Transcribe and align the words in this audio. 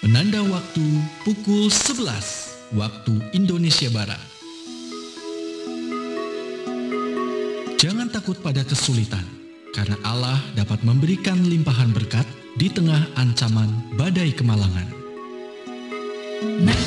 Penanda 0.00 0.40
waktu 0.48 0.86
pukul 1.28 1.68
11 1.68 2.72
waktu 2.72 3.12
Indonesia 3.36 3.92
Barat. 3.92 4.20
Jangan 7.76 8.08
takut 8.08 8.40
pada 8.40 8.64
kesulitan, 8.64 9.22
karena 9.76 10.00
Allah 10.02 10.40
dapat 10.56 10.80
memberikan 10.82 11.36
limpahan 11.44 11.92
berkat 11.92 12.24
di 12.56 12.72
tengah 12.72 13.04
ancaman 13.20 13.68
badai 13.94 14.32
kemalangan. 14.32 14.88
95.9 16.64 16.77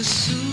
ke 0.00 0.04
surga 0.04 0.49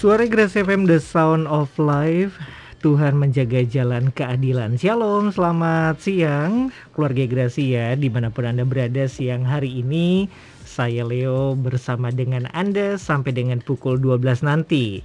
Suara 0.00 0.24
Grace 0.24 0.56
FM 0.56 0.88
The 0.88 0.96
Sound 0.96 1.44
of 1.44 1.76
Life. 1.76 2.40
Tuhan 2.80 3.20
menjaga 3.20 3.60
jalan 3.68 4.08
keadilan. 4.08 4.80
Shalom, 4.80 5.28
selamat 5.28 6.00
siang 6.00 6.72
Keluarga 6.96 7.28
Gracia 7.28 7.92
di 8.00 8.08
mana 8.08 8.32
pun 8.32 8.48
Anda 8.48 8.64
berada 8.64 9.04
siang 9.04 9.44
hari 9.44 9.84
ini. 9.84 10.32
Saya 10.64 11.04
Leo 11.04 11.52
bersama 11.52 12.08
dengan 12.08 12.48
Anda 12.56 12.96
sampai 12.96 13.36
dengan 13.36 13.60
pukul 13.60 14.00
12 14.00 14.40
nanti 14.40 15.04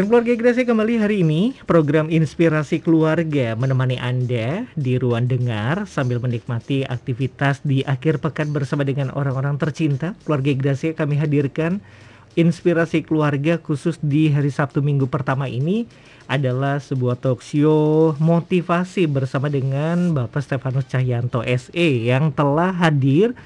Dan 0.00 0.08
keluarga 0.08 0.32
Gracia 0.32 0.64
kembali 0.64 0.96
hari 0.96 1.20
ini 1.20 1.52
program 1.68 2.08
Inspirasi 2.08 2.80
Keluarga 2.80 3.52
menemani 3.52 4.00
Anda 4.00 4.64
di 4.72 4.96
ruang 4.96 5.28
dengar 5.28 5.84
sambil 5.84 6.16
menikmati 6.24 6.88
aktivitas 6.88 7.60
di 7.60 7.84
akhir 7.84 8.24
pekan 8.24 8.48
bersama 8.48 8.80
dengan 8.88 9.12
orang-orang 9.12 9.60
tercinta. 9.60 10.16
Keluarga 10.24 10.56
Gracia 10.56 10.96
kami 10.96 11.20
hadirkan 11.20 11.84
Inspirasi 12.32 13.04
Keluarga 13.04 13.60
khusus 13.60 14.00
di 14.00 14.32
hari 14.32 14.48
Sabtu 14.48 14.80
minggu 14.80 15.04
pertama 15.04 15.52
ini 15.52 15.84
adalah 16.32 16.80
sebuah 16.80 17.20
talk 17.20 17.44
show 17.44 18.16
motivasi 18.16 19.04
bersama 19.04 19.52
dengan 19.52 20.16
Bapak 20.16 20.40
Stefanus 20.40 20.88
Cahyanto 20.88 21.44
SE 21.44 21.88
yang 22.08 22.32
telah 22.32 22.72
hadir 22.72 23.36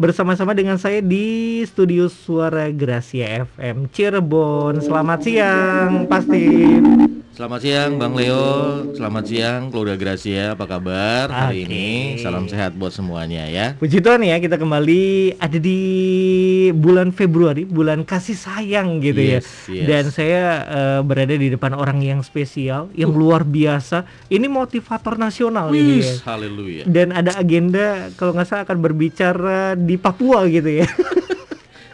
bersama-sama 0.00 0.56
dengan 0.56 0.80
saya 0.80 1.04
di 1.04 1.60
studio 1.68 2.08
Suara 2.08 2.72
Gracia 2.72 3.44
FM 3.44 3.92
Cirebon. 3.92 4.80
Selamat 4.80 5.20
siang, 5.20 6.08
pasti. 6.08 6.80
Selamat 7.40 7.64
siang 7.64 7.96
Bang 7.96 8.12
Leo, 8.20 8.44
selamat 8.92 9.24
siang 9.24 9.72
keluarga 9.72 9.96
Gracia, 9.96 10.52
apa 10.52 10.68
kabar 10.68 11.32
hari 11.32 11.64
Oke. 11.64 11.72
ini? 11.72 12.20
Salam 12.20 12.44
sehat 12.52 12.76
buat 12.76 12.92
semuanya 12.92 13.48
ya. 13.48 13.80
Puji 13.80 14.04
Tuhan 14.04 14.20
ya, 14.28 14.36
kita 14.36 14.60
kembali 14.60 15.40
ada 15.40 15.56
di 15.56 15.80
bulan 16.76 17.16
Februari, 17.16 17.64
bulan 17.64 18.04
kasih 18.04 18.36
sayang 18.36 19.00
gitu 19.00 19.24
Yes, 19.24 19.72
ya. 19.72 19.72
yes. 19.72 19.86
Dan 19.88 20.04
saya 20.12 20.42
eh, 20.68 21.00
berada 21.00 21.32
di 21.32 21.48
depan 21.48 21.72
orang 21.72 22.04
yang 22.04 22.20
spesial, 22.20 22.92
yang 22.92 23.16
luar 23.16 23.48
biasa. 23.48 24.04
Ini 24.28 24.44
motivator 24.44 25.16
nasional 25.16 25.72
ini 25.72 26.04
ya. 26.04 26.20
Haleluya. 26.28 26.84
Dan 26.84 27.08
ada 27.16 27.40
agenda 27.40 28.12
kalau 28.20 28.36
nggak 28.36 28.52
salah 28.52 28.68
akan 28.68 28.84
berbicara 28.84 29.80
di 29.80 29.96
Papua 29.96 30.44
gitu 30.44 30.84
ya. 30.84 30.88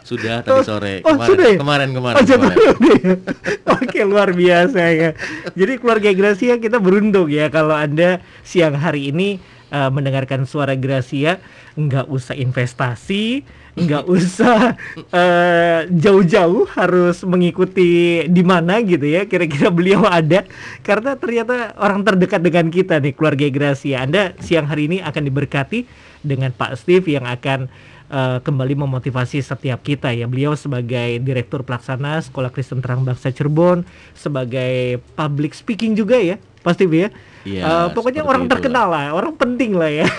Sudah 0.07 0.39
tadi 0.39 0.63
sore, 0.63 1.03
oh, 1.03 1.19
kemarin, 1.19 1.27
sudah 1.27 1.47
ya? 1.51 1.57
kemarin, 1.59 1.89
kemarin, 1.91 2.15
Oh, 2.15 2.23
kemarin. 2.23 2.57
ya? 2.95 3.15
Oke, 3.75 3.99
luar 4.07 4.31
biasa 4.31 4.81
ya. 4.95 5.09
Jadi 5.51 5.73
keluarga 5.83 6.09
Gracia 6.15 6.55
kita 6.55 6.79
beruntung 6.79 7.27
ya 7.27 7.51
kalau 7.51 7.75
Anda 7.75 8.23
siang 8.39 8.79
hari 8.79 9.11
ini 9.11 9.43
eh, 9.67 9.89
mendengarkan 9.91 10.47
suara 10.47 10.79
Gracia, 10.79 11.43
nggak 11.75 12.07
usah 12.07 12.39
investasi, 12.39 13.43
nggak 13.75 14.07
usah 14.15 14.79
eh, 15.11 15.91
jauh-jauh 15.91 16.71
harus 16.71 17.27
mengikuti 17.27 18.23
di 18.31 18.43
mana 18.47 18.79
gitu 18.79 19.03
ya. 19.03 19.27
Kira-kira 19.27 19.67
beliau 19.67 20.07
ada 20.07 20.47
karena 20.87 21.19
ternyata 21.19 21.75
orang 21.75 22.07
terdekat 22.07 22.39
dengan 22.39 22.71
kita 22.71 23.03
nih 23.03 23.11
keluarga 23.11 23.43
Gracia. 23.51 24.07
Anda 24.07 24.31
siang 24.39 24.71
hari 24.71 24.87
ini 24.87 24.97
akan 25.03 25.27
diberkati 25.27 25.83
dengan 26.23 26.55
Pak 26.55 26.79
Steve 26.79 27.11
yang 27.11 27.27
akan 27.27 27.67
eh, 28.07 28.39
kembali 28.39 28.73
memotivasi 28.77 29.39
setiap 29.39 29.79
kita 29.81 30.11
ya. 30.11 30.25
Beliau 30.25 30.53
sebagai 30.53 31.19
Direktur 31.19 31.61
Pelaksana 31.61 32.19
Sekolah 32.19 32.49
Kristen 32.49 32.79
Terang 32.79 33.03
Bangsa 33.03 33.29
Cirebon, 33.29 33.83
sebagai 34.13 34.97
public 35.13 35.53
speaking 35.53 35.93
juga 35.93 36.17
ya, 36.17 36.35
pasti 36.61 36.83
ya. 36.85 37.09
Iya, 37.43 37.61
Eh, 37.63 37.87
pokoknya 37.91 38.23
orang 38.23 38.43
itulah. 38.43 38.53
terkenal 38.59 38.87
lah, 38.91 39.05
orang 39.11 39.33
penting 39.33 39.71
lah 39.71 39.87
ya. 39.87 40.07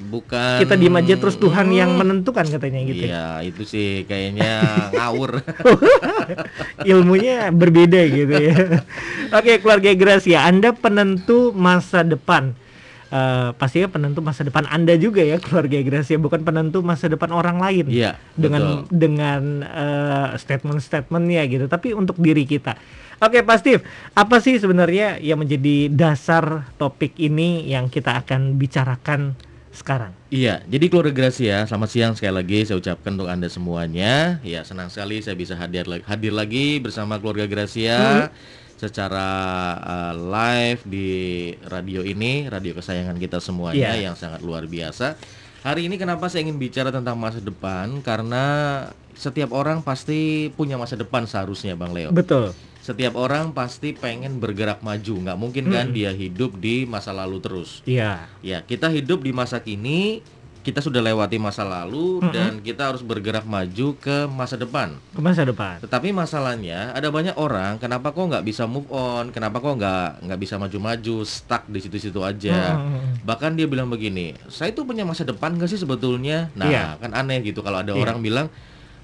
Bukan. 0.08 0.56
kita 0.56 0.74
diem 0.74 0.96
aja 0.96 1.12
terus 1.14 1.36
Tuhan 1.36 1.68
yang 1.70 1.92
Hmm. 1.92 2.00
menentukan 2.00 2.48
katanya 2.48 2.80
gitu. 2.88 3.04
Iya, 3.04 3.44
itu 3.44 3.68
sih 3.68 4.08
kayaknya 4.08 4.48
ngawur. 4.96 5.44
Ilmunya 6.88 7.50
berbeda 7.50 8.00
gitu 8.06 8.32
ya. 8.34 8.56
Oke, 9.36 9.60
keluarga 9.60 9.92
Gracia, 9.92 10.44
Anda 10.44 10.72
penentu 10.72 11.52
masa 11.52 12.00
depan. 12.00 12.56
Eh, 13.06 13.50
pastinya 13.54 13.86
penentu 13.86 14.18
masa 14.18 14.42
depan 14.42 14.66
Anda 14.66 14.98
juga 14.98 15.22
ya 15.22 15.38
keluarga 15.38 15.78
Gracia, 15.78 16.18
bukan 16.18 16.42
penentu 16.42 16.82
masa 16.82 17.06
depan 17.06 17.30
orang 17.30 17.62
lain. 17.62 17.86
Iya, 17.86 18.18
dengan 18.34 18.82
betul. 18.82 18.98
dengan 18.98 19.42
eh, 19.62 20.28
statement-statementnya 20.34 21.42
gitu, 21.46 21.64
tapi 21.70 21.94
untuk 21.94 22.18
diri 22.18 22.42
kita. 22.42 22.74
Oke, 23.22 23.46
Pak 23.46 23.56
Steve, 23.62 23.86
apa 24.12 24.42
sih 24.42 24.58
sebenarnya 24.58 25.22
yang 25.22 25.38
menjadi 25.38 25.86
dasar 25.88 26.66
topik 26.76 27.14
ini 27.16 27.64
yang 27.70 27.86
kita 27.88 28.26
akan 28.26 28.58
bicarakan 28.58 29.38
sekarang? 29.70 30.10
Iya, 30.28 30.66
jadi 30.66 30.84
keluarga 30.90 31.14
Gracia, 31.14 31.62
selamat 31.62 31.88
siang 31.94 32.12
sekali 32.18 32.34
lagi 32.42 32.58
saya 32.66 32.76
ucapkan 32.82 33.14
untuk 33.14 33.30
Anda 33.30 33.46
semuanya. 33.46 34.42
Ya, 34.42 34.66
senang 34.66 34.90
sekali 34.90 35.22
saya 35.22 35.38
bisa 35.38 35.54
hadir 35.54 35.86
lagi, 35.86 36.02
hadir 36.10 36.34
lagi 36.34 36.82
bersama 36.82 37.22
keluarga 37.22 37.46
Gracia 37.46 38.34
secara 38.76 39.28
uh, 39.80 40.14
live 40.14 40.80
di 40.84 41.08
radio 41.66 42.04
ini, 42.04 42.46
radio 42.46 42.76
kesayangan 42.76 43.16
kita 43.16 43.40
semuanya 43.40 43.96
Iya. 43.96 44.12
yang 44.12 44.16
sangat 44.16 44.44
luar 44.44 44.68
biasa. 44.68 45.16
Hari 45.64 45.90
ini 45.90 45.98
kenapa 45.98 46.30
saya 46.30 46.46
ingin 46.46 46.62
bicara 46.62 46.94
tentang 46.94 47.18
masa 47.18 47.42
depan? 47.42 47.98
Karena 48.04 48.44
setiap 49.16 49.50
orang 49.50 49.82
pasti 49.82 50.52
punya 50.54 50.78
masa 50.78 50.94
depan 50.94 51.26
seharusnya, 51.26 51.74
Bang 51.74 51.90
Leo. 51.90 52.12
Betul. 52.14 52.54
Setiap 52.78 53.18
orang 53.18 53.50
pasti 53.50 53.90
pengen 53.90 54.38
bergerak 54.38 54.78
maju, 54.78 55.26
nggak 55.26 55.34
mungkin 55.34 55.74
kan 55.74 55.90
dia 55.90 56.14
hidup 56.14 56.54
di 56.62 56.86
masa 56.86 57.10
lalu 57.10 57.42
terus. 57.42 57.82
Iya. 57.82 58.30
Ya, 58.46 58.62
kita 58.62 58.86
hidup 58.94 59.26
di 59.26 59.34
masa 59.34 59.58
kini, 59.58 60.22
kita 60.66 60.82
sudah 60.82 60.98
lewati 60.98 61.38
masa 61.38 61.62
lalu 61.62 62.18
dan 62.34 62.58
kita 62.58 62.90
harus 62.90 62.98
bergerak 62.98 63.46
maju 63.46 63.94
ke 64.02 64.26
masa 64.26 64.58
depan. 64.58 64.98
Ke 65.14 65.22
masa 65.22 65.46
depan. 65.46 65.78
Tetapi 65.78 66.10
masalahnya 66.10 66.90
ada 66.90 67.06
banyak 67.06 67.38
orang 67.38 67.78
kenapa 67.78 68.10
kok 68.10 68.26
nggak 68.26 68.42
bisa 68.42 68.66
move 68.66 68.90
on, 68.90 69.30
kenapa 69.30 69.62
kok 69.62 69.78
nggak 69.78 70.26
nggak 70.26 70.40
bisa 70.42 70.58
maju-maju, 70.58 71.22
stuck 71.22 71.70
di 71.70 71.78
situ-situ 71.78 72.18
aja. 72.18 72.82
Hmm. 72.82 73.14
Bahkan 73.22 73.54
dia 73.54 73.70
bilang 73.70 73.86
begini, 73.86 74.34
saya 74.50 74.74
tuh 74.74 74.82
punya 74.82 75.06
masa 75.06 75.22
depan 75.22 75.54
nggak 75.54 75.70
sih 75.70 75.78
sebetulnya? 75.78 76.50
Nah, 76.58 76.66
Iya. 76.66 76.98
kan 76.98 77.14
aneh 77.14 77.46
gitu 77.46 77.62
kalau 77.62 77.78
ada 77.78 77.94
Iya. 77.94 78.02
orang 78.02 78.18
bilang 78.18 78.50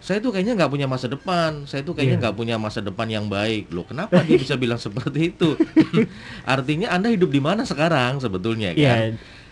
saya 0.02 0.19
tuh 0.19 0.35
kayaknya 0.35 0.59
nggak 0.59 0.66
punya 0.75 0.90
masa 0.90 1.07
depan, 1.07 1.62
saya 1.62 1.87
tuh 1.87 1.95
kayaknya 1.95 2.19
Iya. 2.19 2.23
nggak 2.26 2.35
punya 2.35 2.57
masa 2.59 2.83
depan 2.83 3.07
yang 3.07 3.31
baik. 3.31 3.71
Loh, 3.71 3.87
kenapa 3.87 4.19
dia 4.26 4.35
bisa 4.35 4.59
bilang 4.62 4.83
seperti 4.83 5.31
itu? 5.31 5.54
Artinya 6.42 6.90
Anda 6.90 7.14
hidup 7.14 7.31
di 7.31 7.38
mana 7.38 7.62
sekarang 7.62 8.19
sebetulnya 8.19 8.75
kan? 8.75 8.83
Iya. 8.83 8.97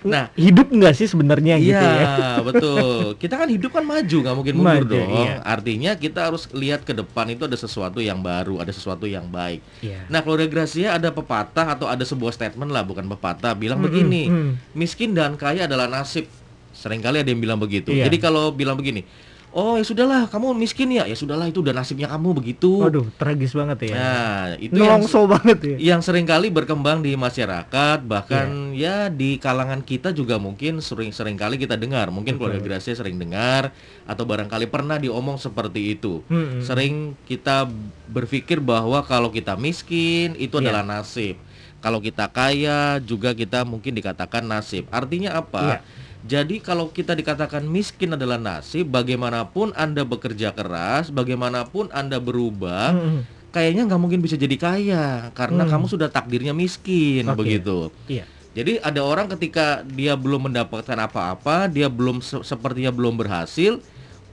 Nah, 0.00 0.32
hidup 0.32 0.72
nggak 0.72 0.96
sih 0.96 1.04
sebenarnya 1.04 1.60
gitu 1.60 1.76
Iya, 1.76 1.84
ya? 1.84 2.08
betul. 2.48 3.14
Kita 3.20 3.36
kan 3.36 3.48
hidup 3.52 3.70
kan 3.76 3.84
maju, 3.84 4.16
nggak 4.24 4.36
mungkin 4.36 4.54
mundur 4.56 4.84
Maju, 4.88 4.96
dong. 4.96 5.10
iya. 5.28 5.34
Artinya 5.44 5.92
kita 6.00 6.20
harus 6.32 6.48
lihat 6.56 6.88
ke 6.88 6.96
depan 6.96 7.28
itu 7.28 7.44
ada 7.44 7.56
sesuatu 7.56 8.00
yang 8.00 8.24
baru, 8.24 8.64
ada 8.64 8.72
sesuatu 8.72 9.04
yang 9.04 9.28
baik. 9.28 9.60
Iya. 9.84 10.08
Nah, 10.08 10.24
keluarga 10.24 10.48
Gracia 10.48 10.96
ada 10.96 11.12
pepatah 11.12 11.76
atau 11.76 11.84
ada 11.84 12.02
sebuah 12.02 12.32
statement 12.32 12.72
lah, 12.72 12.80
bukan 12.80 13.04
pepatah, 13.12 13.52
bilang 13.52 13.80
Mm-mm, 13.80 13.88
begini, 13.92 14.22
mm. 14.28 14.50
miskin 14.72 15.12
dan 15.12 15.36
kaya 15.36 15.68
adalah 15.68 15.84
nasib. 15.84 16.24
Seringkali 16.70 17.20
ada 17.20 17.28
yang 17.28 17.42
bilang 17.42 17.58
begitu. 17.60 17.92
Iya. 17.92 18.08
Jadi 18.08 18.16
kalau 18.22 18.54
bilang 18.54 18.78
begini, 18.78 19.04
oh 19.50 19.74
ya 19.74 19.82
sudahlah, 19.82 20.30
kamu 20.30 20.54
miskin 20.54 20.94
ya, 20.94 21.04
ya 21.10 21.16
sudahlah 21.18 21.50
itu 21.50 21.58
udah 21.58 21.74
nasibnya 21.74 22.06
kamu 22.06 22.38
begitu. 22.38 22.86
Waduh, 22.86 23.06
tragis 23.18 23.50
banget 23.50 23.90
ya. 23.90 23.94
Nah, 23.98 24.44
itu 24.62 24.78
yang 24.78 25.02
banget 25.26 25.58
ya. 25.62 25.76
yang 25.94 26.00
sering 26.00 26.22
kali 26.24 26.54
berkembang 26.54 27.02
di 27.02 27.18
masyarakat 27.18 27.98
bahkan 28.06 28.70
ya 28.74 29.10
di 29.10 29.36
kalangan 29.42 29.82
kita 29.82 30.14
juga 30.14 30.38
mungkin 30.38 30.78
sering 30.78 31.10
sering 31.10 31.34
kali 31.34 31.58
kita 31.58 31.74
dengar 31.74 32.08
mungkin 32.14 32.38
keluarga 32.38 32.62
Gracia 32.62 32.94
sering 32.94 33.18
dengar 33.18 33.74
atau 34.06 34.22
barangkali 34.22 34.70
pernah 34.70 34.96
diomong 34.96 35.36
seperti 35.36 35.98
itu 35.98 36.22
Mm-mm. 36.30 36.62
sering 36.62 37.18
kita 37.26 37.66
berpikir 38.10 38.62
bahwa 38.62 39.02
kalau 39.06 39.30
kita 39.30 39.58
miskin 39.58 40.38
itu 40.38 40.58
Iya. 40.60 40.70
adalah 40.70 40.84
nasib 40.98 41.36
kalau 41.80 41.98
kita 41.98 42.28
kaya 42.28 43.00
juga 43.00 43.32
kita 43.32 43.64
mungkin 43.64 43.96
dikatakan 43.96 44.44
nasib 44.44 44.84
artinya 44.92 45.40
apa 45.40 45.80
jadi 46.22 46.56
kalau 46.58 46.88
kita 46.88 47.12
dikatakan 47.12 47.62
miskin 47.62 48.12
adalah 48.12 48.36
nasib 48.36 48.86
bagaimanapun 48.86 49.72
anda 49.72 50.02
bekerja 50.02 50.50
keras 50.50 51.08
bagaimanapun 51.08 51.88
anda 51.90 52.16
berubah 52.16 52.92
Mm-mm. 52.92 53.20
kayaknya 53.48 53.84
nggak 53.84 53.98
mungkin 53.98 54.20
bisa 54.20 54.34
jadi 54.34 54.54
kaya 54.54 55.04
karena 55.32 55.64
Hmm. 55.64 55.72
kamu 55.72 55.86
sudah 55.88 56.06
takdirnya 56.06 56.52
miskin 56.52 57.24
Oke. 57.24 57.40
begitu. 57.40 57.88
Iya. 58.06 58.24
Jadi 58.50 58.78
ada 58.78 59.00
orang 59.00 59.26
ketika 59.28 59.80
dia 59.84 60.12
belum 60.12 60.46
mendapatkan 60.46 60.98
apa-apa, 61.00 61.66
dia 61.66 61.86
belum 61.86 62.18
se- 62.18 62.42
sepertinya 62.42 62.90
belum 62.90 63.14
berhasil, 63.14 63.78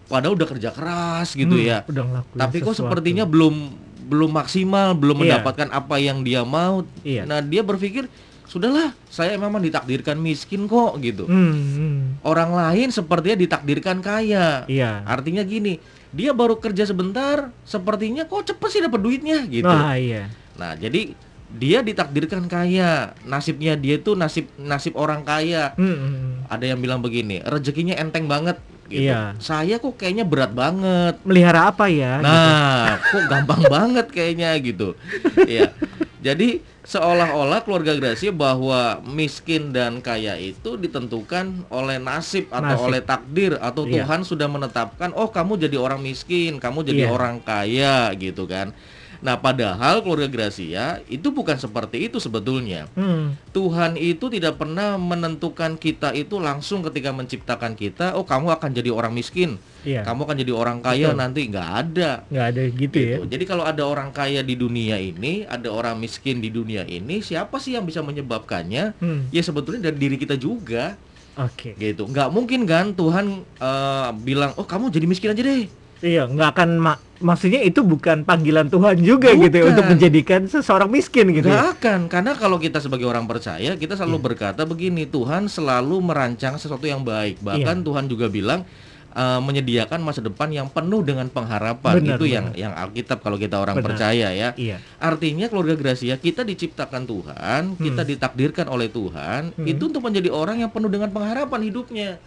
padahal 0.05 0.33
udah 0.33 0.47
kerja 0.47 0.69
keras 0.69 1.33
gitu 1.33 1.53
Hmm, 1.53 1.61
ya. 1.63 1.77
Udah 1.83 2.25
Tapi 2.31 2.57
kok 2.59 2.73
sesuatu. 2.73 2.89
sepertinya 2.89 3.23
belum 3.23 3.55
belum 4.03 4.31
maksimal, 4.31 4.93
belum 4.93 5.17
Iya. 5.17 5.21
mendapatkan 5.37 5.69
apa 5.69 5.95
yang 5.97 6.21
dia 6.21 6.41
mau. 6.41 6.81
Iya. 7.01 7.23
Nah 7.23 7.39
dia 7.39 7.61
berpikir 7.61 8.09
sudahlah 8.47 8.95
saya 9.11 9.35
memang 9.35 9.59
ditakdirkan 9.59 10.15
miskin 10.17 10.65
kok 10.65 10.95
gitu. 11.03 11.27
Hmm, 11.27 11.53
hmm. 11.53 11.97
Orang 12.23 12.55
lain 12.55 12.89
sepertinya 12.89 13.37
ditakdirkan 13.37 13.99
kaya. 13.99 14.63
Iya. 14.71 15.03
Artinya 15.03 15.43
gini, 15.43 15.77
dia 16.15 16.31
baru 16.31 16.57
kerja 16.57 16.87
sebentar, 16.87 17.51
sepertinya 17.67 18.23
kok 18.23 18.47
cepet 18.47 18.69
sih 18.71 18.81
dapat 18.81 18.99
duitnya 19.03 19.43
gitu. 19.51 19.67
Wah, 19.67 19.99
iya. 19.99 20.31
Nah, 20.55 20.73
jadi 20.79 21.11
dia 21.51 21.83
ditakdirkan 21.83 22.47
kaya. 22.47 23.15
Nasibnya 23.27 23.75
dia 23.75 23.99
itu 23.99 24.15
nasib 24.15 24.47
nasib 24.55 24.95
orang 24.95 25.27
kaya. 25.27 25.75
Hmm, 25.75 25.95
hmm, 25.95 26.13
hmm. 26.15 26.33
Ada 26.47 26.65
yang 26.75 26.79
bilang 26.79 27.03
begini, 27.03 27.43
rezekinya 27.43 27.99
enteng 27.99 28.31
banget 28.31 28.57
gitu. 28.87 29.11
Iya. 29.11 29.35
Saya 29.43 29.79
kok 29.83 29.99
kayaknya 29.99 30.23
berat 30.23 30.55
banget. 30.55 31.19
Melihara 31.27 31.71
apa 31.71 31.91
ya? 31.91 32.23
gitu. 32.23 32.27
Nah, 32.31 32.87
kok 33.03 33.23
gampang 33.27 33.61
banget 33.75 34.07
kayaknya 34.11 34.55
gitu. 34.63 34.95
Ya. 35.43 35.75
Jadi 36.23 36.63
seolah-olah 36.87 37.67
keluarga 37.67 37.91
Gracia 37.99 38.31
bahwa 38.31 39.03
miskin 39.03 39.75
dan 39.75 39.99
kaya 39.99 40.39
itu 40.39 40.79
ditentukan 40.79 41.67
oleh 41.67 41.99
nasib 41.99 42.47
atau 42.47 42.79
Nasib. 42.79 42.87
oleh 42.87 43.01
takdir 43.03 43.51
atau 43.59 43.83
Iya. 43.83 44.07
Tuhan 44.07 44.23
sudah 44.23 44.47
menetapkan 44.47 45.11
oh 45.11 45.27
kamu 45.27 45.59
jadi 45.67 45.75
orang 45.75 45.99
miskin, 45.99 46.63
kamu 46.63 46.87
jadi 46.87 47.03
Iya. 47.05 47.11
orang 47.11 47.43
kaya 47.43 48.15
gitu 48.15 48.47
kan. 48.47 48.71
Nah, 49.17 49.35
padahal 49.37 50.05
keluarga 50.05 50.29
Gracia 50.29 51.01
itu 51.09 51.33
bukan 51.33 51.57
seperti 51.57 52.05
itu 52.05 52.21
sebetulnya. 52.21 52.85
Hmm, 52.93 53.33
Tuhan 53.49 53.97
itu 53.97 54.29
tidak 54.29 54.61
pernah 54.61 54.95
menentukan 54.95 55.73
kita 55.77 56.13
itu 56.13 56.37
langsung 56.37 56.85
ketika 56.85 57.09
menciptakan 57.09 57.73
kita, 57.73 58.13
oh 58.13 58.25
kamu 58.25 58.53
akan 58.53 58.69
jadi 58.77 58.93
orang 58.93 59.13
miskin, 59.17 59.57
iya. 59.81 60.05
kamu 60.05 60.29
akan 60.29 60.37
jadi 60.37 60.53
orang 60.53 60.77
kaya 60.85 61.09
Betul. 61.13 61.19
nanti 61.19 61.39
nggak 61.49 61.69
ada. 61.69 62.11
nggak 62.29 62.45
ada 62.53 62.61
gitu, 62.69 62.97
ya. 62.97 63.17
Gitu. 63.17 63.23
Jadi 63.33 63.43
kalau 63.49 63.63
ada 63.65 63.83
orang 63.85 64.13
kaya 64.13 64.45
di 64.45 64.53
dunia 64.53 65.01
ini, 65.01 65.49
ada 65.49 65.73
orang 65.73 65.97
miskin 65.97 66.37
di 66.37 66.53
dunia 66.53 66.85
ini, 66.85 67.25
siapa 67.25 67.57
sih 67.57 67.73
yang 67.73 67.85
bisa 67.85 68.05
menyebabkannya? 68.05 68.93
Hmm, 69.01 69.29
Ya 69.33 69.41
sebetulnya 69.41 69.89
dari 69.89 69.97
diri 69.97 70.17
kita 70.21 70.37
juga, 70.37 70.93
Oke. 71.37 71.73
gitu. 71.77 72.05
Nggak 72.05 72.29
mungkin 72.29 72.69
kan 72.69 72.93
Tuhan 72.93 73.41
eh, 73.41 74.09
bilang, 74.21 74.53
oh 74.57 74.65
kamu 74.65 74.93
jadi 74.93 75.05
miskin 75.09 75.33
aja 75.33 75.41
deh. 75.41 75.86
Iya, 75.99 76.25
nggak 76.25 76.49
akan 76.51 76.69
ma- 76.77 77.01
maksudnya 77.17 77.59
itu 77.59 77.81
bukan 77.81 78.21
panggilan 78.21 78.67
Tuhan 78.67 79.01
juga 79.01 79.33
gitu 79.33 79.49
ya 79.51 79.63
Bukan. 79.63 79.73
untuk 79.73 79.85
menjadikan 79.89 80.41
seseorang 80.45 80.85
miskin 80.87 81.31
gitu 81.31 81.47
Nggak 81.47 81.57
ya. 81.59 81.73
akan, 81.73 81.99
karena 82.05 82.31
kalau 82.33 82.57
kita 82.57 82.77
sebagai 82.77 83.03
orang 83.03 83.25
percaya, 83.25 83.73
kita 83.73 83.93
selalu 83.93 84.15
Iya. 84.15 84.25
berkata 84.27 84.61
begini, 84.63 85.03
Tuhan 85.03 85.47
selalu 85.47 85.97
merancang 85.99 86.55
sesuatu 86.55 86.83
yang 86.83 87.01
baik. 87.01 87.41
Bahkan 87.41 87.75
Iya. 87.75 87.85
Tuhan 87.85 88.05
juga 88.05 88.27
bilang 88.27 88.61
eh, 89.09 89.41
menyediakan 89.41 89.97
masa 89.99 90.21
depan 90.21 90.45
yang 90.47 90.69
penuh 90.69 91.01
dengan 91.01 91.25
pengharapan. 91.25 91.97
Benar, 91.97 92.21
Itu 92.21 92.29
yang 92.29 92.45
benar. 92.47 92.61
yang 92.61 92.73
Alkitab 92.77 93.17
kalau 93.17 93.33
kita 93.35 93.57
orang 93.57 93.73
Benar. 93.73 93.87
percaya 93.89 94.29
ya. 94.29 94.53
Iya. 94.53 94.77
Artinya 94.95 95.49
keluarga 95.49 95.73
Gracia 95.73 96.13
kita 96.15 96.45
diciptakan 96.45 97.01
Tuhan, 97.03 97.61
kita 97.77 98.05
ditakdirkan 98.05 98.69
oleh 98.69 98.85
Tuhan 98.87 99.57
Hmm. 99.57 99.65
itu 99.65 99.89
untuk 99.89 100.05
menjadi 100.05 100.29
orang 100.29 100.61
yang 100.61 100.69
penuh 100.69 100.85
dengan 100.87 101.09
pengharapan 101.09 101.65
hidupnya. 101.65 102.21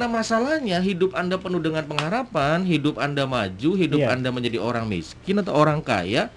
Nah, 0.00 0.08
masalahnya 0.08 0.80
hidup 0.80 1.12
Anda 1.12 1.36
penuh 1.36 1.60
dengan 1.60 1.84
pengharapan, 1.84 2.64
hidup 2.64 2.96
Anda 2.96 3.28
maju, 3.28 3.76
hidup 3.76 4.00
Iya. 4.00 4.16
Anda 4.16 4.32
menjadi 4.32 4.56
orang 4.56 4.88
miskin 4.88 5.44
atau 5.44 5.52
orang 5.52 5.84
kaya 5.84 6.32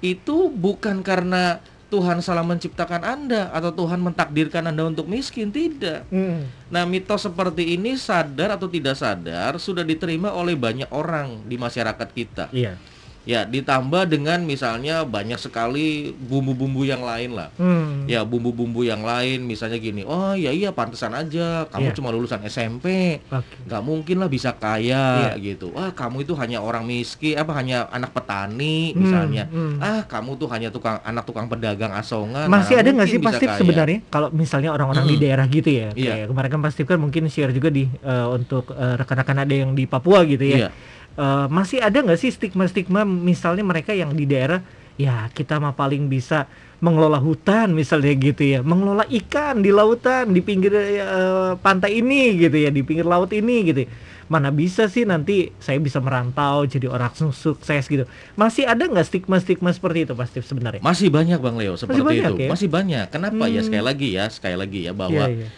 itu 0.00 0.48
bukan 0.48 1.04
karena 1.04 1.60
Tuhan 1.92 2.24
salah 2.24 2.40
menciptakan 2.40 3.04
Anda 3.04 3.52
atau 3.52 3.68
Tuhan 3.68 4.00
mentakdirkan 4.00 4.64
Anda 4.64 4.88
untuk 4.88 5.12
miskin, 5.12 5.52
tidak. 5.52 6.08
Hmm, 6.08 6.48
Nah, 6.72 6.88
mitos 6.88 7.28
seperti 7.28 7.76
ini 7.76 8.00
sadar 8.00 8.56
atau 8.56 8.64
tidak 8.64 8.96
sadar 8.96 9.60
sudah 9.60 9.84
diterima 9.84 10.32
oleh 10.32 10.56
banyak 10.56 10.88
orang 10.88 11.44
di 11.44 11.60
masyarakat 11.60 12.08
kita. 12.16 12.48
Iya. 12.48 12.80
Ya, 13.22 13.46
ditambah 13.46 14.10
dengan 14.10 14.42
misalnya 14.42 15.06
banyak 15.06 15.38
sekali 15.38 16.10
bumbu-bumbu 16.12 16.82
yang 16.82 17.00
lain 17.00 17.30
lah. 17.32 17.54
Hmm. 17.54 18.02
Ya, 18.04 18.26
bumbu-bumbu 18.26 18.82
yang 18.82 18.98
lain 19.00 19.46
misalnya 19.46 19.78
gini, 19.78 20.02
oh 20.02 20.34
ya 20.34 20.50
iya 20.50 20.70
pantesan 20.70 21.14
aja, 21.14 21.70
kamu 21.70 21.86
Iya. 21.86 21.94
cuma 21.94 22.10
lulusan 22.10 22.42
SMP, 22.42 23.18
nggak 23.62 23.78
mungkin 23.80 24.18
lah 24.18 24.26
bisa 24.26 24.50
kaya 24.50 25.30
Iya. 25.32 25.54
gitu. 25.54 25.70
Wah, 25.70 25.94
kamu 25.94 26.22
itu 26.22 26.34
hanya 26.34 26.58
orang 26.58 26.82
miskin, 26.82 27.38
apa 27.38 27.54
hanya 27.54 27.86
anak 27.88 28.10
petani 28.10 28.90
Hmm, 28.90 28.98
misalnya. 28.98 29.44
hmm. 29.46 29.78
Ah, 29.78 30.02
kamu 30.02 30.34
tuh 30.34 30.50
hanya 30.50 30.68
tukang 30.68 30.98
anak 31.00 31.22
tukang 31.22 31.46
pedagang 31.46 31.94
asongan. 31.94 32.50
Masih 32.50 32.74
mana 32.74 32.82
ada 32.82 32.90
nggak 32.90 33.08
sih 33.08 33.20
pasti 33.22 33.44
sebenarnya 33.46 33.98
kalau 34.08 34.34
misalnya 34.34 34.74
orang-orang 34.74 35.06
di 35.06 35.14
Mm-mm. 35.14 35.22
daerah 35.22 35.46
gitu 35.46 35.70
ya, 35.70 35.88
Iya. 35.94 36.10
kayak 36.12 36.26
kemarin 36.26 36.50
kan 36.50 36.60
pasti 36.60 36.80
kan 36.82 36.98
mungkin 36.98 37.30
share 37.30 37.54
juga 37.54 37.70
di 37.70 37.86
eh, 37.86 38.26
untuk 38.28 38.74
eh, 38.74 38.98
rekan-rekan 38.98 39.38
ada 39.38 39.54
yang 39.54 39.72
di 39.72 39.86
Papua 39.86 40.26
gitu 40.26 40.42
ya. 40.42 40.58
Iya. 40.58 40.70
Eh, 41.12 41.46
masih 41.48 41.78
ada 41.78 42.00
nggak 42.00 42.16
sih 42.16 42.32
stigma-stigma 42.32 43.04
misalnya 43.04 43.60
mereka 43.60 43.92
yang 43.92 44.16
di 44.16 44.24
daerah 44.24 44.64
ya 44.96 45.28
kita 45.28 45.60
mah 45.60 45.72
paling 45.72 46.08
bisa 46.08 46.48
mengelola 46.80 47.16
hutan 47.16 47.70
misalnya 47.72 48.10
gitu 48.12 48.42
ya, 48.42 48.60
mengelola 48.60 49.04
ikan 49.06 49.60
di 49.60 49.68
lautan 49.68 50.32
di 50.32 50.40
pinggir 50.40 50.72
eh, 50.72 51.52
pantai 51.56 52.00
ini 52.00 52.40
gitu 52.40 52.56
ya, 52.56 52.72
di 52.72 52.80
pinggir 52.80 53.04
laut 53.04 53.28
ini 53.30 53.56
gitu. 53.62 53.84
Mana 54.26 54.48
bisa 54.48 54.88
sih 54.88 55.04
nanti 55.04 55.52
saya 55.60 55.76
bisa 55.76 56.00
merantau 56.00 56.64
jadi 56.64 56.88
orang 56.88 57.12
su- 57.12 57.36
sukses 57.36 57.84
gitu. 57.84 58.08
Masih 58.32 58.64
ada 58.64 58.88
nggak 58.88 59.04
stigma-stigma 59.04 59.68
seperti 59.68 60.08
itu 60.08 60.16
pasti 60.16 60.40
sebenarnya? 60.40 60.80
Masih 60.80 61.12
banyak 61.12 61.36
Bang 61.36 61.60
Leo 61.60 61.76
seperti 61.76 62.00
banyak 62.00 62.32
itu. 62.32 62.34
ya? 62.40 62.48
Masih 62.48 62.68
banyak. 62.72 63.06
Kenapa 63.12 63.44
ya 63.46 63.60
Hmm. 63.60 63.66
sekali 63.68 63.84
lagi 63.84 64.08
ya, 64.16 64.24
sekali 64.32 64.56
lagi 64.56 64.80
ya 64.88 64.92
bahwa 64.96 65.28
Iya, 65.28 65.44
iya. 65.44 65.48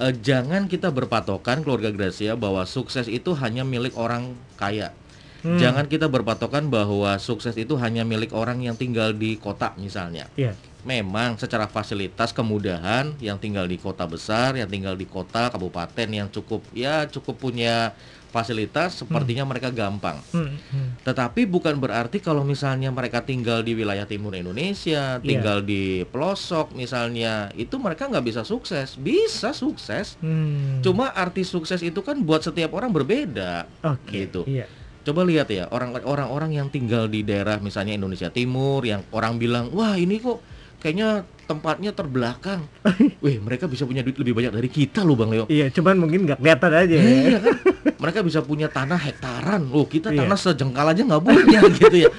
Eh, 0.00 0.14
jangan 0.16 0.66
kita 0.66 0.88
berpatokan 0.88 1.60
keluarga 1.60 1.92
Gracia 1.92 2.34
bahwa 2.34 2.64
sukses 2.64 3.06
itu 3.06 3.36
hanya 3.36 3.62
milik 3.62 3.94
orang 3.94 4.32
kaya. 4.56 4.96
Hmm. 5.40 5.56
Jangan 5.56 5.88
kita 5.88 6.04
berpatokan 6.12 6.68
bahwa 6.68 7.16
sukses 7.16 7.56
itu 7.56 7.72
hanya 7.80 8.04
milik 8.04 8.36
orang 8.36 8.60
yang 8.60 8.76
tinggal 8.76 9.16
di 9.16 9.40
kota 9.40 9.72
misalnya. 9.80 10.28
Iya. 10.36 10.52
Memang 10.84 11.36
secara 11.36 11.68
fasilitas 11.68 12.32
kemudahan 12.32 13.16
yang 13.20 13.36
tinggal 13.40 13.64
di 13.68 13.80
kota 13.80 14.04
besar, 14.04 14.56
yang 14.56 14.68
tinggal 14.68 14.96
di 14.96 15.08
kota 15.08 15.52
kabupaten 15.52 16.08
yang 16.08 16.28
cukup 16.28 16.64
ya 16.72 17.04
cukup 17.08 17.36
punya 17.36 17.92
fasilitas 18.30 19.02
sepertinya 19.02 19.42
mereka 19.44 19.68
gampang. 19.68 20.22
Hmm, 20.30 20.54
hmm. 20.54 21.02
Tetapi 21.02 21.44
bukan 21.50 21.76
berarti 21.76 22.22
kalau 22.22 22.46
misalnya 22.46 22.88
mereka 22.94 23.26
tinggal 23.26 23.60
di 23.60 23.74
wilayah 23.74 24.06
timur 24.06 24.32
Indonesia, 24.32 25.18
Iya. 25.18 25.26
tinggal 25.26 25.58
di 25.60 26.06
pelosok 26.06 26.72
misalnya, 26.72 27.50
itu 27.58 27.74
mereka 27.76 28.06
nggak 28.06 28.24
bisa 28.24 28.42
sukses. 28.46 28.94
Bisa 28.94 29.50
sukses. 29.50 30.14
Hmm. 30.22 30.78
Cuma 30.80 31.10
arti 31.10 31.42
sukses 31.42 31.82
itu 31.82 32.00
kan 32.00 32.22
buat 32.22 32.40
setiap 32.40 32.70
orang 32.72 32.94
berbeda. 32.94 33.66
Oke. 33.82 34.24
gitu. 34.24 34.46
Iya. 34.46 34.70
Coba 35.00 35.24
lihat 35.24 35.48
ya 35.48 35.64
orang 35.72 35.96
orang-orang 36.04 36.60
yang 36.60 36.68
tinggal 36.68 37.08
di 37.08 37.24
daerah 37.24 37.56
misalnya 37.56 37.96
Indonesia 37.96 38.28
Timur 38.28 38.84
yang 38.84 39.00
orang 39.16 39.40
bilang 39.40 39.72
wah 39.72 39.96
ini 39.96 40.20
kok 40.20 40.44
kayaknya 40.80 41.08
tempatnya 41.44 41.90
terbelakang. 41.90 42.62
Wih 43.24 43.36
mereka 43.36 43.66
bisa 43.66 43.82
punya 43.82 44.00
duit 44.00 44.14
lebih 44.14 44.32
banyak 44.32 44.52
dari 44.52 44.68
kita 44.68 45.02
loh 45.02 45.14
bang 45.14 45.30
Leo. 45.30 45.44
Iya, 45.46 45.66
cuman 45.68 45.98
mungkin 45.98 46.24
nggak 46.24 46.38
kelihatan 46.38 46.70
aja 46.72 46.94
ya. 46.94 47.02
Iya 47.04 47.38
kan? 47.38 47.54
Mereka 48.00 48.18
bisa 48.22 48.40
punya 48.40 48.66
tanah 48.66 48.96
hektaran. 48.96 49.66
Loh, 49.66 49.84
kita 49.84 50.08
Iya. 50.08 50.24
tanah 50.24 50.38
sejengkal 50.38 50.86
aja 50.88 51.02
nggak 51.02 51.20
punya 51.20 51.60
gitu 51.76 51.96
ya. 51.98 52.10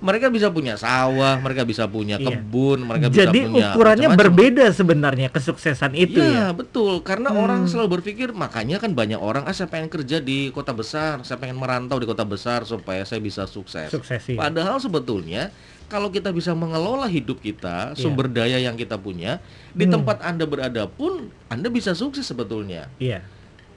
Mereka 0.00 0.26
bisa 0.28 0.48
punya 0.48 0.74
sawah, 0.74 1.38
mereka 1.38 1.62
bisa 1.62 1.84
punya 1.84 2.16
Iya. 2.16 2.34
kebun, 2.34 2.82
mereka 2.82 3.06
bisa 3.08 3.20
Jadi 3.22 3.40
punya 3.46 3.66
ukurannya 3.70 4.08
macam-macam. 4.08 4.20
berbeda 4.26 4.64
sebenarnya 4.70 5.28
kesuksesan 5.30 5.92
itu 5.94 6.18
Iya, 6.18 6.34
ya. 6.34 6.46
betul. 6.50 7.00
Karena 7.00 7.30
Hmm. 7.30 7.40
orang 7.40 7.60
selalu 7.64 8.00
berpikir 8.00 8.32
makanya 8.32 8.76
kan 8.76 8.90
banyak 8.90 9.16
orang 9.16 9.44
ah 9.44 9.54
saya 9.54 9.68
pengen 9.68 9.86
kerja 9.86 10.18
di 10.18 10.50
kota 10.50 10.72
besar, 10.72 11.22
saya 11.22 11.36
pengen 11.36 11.56
merantau 11.56 11.96
di 11.96 12.04
kota 12.04 12.24
besar 12.24 12.64
supaya 12.64 13.04
saya 13.04 13.20
bisa 13.20 13.46
sukses. 13.46 13.86
Sukses 13.88 14.24
iya. 14.26 14.40
Padahal 14.40 14.76
sebetulnya 14.76 15.52
kalau 15.90 16.08
kita 16.08 16.30
bisa 16.30 16.54
mengelola 16.54 17.10
hidup 17.10 17.42
kita, 17.42 17.92
Iya. 17.92 17.98
sumber 17.98 18.30
daya 18.30 18.62
yang 18.62 18.78
kita 18.78 18.94
punya, 18.94 19.42
di 19.74 19.84
Hmm. 19.84 19.98
tempat 19.98 20.22
Anda 20.22 20.46
berada 20.46 20.86
pun 20.86 21.28
Anda 21.50 21.66
bisa 21.66 21.92
sukses 21.92 22.22
sebetulnya. 22.24 22.86
Iya. 22.96 23.26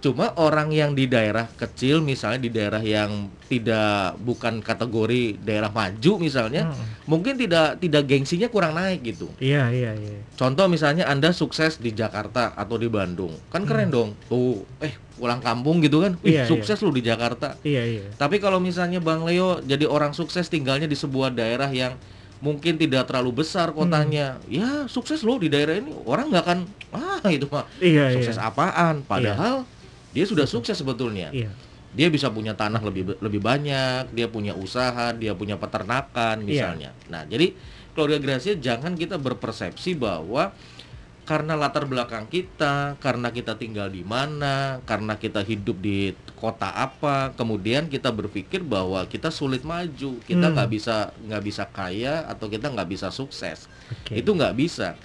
Cuma 0.04 0.36
orang 0.36 0.68
yang 0.68 0.92
di 0.92 1.08
daerah 1.08 1.48
kecil 1.48 2.04
misalnya 2.04 2.36
di 2.38 2.52
daerah 2.52 2.84
yang 2.84 3.32
tidak 3.48 4.20
bukan 4.20 4.60
kategori 4.60 5.40
daerah 5.40 5.72
maju 5.72 6.12
misalnya, 6.20 6.68
Hmm. 6.68 7.08
mungkin 7.08 7.40
tidak 7.40 7.80
tidak 7.80 8.04
gengsinya 8.04 8.52
kurang 8.52 8.76
naik 8.76 9.00
gitu. 9.02 9.32
Iya, 9.40 9.72
iya, 9.72 9.96
iya. 9.96 10.20
Contoh 10.36 10.68
misalnya 10.68 11.08
Anda 11.08 11.32
sukses 11.32 11.80
di 11.80 11.96
Jakarta 11.96 12.52
atau 12.52 12.76
di 12.76 12.92
Bandung. 12.92 13.32
Kan 13.48 13.64
keren 13.64 13.88
dong. 13.90 14.12
Tuh, 14.28 14.68
eh 14.78 14.92
pulang 15.16 15.40
kampung 15.40 15.80
gitu 15.80 16.04
kan. 16.04 16.20
Wih, 16.20 16.36
Hmm. 16.36 16.36
Iya, 16.36 16.44
sukses 16.46 16.84
lu 16.84 16.92
di 16.92 17.00
Jakarta. 17.00 17.56
Iya, 17.64 17.88
iya. 17.88 18.04
Tapi 18.14 18.44
kalau 18.44 18.60
misalnya 18.60 19.00
Bang 19.00 19.24
Leo 19.24 19.64
jadi 19.64 19.88
orang 19.88 20.12
sukses 20.12 20.52
tinggalnya 20.52 20.84
di 20.84 21.00
sebuah 21.00 21.32
daerah 21.32 21.72
yang 21.72 21.96
mungkin 22.44 22.76
tidak 22.76 23.08
terlalu 23.08 23.40
besar 23.40 23.72
Hmm. 23.72 23.88
kotanya, 23.88 24.36
ya 24.46 24.84
sukses 24.86 25.24
loh 25.24 25.40
di 25.40 25.48
daerah 25.48 25.80
ini. 25.80 25.96
Orang 26.04 26.28
nggak 26.28 26.44
akan 26.44 26.60
ah 26.92 27.24
itu 27.30 27.48
mah 27.48 27.64
Iya, 27.80 28.12
sukses 28.12 28.36
iya. 28.36 28.52
apaan? 28.52 29.00
Padahal 29.02 29.64
dia 30.14 30.24
sudah 30.24 30.46
sukses 30.46 30.78
sebetulnya. 30.78 31.34
Iya. 31.34 31.50
Dia 31.94 32.10
bisa 32.10 32.30
punya 32.30 32.58
tanah 32.58 32.82
lebih 32.82 33.18
lebih 33.22 33.38
banyak, 33.38 34.10
dia 34.14 34.26
punya 34.26 34.54
usaha, 34.54 35.14
dia 35.14 35.34
punya 35.34 35.58
peternakan 35.58 36.42
Iya. 36.42 36.46
misalnya. 36.46 36.90
Nah, 37.06 37.26
jadi 37.26 37.54
keluarga 37.94 38.18
Gracia 38.18 38.58
jangan 38.58 38.98
kita 38.98 39.18
berpersepsi 39.18 39.94
bahwa 39.94 40.54
karena 41.24 41.56
latar 41.56 41.88
belakang 41.88 42.28
kita, 42.28 43.00
karena 43.00 43.32
kita 43.32 43.56
tinggal 43.56 43.88
di 43.88 44.04
mana, 44.04 44.84
karena 44.84 45.16
kita 45.16 45.40
hidup 45.40 45.80
di 45.80 46.12
kota 46.36 46.68
apa, 46.68 47.32
kemudian 47.40 47.88
kita 47.88 48.12
berpikir 48.12 48.60
bahwa 48.60 49.08
kita 49.08 49.32
sulit 49.32 49.64
maju, 49.64 50.20
kita 50.28 50.52
Hmm. 50.52 50.54
nggak 50.58 50.70
bisa 50.74 51.16
nggak 51.16 51.44
bisa 51.46 51.64
kaya 51.72 52.28
atau 52.28 52.52
kita 52.52 52.68
nggak 52.68 52.90
bisa 52.92 53.08
sukses. 53.08 53.72
Oke. 54.04 54.20
Itu 54.20 54.36
nggak 54.36 54.52
bisa. 54.58 55.00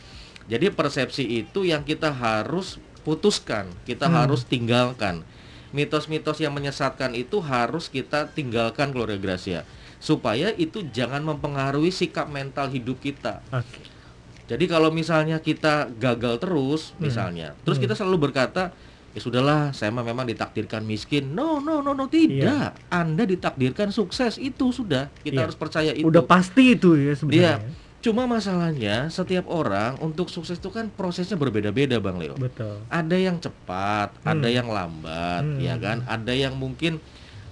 Jadi 0.48 0.72
persepsi 0.72 1.22
itu 1.22 1.62
yang 1.62 1.84
kita 1.84 2.10
harus 2.10 2.80
putuskan, 3.08 3.72
kita 3.88 4.04
Hmm. 4.04 4.20
harus 4.20 4.44
tinggalkan. 4.44 5.24
Mitos-mitos 5.72 6.36
yang 6.40 6.52
menyesatkan 6.52 7.16
itu 7.16 7.40
harus 7.40 7.88
kita 7.88 8.28
tinggalkan 8.28 8.92
keluarga 8.92 9.16
Gracia 9.16 9.64
supaya 9.98 10.52
itu 10.54 10.84
jangan 10.92 11.24
mempengaruhi 11.24 11.88
sikap 11.88 12.28
mental 12.28 12.68
hidup 12.68 13.00
kita. 13.00 13.40
Oke. 13.48 13.80
Jadi 14.48 14.64
kalau 14.64 14.88
misalnya 14.88 15.40
kita 15.40 15.92
gagal 15.92 16.40
terus, 16.40 16.92
Hmm. 16.96 17.08
misalnya, 17.08 17.52
terus 17.64 17.76
Hmm. 17.76 17.84
kita 17.84 17.94
selalu 17.96 18.30
berkata, 18.30 18.72
ya 19.12 19.20
sudahlah, 19.20 19.76
saya 19.76 19.92
mah 19.92 20.00
memang 20.00 20.24
ditakdirkan 20.24 20.84
miskin. 20.84 21.36
No, 21.36 21.60
no, 21.60 21.84
no, 21.84 21.92
no, 21.92 22.08
tidak. 22.08 22.78
Anda 22.88 23.28
ditakdirkan 23.28 23.92
sukses 23.92 24.40
itu 24.40 24.72
sudah. 24.72 25.12
Kita 25.20 25.36
Iya. 25.36 25.44
harus 25.50 25.56
percaya 25.58 25.92
itu. 25.92 26.08
Udah 26.08 26.24
pasti 26.24 26.78
itu 26.78 26.96
ya 26.96 27.12
sebenarnya. 27.12 27.60
Cuma 27.99 28.31
masalahnya 28.31 29.11
setiap 29.11 29.50
orang 29.50 29.99
untuk 29.99 30.31
sukses 30.31 30.62
itu 30.62 30.71
kan 30.71 30.87
prosesnya 30.87 31.35
berbeda-beda, 31.35 31.99
Bang 31.99 32.23
Leo. 32.23 32.38
Betul. 32.38 32.78
Ada 32.87 33.17
yang 33.19 33.43
cepat, 33.43 34.14
Hmm. 34.23 34.38
ada 34.38 34.49
yang 34.49 34.71
lambat, 34.71 35.43
Hmm. 35.43 35.59
ya 35.59 35.75
kan? 35.83 36.07
Ada 36.07 36.31
yang 36.31 36.55
mungkin 36.55 37.02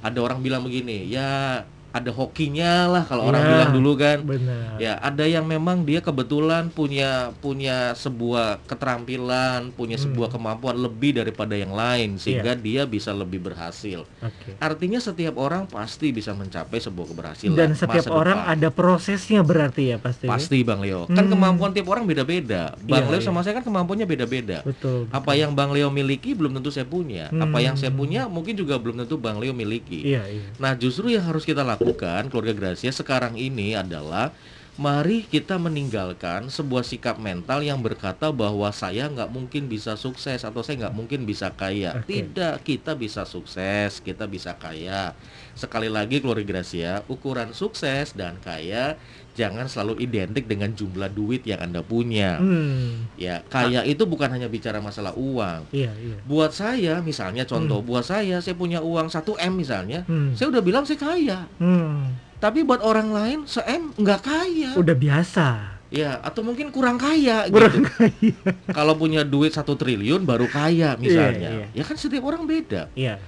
ada 0.07 0.19
orang 0.23 0.38
bilang 0.47 0.62
begini, 0.62 1.11
ya 1.11 1.67
ada 1.97 2.11
hokinya 2.11 2.73
lah 2.87 3.03
kalau 3.03 3.26
orang 3.26 3.41
Ya, 3.41 3.49
bilang 3.49 3.73
dulu 3.73 3.93
kan. 3.95 4.19
Benar. 4.21 4.76
Ya, 4.76 4.93
ada 4.99 5.25
yang 5.25 5.45
memang 5.45 5.83
dia 5.83 5.99
kebetulan 5.99 6.69
punya 6.69 7.11
punya 7.37 7.93
sebuah 7.93 8.61
keterampilan, 8.67 9.71
punya 9.71 9.97
Hmm. 9.97 10.05
sebuah 10.07 10.29
kemampuan 10.31 10.76
lebih 10.76 11.17
daripada 11.17 11.53
yang 11.53 11.73
lain 11.73 12.17
sehingga 12.17 12.53
dia 12.55 12.85
bisa 12.85 13.11
lebih 13.11 13.41
berhasil. 13.41 14.03
Oke. 14.19 14.57
Artinya 14.59 14.99
setiap 14.99 15.37
orang 15.37 15.65
pasti 15.65 16.11
bisa 16.11 16.33
mencapai 16.33 16.76
sebuah 16.76 17.07
keberhasilan. 17.09 17.55
Dan 17.55 17.71
setiap 17.73 18.09
orang 18.09 18.41
depan. 18.41 18.53
ada 18.55 18.69
prosesnya 18.69 19.41
berarti 19.41 19.83
ya 19.87 19.97
pasti. 19.97 20.26
pasti 20.26 20.59
Bang 20.61 20.81
Leo. 20.81 21.07
Kan 21.07 21.25
Hmm. 21.25 21.33
kemampuan 21.33 21.71
tiap 21.71 21.87
orang 21.88 22.05
beda-beda. 22.05 22.75
Bang 22.79 23.05
Iya, 23.05 23.11
Leo 23.11 23.21
sama 23.23 23.41
iya. 23.41 23.45
saya 23.45 23.55
kan 23.57 23.65
kemampuannya 23.65 24.05
beda-beda. 24.05 24.59
Betul. 24.62 25.07
Apa 25.09 25.33
yang 25.33 25.53
Bang 25.53 25.71
Leo 25.71 25.88
miliki 25.88 26.33
belum 26.33 26.53
tentu 26.53 26.69
saya 26.69 26.85
punya. 26.85 27.29
Apa 27.31 27.59
yang 27.59 27.75
saya 27.75 27.88
Hmm. 27.88 27.99
punya 27.99 28.21
mungkin 28.26 28.55
juga 28.55 28.75
belum 28.76 28.99
tentu 28.99 29.17
Bang 29.17 29.38
Leo 29.38 29.53
miliki. 29.53 30.03
Iya, 30.03 30.23
iya. 30.26 30.43
Nah, 30.57 30.75
justru 30.75 31.09
yang 31.09 31.23
harus 31.23 31.43
kita 31.43 31.62
lakukan, 31.62 31.86
keluarga 32.33 32.55
Gracia 32.57 32.90
sekarang 32.90 33.38
ini 33.38 33.78
adalah 33.78 34.35
mari 34.76 35.25
kita 35.25 35.57
meninggalkan 35.57 36.52
sebuah 36.52 36.85
sikap 36.85 37.16
mental 37.16 37.64
yang 37.64 37.81
berkata 37.81 38.28
bahwa 38.28 38.69
saya 38.76 39.09
nggak 39.09 39.33
mungkin 39.33 39.73
bisa 39.73 39.97
sukses 39.97 40.45
atau 40.45 40.61
saya 40.61 40.87
nggak 40.87 40.97
mungkin 40.97 41.25
bisa 41.25 41.49
kaya. 41.49 41.97
Oke. 41.97 42.21
Tidak, 42.21 42.61
kita 42.61 42.93
bisa 42.93 43.25
sukses, 43.25 44.05
kita 44.05 44.28
bisa 44.28 44.52
kaya. 44.61 45.16
Sekali 45.57 45.88
lagi, 45.88 46.21
keluarga 46.21 46.45
Gracia, 46.45 47.00
ukuran 47.09 47.57
sukses 47.57 48.12
dan 48.12 48.37
kaya 48.45 49.00
jangan 49.37 49.69
selalu 49.69 50.00
identik 50.00 50.49
dengan 50.49 50.73
jumlah 50.73 51.12
duit 51.12 51.45
yang 51.45 51.61
anda 51.61 51.85
punya. 51.85 52.40
Hmm. 52.40 53.05
Ya, 53.21 53.45
kaya 53.47 53.85
itu 53.85 54.09
bukan 54.09 54.33
hanya 54.33 54.49
bicara 54.49 54.81
masalah 54.81 55.12
uang. 55.12 55.69
Iya, 55.71 55.93
iya. 56.00 56.16
Buat 56.25 56.57
saya, 56.57 57.05
misalnya 57.05 57.45
contoh, 57.45 57.85
buat 57.85 58.02
saya, 58.02 58.40
saya 58.40 58.57
punya 58.57 58.81
uang 58.81 59.12
1 59.12 59.37
m 59.37 59.52
misalnya, 59.61 60.09
Hmm. 60.09 60.33
saya 60.33 60.49
udah 60.49 60.62
bilang 60.64 60.88
saya 60.88 60.97
kaya. 60.97 61.45
Hmm. 61.61 62.16
Tapi 62.40 62.64
buat 62.64 62.81
orang 62.81 63.12
lain 63.12 63.38
se-M 63.45 63.93
nggak 63.97 64.21
kaya. 64.25 64.71
Udah 64.76 64.97
biasa. 64.97 65.76
Ya, 65.87 66.19
atau 66.19 66.43
mungkin 66.43 66.75
kurang 66.75 66.99
kaya 66.99 67.47
Kurang 67.47 67.87
gitu. 68.19 68.50
Kalau 68.75 68.99
punya 68.99 69.23
duit 69.23 69.55
satu 69.55 69.78
triliun 69.78 70.26
baru 70.26 70.50
kaya 70.50 70.99
misalnya. 70.99 71.63
iya. 71.63 71.67
Ya 71.71 71.82
kan 71.87 71.95
setiap 71.95 72.26
orang 72.26 72.43
beda. 72.43 72.91
Iya. 72.99 73.23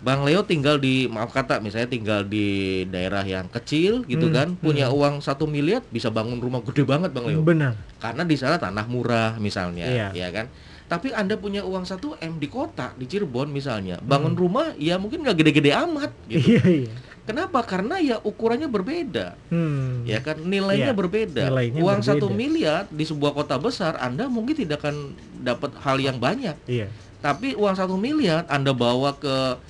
Bang 0.00 0.24
Leo 0.24 0.40
tinggal 0.42 0.76
di 0.76 1.04
maaf 1.06 1.28
kata 1.28 1.60
misalnya 1.60 1.84
tinggal 1.86 2.24
di 2.24 2.46
daerah 2.88 3.20
yang 3.20 3.46
kecil 3.46 4.00
gitu 4.04 4.26
Hmm, 4.26 4.34
kan, 4.34 4.48
punya 4.56 4.88
hmm. 4.88 4.96
uang 4.96 5.14
satu 5.20 5.44
miliar 5.44 5.84
bisa 5.86 6.08
bangun 6.08 6.40
rumah 6.40 6.64
gede 6.64 6.82
banget 6.82 7.12
Bang 7.12 7.28
Leo. 7.28 7.44
Benar. 7.44 7.76
Karena 7.96 8.24
di 8.24 8.32
sana 8.34 8.56
tanah 8.56 8.84
murah 8.84 9.36
misalnya, 9.36 9.84
Iya. 9.84 10.08
ya 10.12 10.28
kan. 10.30 10.48
Tapi 10.86 11.12
Anda 11.12 11.36
punya 11.36 11.62
uang 11.62 11.84
1 11.84 12.18
M 12.18 12.34
di 12.36 12.48
kota, 12.48 12.96
di 12.96 13.06
Cirebon 13.06 13.46
misalnya, 13.46 14.00
bangun 14.00 14.32
Hmm. 14.32 14.40
rumah 14.40 14.66
ya 14.74 14.96
mungkin 14.96 15.20
nggak 15.20 15.36
gede-gede 15.36 15.70
amat 15.76 16.10
gitu. 16.26 16.56
Iya, 16.56 16.64
iya. 16.66 16.92
Kenapa? 17.20 17.62
Karena 17.62 18.00
ya 18.00 18.18
ukurannya 18.18 18.66
berbeda. 18.66 19.36
Hmm. 19.52 20.02
ya 20.02 20.18
kan 20.18 20.40
nilainya 20.40 20.90
Iya, 20.90 20.96
berbeda 20.96 21.42
nilainya 21.46 21.78
uang 21.78 22.00
satu 22.00 22.26
miliar 22.26 22.88
di 22.88 23.04
sebuah 23.04 23.36
kota 23.36 23.54
besar 23.54 24.00
anda 24.00 24.26
mungkin 24.26 24.56
tidak 24.56 24.80
akan 24.80 25.12
dapat 25.38 25.76
hal 25.78 26.00
yang 26.00 26.16
banyak 26.16 26.56
Iya. 26.64 26.88
tapi 27.20 27.52
uang 27.54 27.76
satu 27.76 27.94
miliar 27.94 28.48
anda 28.48 28.72
bawa 28.72 29.14
ke 29.14 29.60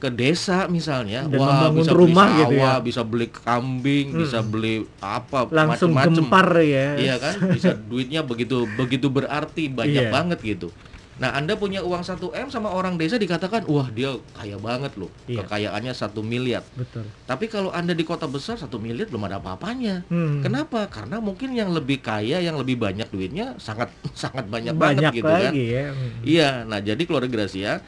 ke 0.00 0.08
desa 0.08 0.64
misalnya 0.66 1.22
Dan 1.22 1.36
wah 1.36 1.68
membangun 1.68 1.76
bisa 1.78 1.92
rumah 1.92 2.24
beli 2.26 2.38
gitu 2.38 2.50
ya. 2.50 2.60
sawah 2.62 2.76
bisa 2.80 3.00
beli 3.04 3.26
kambing 3.28 4.06
Hmm. 4.10 4.20
bisa 4.20 4.38
beli 4.40 4.74
apa 4.98 5.38
Langsung 5.46 5.92
macem-macem. 5.92 6.24
gempar 6.24 6.48
ya. 6.58 6.88
iya 6.96 7.14
kan 7.16 7.34
bisa 7.50 7.76
duitnya 7.76 8.20
begitu 8.22 8.64
begitu 8.74 9.06
berarti 9.06 9.68
banyak 9.68 10.08
Iya. 10.08 10.10
banget 10.10 10.40
gitu 10.40 10.72
nah 11.14 11.36
anda 11.36 11.52
punya 11.52 11.78
uang 11.80 12.00
1 12.00 12.16
m 12.32 12.48
sama 12.48 12.72
orang 12.72 12.96
desa 12.96 13.14
dikatakan 13.14 13.68
wah 13.68 13.84
dia 13.86 14.08
kaya 14.32 14.56
banget 14.56 14.96
loh 14.96 15.12
Iya. 15.26 15.44
kekayaannya 15.44 15.92
satu 15.92 16.24
miliar 16.24 16.64
Betul. 16.72 17.04
tapi 17.22 17.44
kalau 17.44 17.68
anda 17.68 17.92
di 17.92 18.00
kota 18.02 18.24
besar 18.24 18.56
satu 18.56 18.80
miliar 18.80 19.04
belum 19.04 19.28
ada 19.28 19.36
apa-apanya 19.36 20.08
Hmm. 20.08 20.40
Kenapa? 20.40 20.88
Karena 20.88 21.20
mungkin 21.20 21.52
yang 21.52 21.70
lebih 21.70 22.00
kaya, 22.00 22.40
yang 22.40 22.56
lebih 22.56 22.80
banyak 22.80 23.04
duitnya 23.06 23.52
sangat 23.58 23.92
sangat 24.16 24.48
banyak, 24.48 24.72
Banyak 24.72 24.80
banget 25.02 25.12
gitu 25.14 25.28
kan. 25.28 25.52
lagi 25.52 25.64
ya. 25.68 25.86
Hmm. 25.90 26.10
Iya, 26.22 26.50
nah 26.64 26.80
jadi 26.80 27.02
keluarga 27.04 27.28
Gracia, 27.28 27.84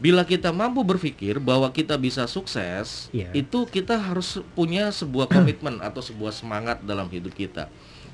bila 0.00 0.24
kita 0.24 0.48
mampu 0.48 0.80
berpikir 0.80 1.36
bahwa 1.36 1.68
kita 1.68 1.94
bisa 2.00 2.24
sukses, 2.24 3.12
Iya. 3.12 3.28
itu 3.36 3.68
kita 3.68 4.00
harus 4.00 4.40
punya 4.56 4.88
sebuah 4.88 5.28
komitmen 5.36 5.78
atau 5.84 6.00
sebuah 6.00 6.32
semangat 6.32 6.80
dalam 6.80 7.06
hidup 7.12 7.36
kita. 7.36 7.68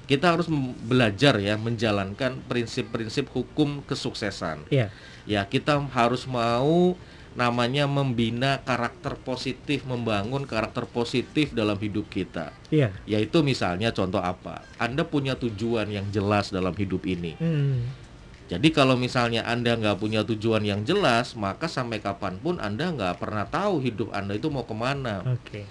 Kita 0.07 0.35
harus 0.35 0.47
belajar 0.87 1.35
ya 1.39 1.59
menjalankan 1.59 2.39
prinsip-prinsip 2.47 3.27
hukum 3.31 3.83
kesuksesan. 3.87 4.67
Iya. 4.71 4.91
Ya, 5.27 5.43
kita 5.47 5.79
harus 5.83 6.27
mau 6.31 6.95
namanya 7.37 7.85
membina 7.85 8.65
karakter 8.65 9.19
positif, 9.21 9.85
membangun 9.85 10.49
karakter 10.49 10.89
positif 10.89 11.53
dalam 11.53 11.77
hidup 11.77 12.09
kita. 12.09 12.55
Iya. 12.73 12.95
Yaitu 13.05 13.43
misalnya 13.43 13.93
contoh 13.93 14.23
apa? 14.23 14.65
Anda 14.81 15.05
punya 15.05 15.37
tujuan 15.37 15.91
yang 15.91 16.07
jelas 16.11 16.49
dalam 16.49 16.73
hidup 16.73 17.05
ini. 17.05 17.35
Hmm. 17.37 18.06
Jadi 18.47 18.69
kalau 18.71 18.95
misalnya 18.95 19.43
Anda 19.43 19.75
nggak 19.75 19.99
punya 19.99 20.23
tujuan 20.23 20.63
yang 20.63 20.87
jelas, 20.87 21.35
maka 21.35 21.67
sampai 21.67 21.99
kapan 21.99 22.39
pun 22.39 22.63
Anda 22.63 22.95
nggak 22.95 23.19
pernah 23.19 23.43
tahu 23.43 23.83
hidup 23.83 24.15
Anda 24.15 24.39
itu 24.39 24.47
mau 24.47 24.63
ke 24.63 24.75
mana. 24.75 25.27
Oke. 25.27 25.67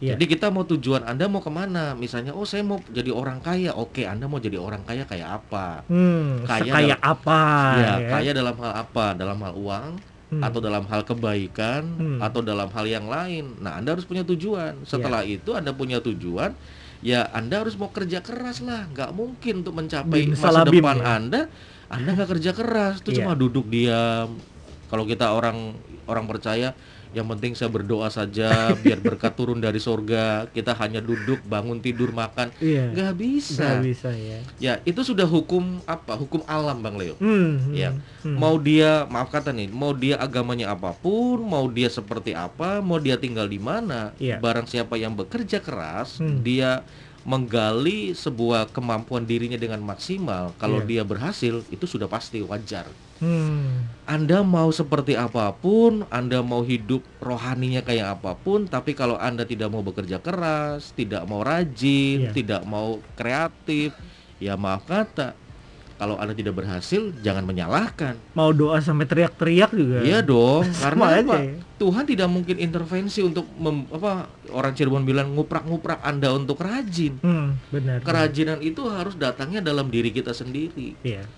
Iya. 0.00 0.16
Jadi 0.16 0.24
kita 0.32 0.48
mau 0.48 0.64
tujuan 0.64 1.04
Anda 1.04 1.28
mau 1.28 1.38
ke 1.38 1.52
mana? 1.52 1.92
Misalnya, 1.92 2.32
oh 2.32 2.48
saya 2.48 2.64
mau 2.64 2.80
jadi 2.88 3.12
orang 3.12 3.38
kaya. 3.38 3.76
Oke, 3.76 4.08
Anda 4.08 4.26
mau 4.26 4.40
jadi 4.40 4.56
orang 4.56 4.80
kaya 4.82 5.04
kayak 5.04 5.28
apa? 5.44 5.84
Hmm, 5.86 6.40
Kaya 6.48 6.72
sekaya 6.72 6.96
apa 6.98 7.42
ya, 7.76 7.92
kaya 8.08 8.30
dalam 8.32 8.56
hal 8.58 8.72
apa? 8.80 9.12
Dalam 9.12 9.38
hal 9.44 9.54
uang, 9.54 9.90
Hmm. 10.30 10.46
atau 10.46 10.58
dalam 10.58 10.86
hal 10.86 11.02
kebaikan, 11.04 11.82
Hmm. 11.98 12.18
atau 12.22 12.40
dalam 12.40 12.70
hal 12.70 12.86
yang 12.86 13.06
lain. 13.06 13.58
Nah, 13.60 13.76
Anda 13.76 13.98
harus 13.98 14.06
punya 14.06 14.22
tujuan. 14.22 14.86
Setelah 14.86 15.20
itu 15.20 15.52
Anda 15.52 15.74
punya 15.74 15.98
tujuan, 16.00 16.54
ya 17.02 17.26
Anda 17.30 17.60
harus 17.60 17.74
mau 17.74 17.90
kerja 17.90 18.22
keras 18.22 18.62
lah. 18.62 18.86
Nggak 18.88 19.10
mungkin 19.12 19.60
untuk 19.60 19.74
mencapai 19.74 20.30
masa 20.32 20.64
depan 20.64 20.96
ya. 20.96 21.06
Anda, 21.18 21.40
Anda 21.90 22.14
nggak 22.14 22.30
kerja 22.30 22.50
keras, 22.54 23.02
itu 23.02 23.10
Iya. 23.12 23.26
cuma 23.26 23.34
duduk 23.34 23.66
diam. 23.66 24.38
Kalau 24.86 25.04
kita 25.04 25.30
orang 25.30 25.74
orang 26.06 26.26
percaya, 26.26 26.74
yang 27.10 27.26
penting 27.26 27.58
saya 27.58 27.66
berdoa 27.66 28.06
saja 28.06 28.50
biar 28.82 28.98
berkat 28.98 29.34
turun 29.34 29.58
dari 29.58 29.78
sorga. 29.78 30.46
Kita 30.46 30.78
hanya 30.78 31.02
duduk, 31.02 31.42
bangun, 31.42 31.82
tidur, 31.82 32.10
makan. 32.10 32.54
Iya. 32.62 32.94
Nggak 32.94 33.12
bisa. 33.14 33.62
Nggak 33.66 33.82
bisa 33.82 34.10
ya. 34.14 34.38
Ya, 34.62 34.74
itu 34.82 35.02
sudah 35.02 35.26
hukum 35.26 35.82
apa? 35.84 36.14
Hukum 36.14 36.46
alam, 36.46 36.78
Bang 36.78 36.94
Leo. 36.94 37.18
Hmm. 37.18 37.74
Ya, 37.74 37.94
hmm. 38.22 38.38
mau 38.38 38.54
dia 38.56 39.06
maaf 39.06 39.30
kata 39.30 39.50
nih, 39.50 39.66
mau 39.66 39.90
dia 39.90 40.18
agamanya 40.18 40.70
apa 40.70 40.94
pun, 40.94 41.42
mau 41.42 41.66
dia 41.66 41.90
seperti 41.90 42.30
apa, 42.30 42.78
mau 42.78 42.98
dia 42.98 43.18
tinggal 43.18 43.46
di 43.46 43.58
mana, 43.58 44.14
Iya. 44.18 44.38
barang 44.38 44.66
siapa 44.66 44.94
yang 44.94 45.14
bekerja 45.14 45.58
keras, 45.58 46.22
Hmm. 46.22 46.42
dia 46.42 46.86
menggali 47.22 48.16
sebuah 48.16 48.72
kemampuan 48.72 49.28
dirinya 49.28 49.60
dengan 49.60 49.80
maksimal. 49.80 50.56
Kalau 50.56 50.80
Iya. 50.82 50.88
dia 50.88 51.02
berhasil, 51.04 51.60
itu 51.68 51.84
sudah 51.84 52.08
pasti 52.08 52.40
wajar. 52.40 52.88
Hmm. 53.20 53.84
Anda 54.08 54.40
mau 54.40 54.72
seperti 54.72 55.12
apa 55.12 55.52
pun, 55.52 56.08
Anda 56.08 56.40
mau 56.40 56.64
hidup 56.64 57.04
rohaninya 57.20 57.84
kayak 57.84 58.16
apa 58.20 58.32
pun, 58.32 58.64
tapi 58.64 58.96
kalau 58.96 59.20
Anda 59.20 59.44
tidak 59.44 59.68
mau 59.68 59.84
bekerja 59.84 60.16
keras, 60.18 60.96
tidak 60.96 61.28
mau 61.28 61.44
rajin, 61.44 62.28
Iya. 62.28 62.32
tidak 62.32 62.62
mau 62.64 62.96
kreatif, 63.14 63.92
ya 64.40 64.56
maaf 64.56 64.88
kata, 64.88 65.36
kalau 66.00 66.16
Anda 66.16 66.32
tidak 66.32 66.56
berhasil, 66.56 67.12
jangan 67.20 67.44
menyalahkan. 67.44 68.16
Mau 68.32 68.56
doa 68.56 68.80
sampai 68.80 69.04
teriak-teriak 69.04 69.68
juga. 69.76 70.00
Iya 70.00 70.24
dong, 70.24 70.64
karena 70.84 71.20
apa? 71.20 71.36
ya. 71.36 71.60
Tuhan 71.76 72.08
tidak 72.08 72.28
mungkin 72.32 72.56
intervensi 72.56 73.20
untuk 73.20 73.44
mem- 73.60 73.84
apa 73.92 74.32
orang 74.48 74.72
Cirebon 74.72 75.04
bilang 75.04 75.36
nguprak-nguprak 75.36 76.00
Anda 76.00 76.32
untuk 76.32 76.64
rajin. 76.64 77.20
Hmm, 77.20 77.60
benar. 77.68 78.00
benar. 78.00 78.08
Kerajinan 78.08 78.64
itu 78.64 78.80
harus 78.88 79.12
datangnya 79.20 79.60
dalam 79.60 79.92
diri 79.92 80.08
kita 80.08 80.32
sendiri. 80.32 80.96
Iya. 81.04 81.28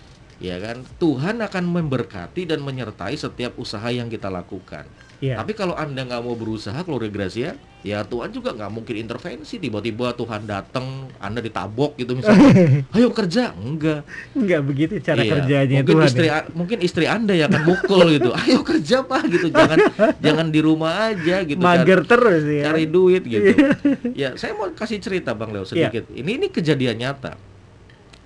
ya 0.43 0.59
kan 0.59 0.83
Tuhan 0.99 1.39
akan 1.39 1.65
memberkati 1.71 2.51
dan 2.51 2.67
menyertai 2.67 3.15
setiap 3.15 3.55
usaha 3.63 3.87
yang 3.95 4.11
kita 4.11 4.27
lakukan 4.27 4.91
Iya. 5.23 5.39
tapi 5.39 5.55
kalau 5.55 5.79
anda 5.79 6.03
nggak 6.03 6.19
mau 6.19 6.35
berusaha 6.35 6.75
keluarga 6.83 7.07
Gracia 7.07 7.55
ya 7.83 8.07
Tuhan 8.07 8.31
juga 8.31 8.55
nggak 8.55 8.71
mungkin 8.71 8.95
intervensi. 8.95 9.59
Tiba-tiba 9.59 10.15
Tuhan 10.15 10.47
datang 10.47 11.11
anda 11.19 11.43
ditabok 11.43 11.99
gitu 11.99 12.15
misalnya. 12.15 12.51
Ayo 12.95 13.11
kerja. 13.11 13.51
Enggak. 13.59 14.07
Enggak 14.39 14.61
begitu 14.63 14.93
cara 15.03 15.23
Iya, 15.23 15.33
kerjanya 15.39 15.77
mungkin 15.83 15.95
Tuhan. 15.99 16.09
istri 16.09 16.27
ya. 16.27 16.39
mungkin 16.55 16.79
istri 16.83 17.05
anda 17.11 17.35
yang 17.35 17.51
akan 17.51 17.63
mukul 17.67 18.07
gitu. 18.15 18.31
Ayo 18.47 18.63
kerja 18.63 19.03
pak 19.03 19.23
gitu. 19.29 19.47
Jangan 19.51 19.79
jangan 20.23 20.47
di 20.55 20.61
rumah 20.63 21.11
aja 21.11 21.43
gitu. 21.43 21.59
Mager 21.59 22.07
cari, 22.07 22.11
terus 22.11 22.43
ya. 22.47 22.63
cari 22.71 22.85
duit 22.87 23.23
gitu. 23.27 23.51
Ya 24.15 24.35
saya 24.39 24.55
mau 24.55 24.71
kasih 24.71 25.03
cerita 25.03 25.35
bang 25.35 25.51
Leo 25.51 25.67
sedikit. 25.67 26.07
Ini 26.15 26.31
ini 26.39 26.47
kejadian 26.51 27.03
nyata 27.03 27.35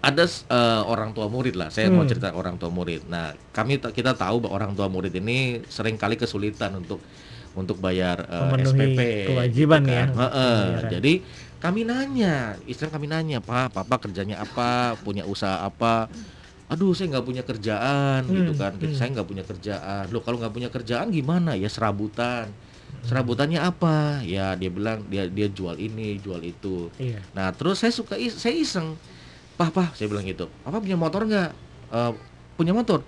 ada 0.06 0.22
eh, 0.22 0.82
orang 0.84 1.10
tua 1.10 1.26
murid 1.26 1.54
lah 1.54 1.68
saya 1.68 1.88
mau 1.88 2.00
Hmm. 2.00 2.08
cerita 2.08 2.30
orang 2.30 2.54
tua 2.54 2.70
murid 2.70 3.04
nah 3.04 3.26
kami 3.50 3.76
ta- 3.76 3.90
kita 3.90 4.14
tahu 4.14 4.38
bahwa 4.38 4.54
orang 4.56 4.72
tua 4.72 4.86
murid 4.86 5.10
ini 5.12 5.38
sering 5.66 5.94
kali 5.94 6.14
kesulitan 6.14 6.70
untuk 6.76 7.02
untuk 7.52 7.76
bayar 7.76 8.22
eh, 8.22 8.42
Memenuhi 8.46 8.70
SPP 8.70 9.00
kewajiban 9.26 9.80
gitu 9.80 9.90
ya, 9.90 9.96
kan. 9.98 10.08
Heeh. 10.14 10.56
pembayaran. 10.62 10.90
jadi 10.92 11.12
kami 11.56 11.80
nanya 11.82 12.34
istri 12.64 12.86
kami 12.86 13.06
nanya 13.06 13.40
pak 13.40 13.72
papa 13.72 13.98
kerjanya 13.98 14.38
apa 14.38 14.68
punya 14.96 15.24
usaha 15.24 15.60
apa 15.60 16.06
aduh 16.66 16.92
saya 16.92 17.10
nggak 17.10 17.26
punya 17.26 17.42
kerjaan 17.42 18.20
gitu 18.24 18.52
Hmm, 18.52 18.60
kan 18.60 18.72
hmm. 18.74 18.92
saya 18.92 19.08
nggak 19.10 19.24
punya 19.24 19.42
kerjaan 19.42 20.04
loh 20.08 20.20
kalau 20.20 20.36
nggak 20.36 20.52
punya 20.52 20.68
kerjaan 20.68 21.08
gimana 21.08 21.54
ya 21.54 21.66
serabutan 21.66 22.46
serabutannya 23.02 23.58
apa 23.58 24.20
ya 24.22 24.52
dia 24.52 24.68
bilang 24.68 25.02
dia 25.06 25.26
dia 25.26 25.46
jual 25.48 25.74
ini 25.76 26.18
jual 26.18 26.38
itu 26.40 26.90
Iya. 26.96 27.22
nah 27.32 27.50
terus 27.50 27.78
saya 27.78 27.90
suka 27.90 28.14
is- 28.16 28.34
saya 28.34 28.52
iseng 28.52 28.94
pah 29.56 29.68
pah 29.68 29.88
saya 29.92 30.06
bilang 30.06 30.24
gitu 30.24 30.46
papa 30.60 30.78
punya 30.78 30.94
motor 30.94 31.24
nggak 31.24 31.50
"Eh, 31.88 32.12
punya 32.54 32.72
motor 32.72 33.00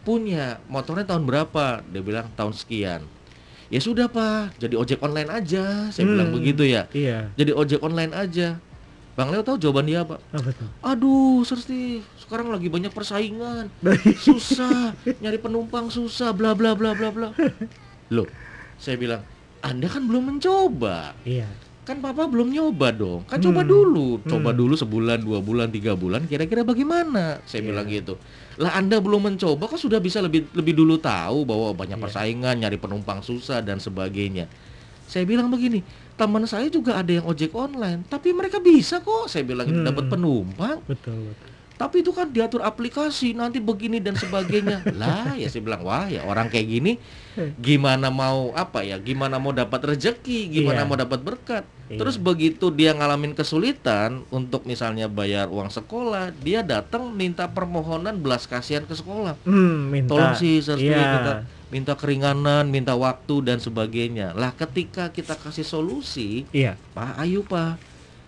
punya 0.00 0.60
motornya 0.66 1.04
tahun 1.06 1.24
berapa 1.24 1.80
dia 1.82 2.00
bilang 2.00 2.28
tahun 2.30 2.52
sekian 2.52 3.00
ya 3.66 3.80
sudah 3.80 4.06
pak 4.06 4.56
jadi 4.58 4.76
ojek 4.76 5.00
online 5.00 5.32
aja 5.32 5.88
saya 5.88 6.04
bilang 6.04 6.28
Hmm. 6.28 6.36
begitu 6.36 6.62
ya 6.62 6.84
Iya. 6.90 7.32
jadi 7.32 7.50
ojek 7.50 7.80
online 7.80 8.12
aja 8.12 8.60
bang 9.14 9.28
Leo 9.30 9.40
tahu 9.40 9.56
jawaban 9.56 9.86
dia 9.86 10.02
apa 10.02 10.18
Apa 10.28 10.50
tuh? 10.50 10.68
Aduh, 10.82 11.40
Serti, 11.40 12.02
sekarang 12.18 12.50
lagi 12.50 12.66
banyak 12.66 12.90
persaingan. 12.90 13.70
Susah, 14.18 14.90
nyari 15.22 15.38
penumpang 15.38 15.86
susah, 15.86 16.34
bla 16.34 16.50
bla 16.50 16.74
bla 16.74 16.92
bla 16.92 17.14
bla. 17.14 17.28
Loh, 18.10 18.26
saya 18.74 18.98
bilang, 18.98 19.22
Anda 19.62 19.86
kan 19.86 20.04
belum 20.04 20.34
mencoba. 20.34 21.14
Iya. 21.22 21.46
Kan 21.84 22.00
papa 22.00 22.24
belum 22.24 22.48
nyoba 22.48 22.96
dong. 22.96 23.28
Kan 23.28 23.44
coba 23.44 23.60
Hmm. 23.60 23.68
dulu. 23.68 24.06
Coba 24.24 24.50
Hmm. 24.50 24.58
dulu 24.58 24.74
sebulan, 24.74 25.20
dua 25.20 25.44
bulan, 25.44 25.68
tiga 25.68 25.92
bulan, 25.92 26.24
kira-kira 26.24 26.64
bagaimana? 26.64 27.44
Saya 27.44 27.60
Iya. 27.60 27.68
bilang 27.70 27.86
gitu. 27.92 28.16
Lah 28.56 28.80
Anda 28.80 29.04
belum 29.04 29.28
mencoba 29.28 29.68
kan 29.68 29.76
sudah 29.76 30.00
bisa 30.00 30.24
lebih 30.24 30.48
lebih 30.56 30.72
dulu 30.72 30.96
tahu 30.96 31.44
bahwa 31.44 31.76
banyak 31.76 32.00
Iya. 32.00 32.04
persaingan, 32.08 32.54
nyari 32.64 32.80
penumpang 32.80 33.20
susah 33.20 33.60
dan 33.60 33.76
sebagainya. 33.78 34.48
Saya 35.04 35.28
bilang 35.28 35.52
begini, 35.52 35.84
teman 36.16 36.48
saya 36.48 36.72
juga 36.72 36.96
ada 36.96 37.12
yang 37.12 37.28
ojek 37.28 37.52
online, 37.52 38.08
tapi 38.08 38.32
mereka 38.32 38.56
bisa 38.58 39.04
kok. 39.04 39.28
Saya 39.28 39.44
bilang 39.44 39.68
gitu, 39.68 39.84
Hmm. 39.84 39.88
dapat 39.92 40.08
penumpang. 40.08 40.80
Betul, 40.88 41.36
betul. 41.36 41.52
Tapi 41.84 42.00
itu 42.00 42.16
kan 42.16 42.32
diatur 42.32 42.64
aplikasi 42.64 43.36
nanti 43.36 43.60
begini 43.60 44.00
dan 44.00 44.16
sebagainya. 44.16 44.80
lah 45.00 45.36
ya 45.36 45.52
saya 45.52 45.60
bilang 45.60 45.84
wah 45.84 46.08
ya 46.08 46.24
orang 46.24 46.48
kayak 46.48 46.64
gini 46.66 46.92
gimana 47.60 48.08
mau 48.08 48.56
apa 48.56 48.80
ya? 48.80 48.96
Gimana 48.96 49.36
mau 49.36 49.52
dapat 49.52 49.92
rezeki? 49.92 50.48
Gimana 50.50 50.80
Iya. 50.80 50.88
mau 50.88 50.96
dapat 50.96 51.20
berkat? 51.20 51.64
Iya. 51.92 52.00
Terus 52.00 52.16
begitu 52.16 52.72
dia 52.72 52.96
ngalamin 52.96 53.36
kesulitan 53.36 54.24
untuk 54.30 54.64
misalnya 54.64 55.04
bayar 55.04 55.52
uang 55.52 55.68
sekolah, 55.68 56.32
dia 56.40 56.64
datang 56.64 57.12
minta 57.12 57.44
permohonan 57.44 58.16
belas 58.16 58.48
kasihan 58.48 58.88
ke 58.88 58.96
sekolah. 58.96 59.36
Hmm, 59.44 59.92
minta. 59.92 60.16
Tolong 60.16 60.32
sih 60.34 60.64
saya 60.64 60.80
Iya. 60.80 60.96
minta 60.96 61.32
minta 61.68 61.92
keringanan, 61.92 62.70
minta 62.70 62.94
waktu 62.94 63.44
dan 63.44 63.58
sebagainya. 63.58 64.32
Lah 64.32 64.56
ketika 64.56 65.10
kita 65.10 65.36
kasih 65.36 65.66
solusi, 65.66 66.48
Iya. 66.48 66.80
Pak, 66.94 67.20
ayo 67.20 67.44
Pak. 67.44 67.76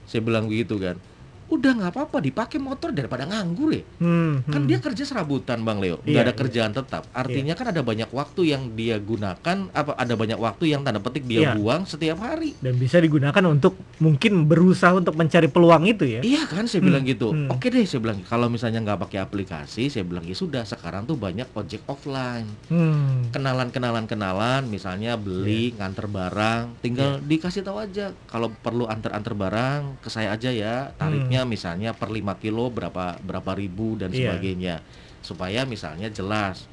Saya 0.04 0.20
bilang 0.20 0.44
begitu 0.44 0.76
kan. 0.76 1.00
Udah 1.46 1.72
nggak 1.72 1.92
apa-apa 1.92 2.18
dipakai 2.18 2.58
motor 2.58 2.90
daripada 2.90 3.22
nganggur 3.22 3.70
ya. 3.70 3.82
Hmm, 3.98 4.42
Kan 4.44 4.60
hmm. 4.60 4.68
dia 4.68 4.78
kerja 4.78 5.02
serabutan 5.02 5.62
Bang 5.62 5.78
Leo, 5.78 5.98
nggak 5.98 6.10
Iya, 6.10 6.20
ada 6.20 6.34
kerjaan 6.34 6.72
tetap. 6.72 7.06
Artinya 7.12 7.54
kan 7.54 7.70
ada 7.70 7.80
banyak 7.80 8.10
waktu 8.10 8.40
yang 8.48 8.72
dia 8.72 8.98
gunakan, 8.98 9.38
apa 9.70 9.94
ada 9.94 10.14
banyak 10.14 10.34
waktu 10.36 10.64
yang 10.68 10.82
tanda 10.82 10.98
petik 10.98 11.22
dia 11.22 11.40
Iya. 11.40 11.52
buang 11.54 11.82
setiap 11.84 12.18
hari. 12.18 12.58
dan 12.58 12.74
bisa 12.74 12.98
digunakan 12.98 13.38
untuk 13.44 13.74
mungkin 13.96 14.44
berusaha 14.44 14.90
untuk 14.92 15.14
mencari 15.14 15.46
peluang 15.46 15.84
itu 15.84 16.04
ya. 16.04 16.20
Iya 16.20 16.46
kan 16.46 16.64
saya 16.64 16.80
Hmm, 16.80 16.88
bilang 16.88 17.04
gitu. 17.04 17.30
hmm. 17.30 17.48
Oke 17.48 17.68
deh 17.68 17.84
saya 17.84 18.00
bilang 18.00 18.18
kalau 18.22 18.46
misalnya 18.46 18.80
nggak 18.80 19.00
pakai 19.00 19.18
aplikasi, 19.20 19.86
saya 19.86 20.02
bilang 20.02 20.22
ya 20.22 20.34
sudah 20.34 20.62
sekarang 20.62 21.04
tuh 21.04 21.14
banyak 21.14 21.46
ojek 21.52 21.84
offline. 21.86 22.48
Hmm. 22.66 23.28
Kenalan-kenalan 23.30 24.04
kenalan 24.04 24.66
misalnya 24.66 25.14
beli 25.14 25.70
Iya. 25.70 25.78
nganter 25.78 26.06
barang, 26.06 26.62
tinggal 26.80 27.20
dikasih 27.20 27.62
tahu 27.62 27.78
aja 27.78 28.10
kalau 28.24 28.50
perlu 28.52 28.86
antar-antar 28.86 29.32
barang 29.32 29.80
ke 30.00 30.08
saya 30.08 30.32
aja 30.32 30.48
ya. 30.48 30.90
Tarifnya 30.96 31.35
misalnya 31.42 31.92
per 31.92 32.08
5 32.08 32.22
kilo 32.38 32.70
berapa 32.70 33.18
berapa 33.18 33.52
ribu 33.52 33.98
dan. 33.98 34.08
Iya. 34.08 34.32
sebagainya. 34.32 34.74
Supaya 35.20 35.66
misalnya 35.66 36.06
jelas. 36.06 36.70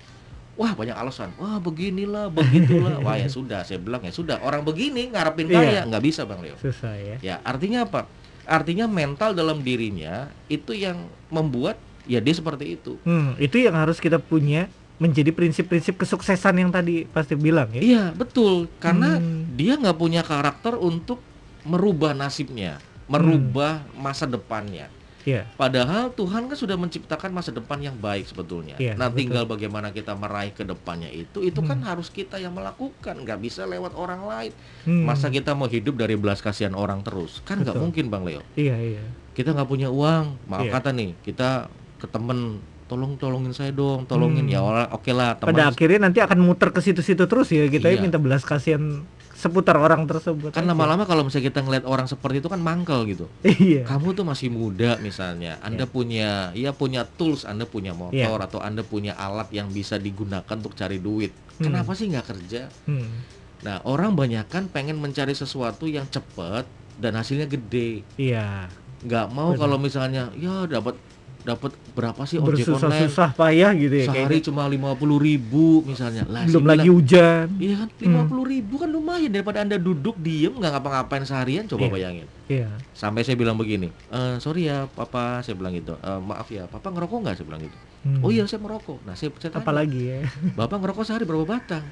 Wah, 0.54 0.78
banyak 0.78 0.93
alasan. 0.93 1.34
Wah, 1.36 1.58
beginilah, 1.58 2.30
begitulah. 2.30 3.02
Wah, 3.06 3.17
ya 3.17 3.26
sudah, 3.26 3.65
saya 3.65 3.82
bilang 3.82 4.06
ya 4.06 4.13
sudah. 4.13 4.38
Orang 4.39 4.62
begini 4.62 5.10
ngarepin 5.10 5.49
Iya. 5.49 5.58
kaya 5.58 5.80
nggak 5.89 6.04
bisa, 6.06 6.21
Bang 6.23 6.45
Leo. 6.45 6.54
Susah 6.62 6.93
ya. 6.93 7.17
Ya, 7.19 7.36
artinya 7.41 7.84
apa? 7.84 8.06
Artinya 8.45 8.86
mental 8.86 9.34
dalam 9.34 9.60
dirinya 9.60 10.30
itu 10.45 10.71
yang 10.71 11.04
membuat 11.28 11.76
ya 12.06 12.21
dia 12.21 12.36
seperti 12.38 12.78
itu. 12.78 13.02
Hmm, 13.02 13.34
itu 13.36 13.58
yang 13.58 13.73
harus 13.73 13.97
kita 13.97 14.21
punya 14.21 14.69
menjadi 15.02 15.34
prinsip-prinsip 15.34 15.97
kesuksesan 15.97 16.54
yang 16.54 16.69
tadi 16.69 17.10
pasti 17.10 17.34
bilang 17.34 17.73
ya. 17.73 17.82
Iya, 17.82 18.04
betul. 18.13 18.69
Karena 18.78 19.17
Hmm. 19.17 19.49
dia 19.58 19.73
nggak 19.73 19.97
punya 19.97 20.21
karakter 20.21 20.78
untuk 20.78 21.17
merubah 21.63 22.13
nasibnya, 22.13 22.78
merubah 23.06 23.84
masa 23.94 24.24
depannya. 24.24 24.88
Iya. 25.24 25.48
Padahal 25.56 26.12
Tuhan 26.12 26.52
kan 26.52 26.58
sudah 26.60 26.76
menciptakan 26.76 27.32
masa 27.32 27.56
depan 27.56 27.80
yang 27.80 27.96
baik 27.96 28.28
sebetulnya. 28.28 28.76
Iya, 28.76 29.00
nah, 29.00 29.08
betul. 29.08 29.24
tinggal 29.24 29.44
bagaimana 29.48 29.96
kita 29.96 30.12
meraih 30.13 30.52
ke 30.52 30.68
depannya 30.68 31.08
itu, 31.08 31.39
itu 31.39 31.63
kan 31.63 31.80
Hmm. 31.80 31.88
harus 31.88 32.12
kita 32.12 32.36
yang 32.36 32.52
melakukan, 32.52 33.24
nggak 33.24 33.39
bisa 33.39 33.63
lewat 33.63 33.96
orang 33.96 34.20
lain. 34.20 34.52
Hmm. 34.84 35.08
Masa 35.08 35.32
kita 35.32 35.56
mau 35.56 35.72
hidup 35.72 35.96
dari 35.96 36.20
belas 36.20 36.44
kasihan 36.44 36.76
orang 36.76 37.00
terus? 37.02 37.39
Kan 37.48 37.63
nggak 37.63 37.80
mungkin, 37.80 38.12
Bang 38.12 38.28
Leo. 38.28 38.44
Iya, 38.60 38.76
iya. 38.76 39.04
Kita 39.32 39.56
nggak 39.56 39.70
punya 39.72 39.88
uang, 39.88 40.44
maaf 40.44 40.68
Iya. 40.68 40.72
kata 40.76 40.92
nih, 40.92 41.16
kita 41.24 41.72
ke 41.96 42.08
temen, 42.12 42.60
tolong 42.92 43.16
tolongin 43.16 43.56
saya 43.56 43.72
dong, 43.72 44.04
tolongin 44.04 44.44
Hmm. 44.44 44.54
ya 44.54 44.92
oke 44.92 45.08
lah 45.16 45.39
teman. 45.39 45.56
Pada 45.56 45.72
akhirnya 45.72 46.04
nanti 46.04 46.20
akan 46.20 46.36
muter 46.36 46.68
ke 46.70 46.84
situ-situ 46.84 47.24
terus 47.26 47.48
ya 47.48 47.63
kita 47.66 47.88
Iya. 47.88 48.04
minta 48.04 48.20
belas 48.20 48.44
kasihan 48.44 49.08
seputar 49.43 49.75
orang 49.75 50.08
tersebut. 50.08 50.56
Kan 50.56 50.63
lama-lama 50.63 51.03
kalau 51.03 51.27
misalnya 51.27 51.51
kita 51.51 51.60
ngeliat 51.60 51.84
orang 51.84 52.08
seperti 52.08 52.39
itu 52.39 52.47
kan 52.47 52.63
mangkel 52.63 53.03
gitu. 53.12 53.27
Iya. 53.43 53.84
Kamu 53.84 54.15
tuh 54.15 54.23
masih 54.23 54.47
muda 54.47 54.95
misalnya, 55.03 55.60
Anda 55.60 55.84
punya 55.84 56.56
ya 56.56 56.71
punya 56.71 57.03
tools, 57.03 57.43
Anda 57.43 57.67
punya 57.67 57.91
motor 57.91 58.39
Iya. 58.39 58.47
atau 58.47 58.63
Anda 58.63 58.88
punya 58.88 59.19
alat 59.19 59.51
yang 59.51 59.67
bisa 59.67 59.99
digunakan 59.99 60.47
untuk 60.47 60.79
cari 60.79 61.03
duit. 61.03 61.36
Hmm. 61.60 61.67
Kenapa 61.67 61.91
sih 61.91 62.08
nggak 62.08 62.27
kerja? 62.32 62.71
Hmm. 62.88 63.21
Nah, 63.67 63.84
orang 63.84 64.15
banyak 64.15 64.47
kan 64.47 64.71
pengen 64.71 64.99
mencari 64.99 65.36
sesuatu 65.36 65.88
yang 65.88 66.08
cepat 66.08 66.63
dan 66.99 67.19
hasilnya 67.19 67.47
gede. 67.47 68.08
Iya. 68.15 68.71
Nggak 69.03 69.27
mau 69.36 69.51
kalau 69.60 69.75
misalnya 69.75 70.32
ya 70.39 70.63
dapat 70.63 70.95
dapat 71.43 71.71
berapa 71.91 72.21
sih 72.23 72.38
ojek 72.38 72.63
online? 72.65 72.79
Bersusah-susah 72.79 73.29
payah 73.34 73.71
gitu 73.73 73.93
ya 73.93 74.06
Sehari 74.06 74.19
kayaknya. 74.34 74.47
cuma 74.47 74.63
lima 74.65 74.91
puluh 74.93 75.17
ribu 75.17 75.84
misalnya. 75.84 76.23
Lah, 76.25 76.43
Belum 76.43 76.63
lagi 76.63 76.84
bilang, 76.84 76.97
hujan. 76.97 77.45
Iya 77.56 77.75
kan, 77.77 77.88
lima 77.99 78.21
puluh 78.23 78.45
ribu 78.45 78.73
kan 78.75 78.89
lumayan 78.89 79.29
daripada 79.29 79.60
anda 79.60 79.75
duduk 79.75 80.15
diem 80.17 80.51
nggak 80.51 80.71
ngapa-ngapain 80.71 81.23
seharian. 81.23 81.63
Coba 81.65 81.86
Iya. 81.86 81.91
bayangin. 81.91 82.27
Iya. 82.45 82.67
Sampai 82.91 83.21
saya 83.21 83.36
bilang 83.36 83.56
begini, 83.56 83.91
"Eh, 84.10 84.36
sorry 84.38 84.65
ya 84.65 84.88
papa, 84.88 85.39
saya 85.39 85.53
bilang 85.53 85.71
gitu. 85.71 85.95
"Eh, 85.95 86.19
maaf 86.19 86.47
ya, 86.47 86.63
papa 86.65 86.88
ngerokok 86.88 87.17
nggak? 87.21 87.36
Saya 87.36 87.45
bilang 87.45 87.62
gitu. 87.62 87.77
Hmm. 88.03 88.19
Oh 88.19 88.29
iya 88.29 88.43
saya 88.43 88.60
merokok. 88.60 88.99
Nah 89.01 89.13
saya, 89.13 89.32
saya 89.34 89.47
tanya, 89.49 89.63
Apalagi 89.63 90.01
ya. 90.01 90.19
bapak 90.53 90.75
ngerokok 90.77 91.03
sehari 91.03 91.23
berapa 91.23 91.43
batang? 91.45 91.84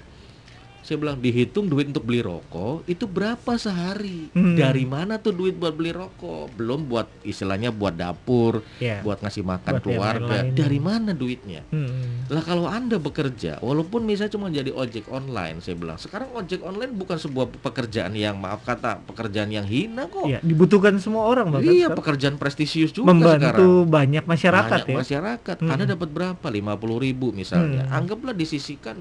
Saya 0.82 0.98
bilang 0.98 1.16
dihitung 1.16 1.66
duit 1.66 1.86
untuk 1.86 2.04
beli 2.04 2.20
rokok 2.20 2.84
itu 2.84 3.06
berapa 3.06 3.54
sehari? 3.54 4.28
Hmm. 4.32 4.54
Dari 4.54 4.84
mana 4.84 5.16
tuh 5.16 5.30
duit 5.32 5.54
buat 5.54 5.72
beli 5.72 5.90
rokok? 5.90 6.52
Belum 6.52 6.84
buat 6.84 7.06
istilahnya 7.22 7.70
buat 7.70 7.94
dapur, 7.94 8.66
Iya. 8.78 9.00
buat 9.00 9.20
ngasih 9.20 9.42
makan 9.42 9.72
Buat 9.72 9.84
keluarga. 9.84 10.26
lain-lain. 10.42 10.52
Dari 10.52 10.80
mana 10.80 11.12
duitnya? 11.12 11.62
Hmm. 11.68 12.26
Lah 12.28 12.42
kalau 12.42 12.66
Anda 12.66 12.98
bekerja, 12.98 13.60
walaupun 13.60 14.02
misalnya 14.02 14.32
cuma 14.32 14.50
jadi 14.50 14.70
ojek 14.70 15.06
online, 15.08 15.60
saya 15.60 15.76
bilang, 15.76 15.96
sekarang 15.96 16.34
ojek 16.34 16.60
online 16.60 16.92
bukan 16.92 17.16
sebuah 17.16 17.46
pekerjaan 17.62 18.12
yang 18.12 18.36
maaf 18.36 18.62
kata, 18.62 19.06
pekerjaan 19.06 19.48
yang 19.48 19.64
hina 19.64 20.06
kok. 20.06 20.26
Iya, 20.26 20.42
dibutuhkan 20.42 20.98
semua 20.98 21.26
orang 21.26 21.50
bahkan 21.52 21.68
Iya, 21.68 21.88
sekarang. 21.88 21.98
pekerjaan 21.98 22.36
prestisius 22.36 22.90
juga 22.90 23.06
membantu 23.08 23.46
sekarang. 23.46 23.86
banyak 23.88 24.24
masyarakat 24.26 24.80
Banyak 24.82 24.88
ya. 24.88 24.98
masyarakat. 24.98 25.56
Mm-mm. 25.58 25.72
Anda 25.72 25.86
dapat 25.88 26.10
berapa? 26.10 26.48
50 26.48 26.74
ribu 26.98 27.30
misalnya. 27.32 27.86
Hmm. 27.86 27.96
Anggaplah 27.96 28.34
disisikan 28.34 28.98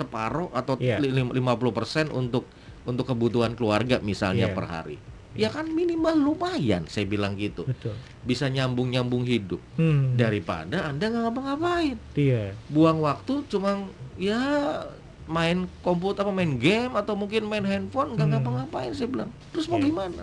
separuh 0.00 0.48
atau 0.50 0.74
Iya. 0.76 0.96
li- 0.96 1.12
lim- 1.12 1.30
50% 1.30 2.08
untuk 2.10 2.48
untuk 2.82 3.04
kebutuhan 3.06 3.52
keluarga 3.52 4.00
misalnya 4.00 4.48
Iya. 4.48 4.56
per 4.56 4.66
hari. 4.66 4.98
ya 5.30 5.46
kan 5.46 5.62
minimal 5.62 6.10
lumayan 6.18 6.90
saya 6.90 7.06
bilang 7.06 7.38
gitu 7.38 7.62
betul. 7.62 7.94
bisa 8.20 8.50
nyambung 8.50 8.90
nyambung 8.90 9.22
hidup 9.22 9.62
Hmm. 9.78 10.18
daripada 10.18 10.90
anda 10.90 11.06
nggak 11.06 11.22
ngapa-ngapain 11.22 11.94
Iya. 12.18 12.50
buang 12.66 12.98
waktu 12.98 13.46
cuma 13.46 13.86
ya 14.18 14.42
main 15.24 15.70
komputer 15.78 16.26
apa 16.26 16.34
main 16.34 16.58
game 16.58 16.90
atau 16.92 17.14
mungkin 17.14 17.46
main 17.46 17.62
handphone 17.62 18.18
nggak 18.18 18.26
Hmm. 18.26 18.34
ngapa-ngapain 18.34 18.90
saya 18.90 19.06
bilang 19.06 19.30
terus 19.54 19.70
mau 19.70 19.78
Iya. 19.78 19.86
gimana 19.86 20.22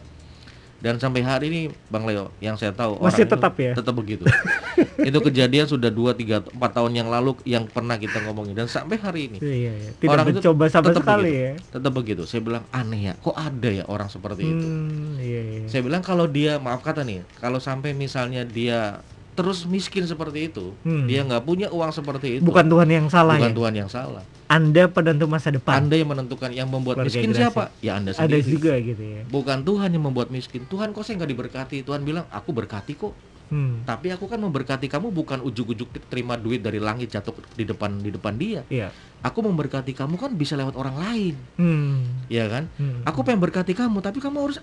dan 0.78 0.96
sampai 0.96 1.20
hari 1.20 1.46
ini 1.48 1.62
bang 1.86 2.04
Leo 2.04 2.30
yang 2.38 2.54
saya 2.54 2.70
tahu 2.70 2.98
Masih 2.98 3.02
orang 3.02 3.18
itu 3.20 3.34
tetap 3.34 3.54
ya? 3.56 3.72
tetap 3.74 3.94
begitu 3.94 4.24
itu 5.10 5.18
kejadian 5.20 5.66
sudah 5.66 5.90
2 5.90 6.14
3 6.14 6.54
4 6.54 6.78
tahun 6.78 6.92
yang 6.94 7.08
lalu 7.08 7.34
yang 7.44 7.66
pernah 7.66 7.96
kita 7.96 8.22
ngomongin 8.22 8.54
dan 8.54 8.68
sampai 8.68 8.96
hari 8.96 9.26
ini 9.28 9.38
Iya, 9.40 9.54
iya. 9.74 9.90
Tidak 9.92 10.06
Orang 10.08 10.26
itu 10.28 10.38
mencoba 10.38 10.66
sama 10.68 10.86
tetap 10.88 11.02
sekali 11.02 11.24
begitu. 11.28 11.42
ya. 11.42 11.52
tetap 11.74 11.92
begitu 11.92 12.22
saya 12.24 12.42
bilang 12.42 12.64
aneh 12.70 13.02
ya 13.04 13.14
kok 13.16 13.34
ada 13.34 13.70
ya 13.72 13.84
orang 13.86 14.06
seperti 14.08 14.44
itu 14.46 14.68
Hmm, 14.68 15.18
iya, 15.18 15.42
iya. 15.42 15.60
saya 15.66 15.82
bilang 15.82 16.00
kalau 16.00 16.26
dia 16.26 16.58
maaf 16.58 16.80
kata 16.80 17.02
nih 17.02 17.26
kalau 17.36 17.58
sampai 17.58 17.92
misalnya 17.92 18.44
dia 18.44 19.02
terus 19.34 19.66
miskin 19.66 20.02
seperti 20.04 20.48
itu 20.48 20.78
Hmm. 20.82 21.06
dia 21.06 21.22
nggak 21.22 21.42
punya 21.42 21.68
uang 21.68 21.90
seperti 21.90 22.38
itu 22.38 22.44
Bukan 22.44 22.66
Tuhan 22.68 22.86
yang 22.88 23.06
salah 23.08 23.34
bukan 23.36 23.50
ya. 23.50 23.58
Tuhan 23.58 23.74
yang 23.76 23.90
salah 23.90 24.22
Anda 24.48 24.88
penentu 24.88 25.26
masa 25.26 25.52
depan. 25.52 25.76
anda 25.78 25.94
yang 25.94 26.08
menentukan 26.08 26.50
yang 26.50 26.66
membuat 26.66 26.98
Keluarga 26.98 27.12
miskin 27.14 27.30
Gracia. 27.30 27.42
siapa 27.46 27.64
ya 27.78 27.92
anda 27.94 28.12
Ada 28.12 28.20
sendiri 28.32 28.48
juga 28.48 28.74
gitu 28.78 29.04
ya. 29.04 29.22
bukan 29.26 29.58
Tuhan 29.62 29.90
yang 29.90 30.04
membuat 30.04 30.28
miskin 30.30 30.64
Tuhan 30.64 30.90
kok 30.90 31.04
saya 31.04 31.20
nggak 31.20 31.32
diberkati 31.32 31.78
Tuhan 31.82 32.02
bilang 32.02 32.26
aku 32.28 32.52
berkati 32.52 32.94
kok 32.94 33.12
Hmm. 33.48 33.80
tapi 33.84 34.12
aku 34.12 34.28
kan 34.28 34.36
memberkati 34.38 34.88
kamu 34.88 35.08
bukan 35.10 35.40
ujuk-ujuk 35.40 35.88
terima 36.06 36.36
duit 36.36 36.60
dari 36.60 36.80
langit 36.80 37.08
jatuh 37.10 37.32
di 37.54 37.64
depan 37.64 37.96
di 37.96 38.12
depan 38.12 38.36
dia 38.36 38.68
Iya. 38.68 38.92
aku 39.22 39.40
memberkati 39.42 39.92
kamu 39.92 40.16
kan 40.16 40.32
bisa 40.34 40.54
lewat 40.54 40.76
orang 40.76 40.96
lain 40.98 41.36
Hmm. 41.56 42.28
ya 42.28 42.44
kan 42.46 42.68
Hmm. 42.74 43.04
aku 43.04 43.24
pengen 43.24 43.40
berkati 43.40 43.72
kamu 43.72 44.00
tapi 44.00 44.20
kamu 44.20 44.36
harus 44.42 44.60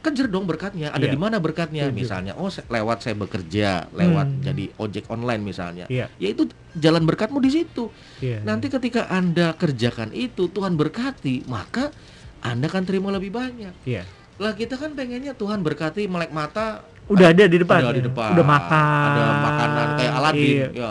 kejar 0.00 0.26
dong 0.26 0.44
berkatnya 0.44 0.88
ada 0.90 1.02
Iya. 1.02 1.12
di 1.12 1.18
mana 1.18 1.36
berkatnya 1.36 1.84
Setuju. 1.86 1.98
misalnya 1.98 2.32
oh 2.34 2.48
lewat 2.48 2.98
saya 3.00 3.14
bekerja 3.14 3.68
lewat 3.90 4.26
Hmm. 4.26 4.40
jadi 4.42 4.64
ojek 4.74 5.04
online 5.06 5.42
misalnya 5.42 5.84
Iya. 5.86 6.08
ya 6.10 6.28
itu 6.30 6.48
jalan 6.74 7.04
berkatmu 7.04 7.36
di 7.38 7.50
situ 7.52 7.92
Iya. 8.18 8.40
nanti 8.40 8.66
ketika 8.66 9.06
anda 9.06 9.52
kerjakan 9.52 10.10
itu 10.10 10.48
Tuhan 10.48 10.74
berkati 10.74 11.44
maka 11.46 11.92
anda 12.40 12.66
akan 12.66 12.82
terima 12.82 13.08
lebih 13.10 13.28
banyak 13.30 13.76
Iya. 13.84 14.08
lah 14.36 14.52
kita 14.52 14.74
kan 14.74 14.92
pengennya 14.94 15.32
Tuhan 15.32 15.60
berkati 15.60 16.08
melek 16.08 16.32
mata 16.32 16.80
Udah 17.06 17.28
ada 17.28 17.44
di 17.44 17.58
depan. 17.58 17.82
ada 17.82 17.90
ya? 17.90 17.96
di 17.96 18.04
depan 18.06 18.30
Udah 18.32 18.46
makan. 18.46 19.08
ada 19.10 19.22
makanan 19.38 19.86
kayak 19.96 20.12
Aladin 20.14 20.48
Iya. 20.48 20.68
ya 20.72 20.88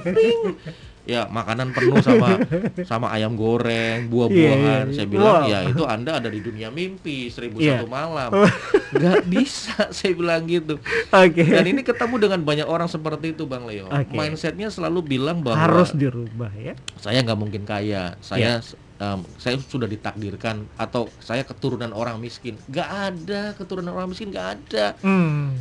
ping. 0.00 0.40
Ya 1.04 1.28
makanan 1.28 1.70
penuh 1.70 2.00
sama 2.00 2.40
sama 2.90 3.06
ayam 3.10 3.32
goreng 3.34 4.08
buah-buahan 4.08 4.88
Iya, 4.88 4.88
iya. 4.88 4.94
saya 4.94 5.06
bilang 5.06 5.36
Wow. 5.38 5.46
ya 5.46 5.58
itu 5.66 5.82
anda 5.84 6.16
ada 6.16 6.28
di 6.28 6.40
dunia 6.40 6.68
mimpi 6.68 7.28
seribu 7.28 7.60
Iya. 7.60 7.78
satu 7.78 7.86
malam 7.86 8.30
nggak 8.90 9.20
bisa 9.26 9.88
saya 9.96 10.12
bilang 10.12 10.44
gitu 10.44 10.80
Oke. 11.10 11.44
dan 11.44 11.62
ini 11.62 11.80
ketemu 11.80 12.14
dengan 12.18 12.40
banyak 12.40 12.64
orang 12.64 12.86
seperti 12.86 13.30
itu 13.30 13.44
bang 13.44 13.62
Leo 13.62 13.86
Oke. 13.86 14.10
mindsetnya 14.10 14.68
selalu 14.68 15.04
bilang 15.06 15.40
bahwa 15.40 15.60
Harus 15.60 15.92
dirubah 15.92 16.48
ya. 16.54 16.72
saya 16.96 17.20
nggak 17.20 17.36
mungkin 17.36 17.62
kaya 17.62 18.16
saya 18.18 18.58
Iya. 18.58 18.80
em, 18.96 19.20
saya 19.36 19.58
sudah 19.58 19.84
ditakdirkan 19.84 20.64
atau 20.74 21.12
saya 21.18 21.42
keturunan 21.42 21.90
orang 21.90 22.16
miskin 22.16 22.56
nggak 22.64 22.88
ada 22.88 23.52
keturunan 23.52 23.92
orang 23.92 24.08
miskin 24.08 24.30
nggak 24.30 24.48
ada 24.56 24.96
Hmm. 24.98 25.52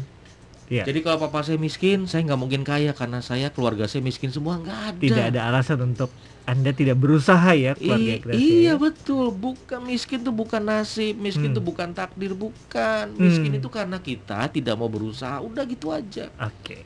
Iya. 0.74 0.84
jadi 0.84 1.00
kalau 1.00 1.22
papa 1.22 1.40
saya 1.40 1.56
miskin 1.56 2.04
saya 2.04 2.26
nggak 2.26 2.40
mungkin 2.40 2.62
kaya 2.62 2.92
karena 2.92 3.22
saya 3.22 3.48
keluarga 3.48 3.86
saya 3.86 4.02
miskin 4.02 4.28
semua 4.28 4.58
nggak 4.58 4.80
ada 4.90 5.00
Tidak 5.00 5.26
ada 5.28 5.42
alasan 5.46 5.78
untuk 5.86 6.10
Anda 6.44 6.74
tidak 6.74 6.98
berusaha 6.98 7.54
ya 7.54 7.72
keluarga 7.74 8.10
I- 8.10 8.20
Gracia. 8.20 8.42
iya 8.42 8.74
betul 8.76 9.30
bukan 9.30 9.80
miskin 9.82 10.20
tuh 10.20 10.34
bukan 10.34 10.60
nasib 10.60 11.16
miskin 11.16 11.48
Hmm. 11.48 11.56
tuh 11.56 11.64
bukan 11.64 11.90
takdir 11.92 12.34
bukan 12.34 13.14
miskin 13.14 13.48
Hmm. 13.50 13.60
itu 13.60 13.70
karena 13.70 13.98
kita 13.98 14.50
tidak 14.50 14.74
mau 14.74 14.88
berusaha 14.88 15.38
udah 15.40 15.64
gitu 15.64 15.88
aja 15.90 16.28
Oke. 16.36 16.84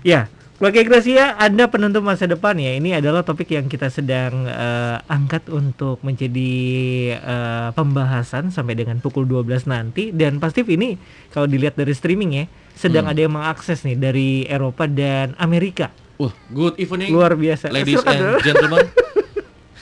Ya, 0.00 0.30
keluarga 0.58 0.82
Gracia, 0.82 1.38
Anda 1.38 1.66
penentu 1.66 1.98
masa 2.00 2.26
depan 2.26 2.54
ya. 2.54 2.74
Ini 2.74 2.98
adalah 2.98 3.22
topik 3.22 3.46
yang 3.48 3.66
kita 3.66 3.88
sedang 3.88 4.42
eh, 4.44 4.96
angkat 5.06 5.46
untuk 5.48 6.02
menjadi 6.02 6.52
eh, 7.14 7.68
pembahasan 7.72 8.50
sampai 8.50 8.74
dengan 8.74 8.98
pukul 8.98 9.22
12 9.24 9.64
nanti 9.66 10.10
dan 10.10 10.36
pasti 10.36 10.62
ini 10.64 10.98
kalau 11.28 11.46
dilihat 11.46 11.74
dari 11.74 11.92
streaming 11.92 12.30
ya, 12.32 12.44
sedang 12.74 13.06
Hmm. 13.06 13.12
ada 13.12 13.20
yang 13.20 13.34
mengakses 13.34 13.82
nih 13.82 13.96
dari 13.96 14.28
Eropa 14.44 14.84
dan 14.84 15.32
Amerika. 15.36 15.94
wah 16.16 16.34
good 16.50 16.74
evening 16.76 17.14
Luar 17.14 17.32
biasa. 17.32 17.70
ladies 17.70 17.94
Silakan 17.96 18.10
and 18.12 18.22
dulu, 18.26 18.38
gentlemen 18.42 18.84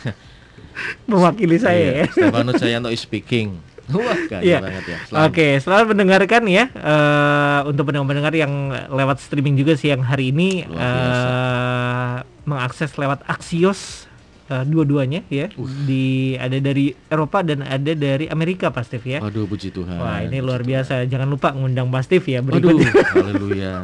mewakili 1.09 1.57
saya 1.57 1.81
Iya, 1.81 1.93
ya. 1.97 2.07
Stefanus 2.13 2.55
Sayanto 2.61 2.91
is 2.91 3.01
speaking 3.01 3.57
wah 3.95 4.19
kaya 4.27 4.43
Iya. 4.43 4.59
banget 4.59 4.85
ya. 4.87 4.99
Oke, 5.25 5.47
selamat 5.59 5.87
mendengarkan 5.95 6.43
ya 6.47 6.65
eh, 6.71 7.61
untuk 7.65 7.87
pendengar-pendengar 7.87 8.35
yang 8.35 8.53
lewat 8.91 9.19
streaming 9.19 9.55
juga 9.55 9.75
siang 9.75 10.03
hari 10.03 10.31
ini 10.31 10.67
eh, 10.67 12.15
mengakses 12.43 12.95
lewat 12.95 13.23
Axios 13.27 14.07
eh, 14.47 14.65
dua-duanya 14.65 15.23
ya. 15.27 15.51
Di 15.87 16.35
ada 16.37 16.59
dari 16.59 16.91
Eropa 17.07 17.43
dan 17.43 17.63
ada 17.63 17.93
dari 17.93 18.27
Amerika 18.27 18.71
Pak 18.71 18.83
Steve 18.87 19.07
ya. 19.07 19.19
Aduh 19.23 19.47
puji 19.47 19.71
Tuhan. 19.71 19.99
Wah, 19.99 20.23
ini 20.23 20.39
luar 20.39 20.63
biasa. 20.63 21.07
Jangan 21.07 21.27
lupa 21.27 21.51
ngundang 21.51 21.91
Pak 21.91 22.03
Steve 22.03 22.27
ya 22.27 22.41
Tuhan. 22.41 22.59
Aduh, 22.59 22.79
berikutnya. 22.79 23.15
haleluya. 23.23 23.75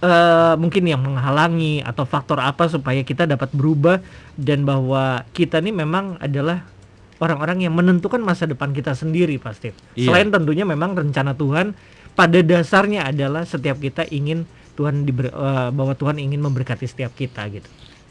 Eh 0.00 0.54
mungkin 0.56 0.88
yang 0.88 1.04
menghalangi 1.04 1.84
atau 1.84 2.08
faktor 2.08 2.40
apa 2.40 2.72
supaya 2.72 3.04
kita 3.04 3.28
dapat 3.28 3.52
berubah 3.52 4.00
dan 4.40 4.64
bahwa 4.64 5.28
kita 5.36 5.60
nih 5.60 5.76
memang 5.76 6.16
adalah 6.16 6.64
orang-orang 7.20 7.68
yang 7.68 7.76
menentukan 7.76 8.18
masa 8.24 8.48
depan 8.48 8.72
kita 8.72 8.96
sendiri 8.96 9.36
pasti. 9.36 9.76
Iya. 9.94 10.08
Selain 10.08 10.32
tentunya 10.32 10.64
memang 10.64 10.96
rencana 10.96 11.36
Tuhan 11.36 11.76
pada 12.16 12.40
dasarnya 12.40 13.12
adalah 13.12 13.44
setiap 13.44 13.76
kita 13.76 14.08
ingin 14.08 14.48
Tuhan 14.74 15.04
diber, 15.04 15.28
eh, 15.28 15.68
bahwa 15.70 15.92
Tuhan 15.92 16.16
ingin 16.16 16.40
memberkati 16.40 16.88
setiap 16.88 17.12
kita 17.12 17.44
gitu. 17.52 17.68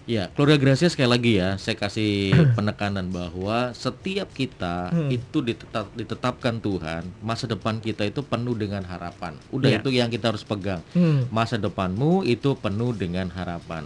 Ya, 0.09 0.25
keluarga 0.33 0.57
Gracia 0.57 0.89
sekali 0.89 1.05
lagi 1.05 1.31
ya, 1.37 1.53
saya 1.61 1.77
kasih 1.77 2.33
penekanan 2.57 3.13
bahwa 3.13 3.69
setiap 3.71 4.33
kita 4.33 4.89
Hmm. 4.89 5.13
itu 5.13 5.37
ditetap, 5.39 5.85
ditetapkan 5.93 6.57
Tuhan, 6.57 7.05
masa 7.21 7.45
depan 7.45 7.77
kita 7.77 8.01
itu 8.03 8.25
penuh 8.25 8.57
dengan 8.57 8.81
harapan. 8.81 9.37
Udah 9.53 9.69
Iya. 9.69 9.77
itu 9.77 9.89
yang 9.93 10.09
kita 10.09 10.33
harus 10.33 10.41
pegang. 10.41 10.81
Hmm. 10.91 11.29
Masa 11.29 11.61
depanmu 11.61 12.25
itu 12.25 12.57
penuh 12.57 12.89
dengan 12.91 13.29
harapan. 13.29 13.85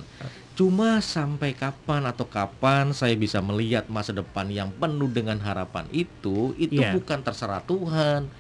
Cuma 0.54 1.04
sampai 1.04 1.52
kapan 1.52 2.08
atau 2.08 2.24
kapan 2.24 2.96
saya 2.96 3.20
bisa 3.20 3.44
melihat 3.44 3.92
masa 3.92 4.16
depan 4.16 4.48
yang 4.48 4.72
penuh 4.72 5.12
dengan 5.12 5.36
harapan 5.38 5.92
itu, 5.92 6.56
itu 6.56 6.80
Iya. 6.80 6.96
bukan 6.96 7.20
terserah 7.20 7.60
Tuhan. 7.62 8.32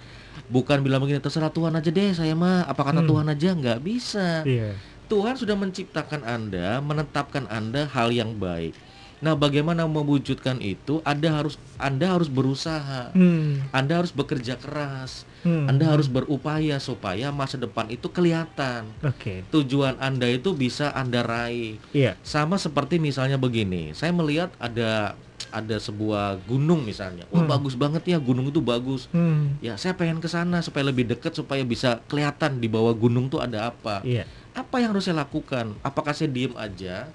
Bukan 0.47 0.81
bilang 0.81 0.97
begini 0.97 1.19
terserah 1.19 1.49
Tuhan 1.49 1.73
aja 1.73 1.89
deh 1.89 2.09
saya 2.09 2.31
mah, 2.33 2.63
apa 2.63 2.81
kata 2.81 3.03
Hmm. 3.03 3.09
Tuhan 3.11 3.27
aja 3.27 3.49
nggak 3.51 3.79
bisa. 3.81 4.41
Iya. 4.43 4.71
Tuhan 5.05 5.35
sudah 5.35 5.53
menciptakan 5.53 6.21
Anda, 6.21 6.79
menetapkan 6.79 7.45
Anda 7.47 7.85
hal 7.85 8.09
yang 8.09 8.35
baik. 8.35 8.73
Nah, 9.19 9.39
bagaimana 9.39 9.87
mewujudkan 9.87 10.59
itu? 10.59 10.99
Anda 11.01 11.31
harus 11.31 11.55
Anda 11.77 12.11
harus 12.11 12.27
berusaha. 12.27 13.15
Hmm. 13.15 13.63
Anda 13.71 14.03
harus 14.03 14.11
bekerja 14.11 14.59
keras. 14.59 15.23
Hmm. 15.41 15.63
Anda 15.65 15.87
harus 15.87 16.11
berupaya 16.11 16.75
supaya 16.77 17.31
masa 17.31 17.55
depan 17.55 17.87
itu 17.87 18.11
kelihatan. 18.11 18.83
Oke. 18.99 19.47
Tujuan 19.47 19.95
Anda 19.97 20.27
itu 20.27 20.51
bisa 20.51 20.91
Anda 20.91 21.23
raih. 21.23 21.79
Iya. 21.91 22.19
Sama 22.19 22.59
seperti 22.59 22.99
misalnya 22.99 23.39
begini, 23.39 23.95
saya 23.95 24.11
melihat 24.11 24.51
ada 24.59 25.15
ada 25.49 25.77
sebuah 25.77 26.43
gunung 26.43 26.81
misalnya. 26.81 27.23
Wah, 27.29 27.45
Hmm. 27.45 27.51
bagus 27.53 27.77
banget 27.77 28.03
ya 28.05 28.17
gunung 28.17 28.49
itu 28.49 28.59
bagus. 28.59 29.05
Hmm. 29.13 29.55
Ya, 29.59 29.77
saya 29.77 29.93
pengen 29.93 30.17
ke 30.17 30.25
sana 30.25 30.59
supaya 30.59 30.83
lebih 30.83 31.05
dekat 31.05 31.31
supaya 31.31 31.61
bisa 31.61 32.01
kelihatan 32.07 32.57
di 32.57 32.65
bawah 32.65 32.91
gunung 32.91 33.29
tuh 33.29 33.39
ada 33.39 33.69
apa 33.69 34.01
Iya. 34.01 34.25
Apa 34.53 34.75
yang 34.77 34.93
harus 34.93 35.03
saya 35.03 35.19
lakukan? 35.19 35.73
Apakah 35.81 36.13
saya 36.13 36.29
diem 36.29 36.53
aja? 36.53 37.09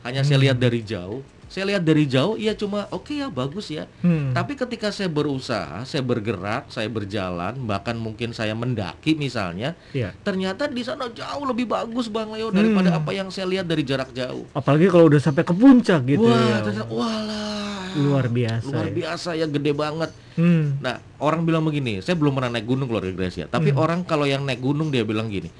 Hanya 0.00 0.22
saya 0.22 0.36
Hmm. 0.36 0.44
lihat 0.48 0.58
dari 0.58 0.80
jauh? 0.80 1.20
Saya 1.46 1.66
lihat 1.66 1.82
dari 1.82 2.06
jauh, 2.06 2.38
iya 2.38 2.54
cuma 2.54 2.86
oke 2.88 3.10
ya 3.10 3.26
bagus 3.26 3.68
ya. 3.68 3.90
Hmm. 4.00 4.30
Tapi 4.30 4.54
ketika 4.54 4.86
saya 4.88 5.10
berusaha, 5.10 5.82
saya 5.82 5.98
bergerak, 6.00 6.70
saya 6.70 6.86
berjalan, 6.86 7.58
bahkan 7.60 7.98
mungkin 7.98 8.30
saya 8.30 8.54
mendaki 8.54 9.18
misalnya, 9.18 9.74
Iya. 9.90 10.14
ternyata 10.22 10.70
di 10.70 10.78
sana 10.80 11.10
jauh 11.10 11.42
lebih 11.42 11.66
bagus 11.66 12.06
Bang 12.06 12.30
Leo 12.30 12.48
daripada 12.48 12.94
Hmm. 12.94 12.98
apa 12.98 13.10
yang 13.10 13.28
saya 13.28 13.50
lihat 13.50 13.66
dari 13.66 13.82
jarak 13.82 14.10
jauh. 14.12 14.46
Apalagi 14.52 14.86
kalau 14.88 15.10
udah 15.10 15.18
sampai 15.18 15.42
ke 15.42 15.50
puncak 15.50 16.06
gitu 16.06 16.22
Wah, 16.22 16.38
ya. 16.38 16.56
ternyata 16.62 16.86
walah. 16.86 17.58
Luar 17.92 18.30
biasa 18.30 18.70
Luar 18.70 18.86
ya. 18.86 18.94
biasa 18.94 19.30
ya, 19.34 19.46
gede 19.48 19.74
banget. 19.74 20.10
Hmm. 20.38 20.78
Nah, 20.78 21.02
orang 21.18 21.42
bilang 21.42 21.66
begini, 21.66 21.98
saya 21.98 22.14
belum 22.14 22.30
pernah 22.32 22.54
naik 22.54 22.62
gunung 22.64 22.86
keluarga 22.86 23.10
Gracia, 23.10 23.44
tapi 23.44 23.74
Hmm. 23.74 23.82
orang 23.82 24.00
kalau 24.04 24.22
yang 24.22 24.46
naik 24.46 24.62
gunung 24.62 24.88
dia 24.88 25.02
bilang 25.02 25.26
gini, 25.26 25.50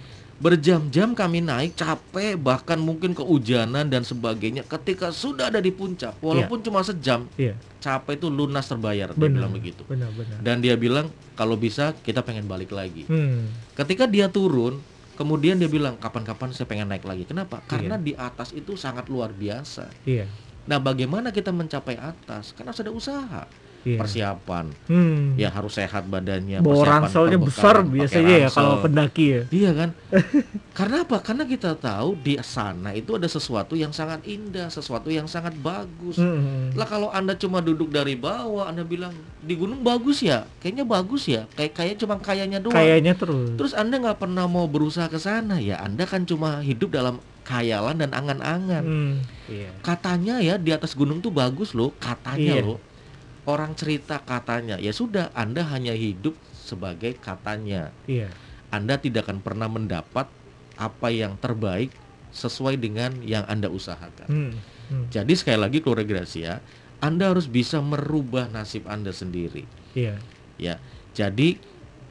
Berjam-jam 0.40 1.12
kami 1.12 1.44
naik 1.44 1.76
capek 1.76 2.32
bahkan 2.40 2.80
mungkin 2.80 3.12
kehujanan 3.12 3.92
dan 3.92 4.00
sebagainya. 4.00 4.64
Ketika 4.64 5.12
sudah 5.12 5.52
ada 5.52 5.60
di 5.60 5.68
puncak, 5.68 6.16
walaupun 6.24 6.64
cuma 6.64 6.80
sejam, 6.80 7.28
Iya. 7.36 7.60
capek 7.76 8.16
itu 8.16 8.32
lunas 8.32 8.64
terbayar. 8.64 9.12
Dia 9.12 9.20
Benar. 9.20 9.36
bilang 9.36 9.52
begitu. 9.52 9.84
Benar, 9.84 10.08
benar. 10.16 10.40
Dan 10.40 10.64
dia 10.64 10.80
bilang 10.80 11.12
kalau 11.36 11.60
bisa 11.60 11.92
kita 12.00 12.24
pengen 12.24 12.48
balik 12.48 12.72
lagi. 12.72 13.04
Hmm. 13.04 13.52
Ketika 13.76 14.08
dia 14.08 14.32
turun, 14.32 14.80
kemudian 15.12 15.60
dia 15.60 15.68
bilang 15.68 16.00
kapan-kapan 16.00 16.56
saya 16.56 16.64
pengen 16.64 16.88
naik 16.88 17.04
lagi. 17.04 17.28
Kenapa? 17.28 17.60
Iya. 17.60 17.68
Karena 17.68 17.94
di 18.00 18.16
atas 18.16 18.56
itu 18.56 18.80
sangat 18.80 19.12
luar 19.12 19.36
biasa. 19.36 19.92
Iya. 20.08 20.24
Nah, 20.64 20.80
bagaimana 20.80 21.36
kita 21.36 21.52
mencapai 21.52 22.00
atas? 22.00 22.56
Karena 22.56 22.72
harus 22.72 22.80
ada 22.80 22.92
usaha, 22.96 23.42
Iya. 23.80 23.98
persiapan. 23.98 24.64
Hmm. 24.86 25.40
Ya 25.40 25.48
harus 25.48 25.72
sehat 25.72 26.04
badannya. 26.04 26.60
Bawa 26.60 26.84
ranselnya 26.84 27.40
besar 27.40 27.80
biasanya 27.80 28.34
ya 28.36 28.48
kalau 28.52 28.84
pendaki 28.84 29.24
ya. 29.24 29.42
Iya 29.48 29.70
kan? 29.72 29.90
Karena 30.78 31.04
apa? 31.04 31.16
Karena 31.24 31.44
kita 31.48 31.76
tahu 31.76 32.16
di 32.20 32.36
sana 32.44 32.92
itu 32.92 33.16
ada 33.16 33.24
sesuatu 33.24 33.72
yang 33.72 33.92
sangat 33.92 34.20
indah, 34.24 34.68
sesuatu 34.68 35.08
yang 35.08 35.24
sangat 35.24 35.56
bagus. 35.56 36.20
Hmm. 36.20 36.72
Lah 36.76 36.84
kalau 36.84 37.08
Anda 37.08 37.36
cuma 37.36 37.64
duduk 37.64 37.88
dari 37.88 38.16
bawah, 38.16 38.68
Anda 38.68 38.84
bilang 38.84 39.16
di 39.40 39.56
gunung 39.56 39.80
bagus 39.80 40.20
ya? 40.20 40.44
Kayaknya 40.60 40.84
bagus 40.84 41.22
ya. 41.24 41.48
Kayak 41.56 41.72
kayak 41.72 41.94
cuma 41.96 42.14
kayaknya 42.20 42.60
doang. 42.60 42.76
Kayaknya 42.76 43.16
terus. 43.16 43.56
Terus 43.56 43.72
Anda 43.72 43.96
nggak 43.96 44.20
pernah 44.20 44.44
mau 44.44 44.68
berusaha 44.68 45.08
ke 45.08 45.16
sana 45.16 45.56
ya? 45.56 45.80
Anda 45.80 46.04
kan 46.04 46.28
cuma 46.28 46.60
hidup 46.60 46.92
dalam 46.92 47.16
khayalan 47.48 47.96
dan 47.98 48.10
angan-angan. 48.14 48.84
Hmm. 48.84 49.14
Iya. 49.50 49.72
Katanya 49.82 50.38
ya 50.38 50.54
di 50.54 50.70
atas 50.70 50.94
gunung 50.94 51.18
tuh 51.18 51.34
bagus 51.34 51.74
loh, 51.74 51.90
katanya 51.98 52.60
Iya. 52.60 52.62
loh. 52.62 52.78
Orang 53.50 53.74
cerita 53.74 54.22
katanya. 54.22 54.78
Ya 54.78 54.94
sudah, 54.94 55.34
Anda 55.34 55.66
hanya 55.66 55.90
hidup 55.90 56.38
sebagai 56.54 57.18
katanya. 57.18 57.90
Iya. 58.06 58.30
Anda 58.70 58.94
tidak 59.02 59.26
akan 59.26 59.42
pernah 59.42 59.66
mendapat 59.66 60.30
apa 60.78 61.08
yang 61.10 61.34
terbaik 61.42 61.90
sesuai 62.30 62.78
dengan 62.78 63.10
yang 63.26 63.42
Anda 63.50 63.66
usahakan. 63.66 64.28
Hmm. 64.30 64.52
Hmm. 64.90 65.06
Jadi 65.10 65.34
sekali 65.34 65.58
lagi 65.58 65.82
keluarga 65.82 66.06
Gracia, 66.06 66.62
Anda 67.02 67.34
harus 67.34 67.50
bisa 67.50 67.82
merubah 67.82 68.46
nasib 68.46 68.86
Anda 68.86 69.10
sendiri. 69.10 69.66
Iya. 69.98 70.22
Ya. 70.62 70.78
Jadi 71.10 71.58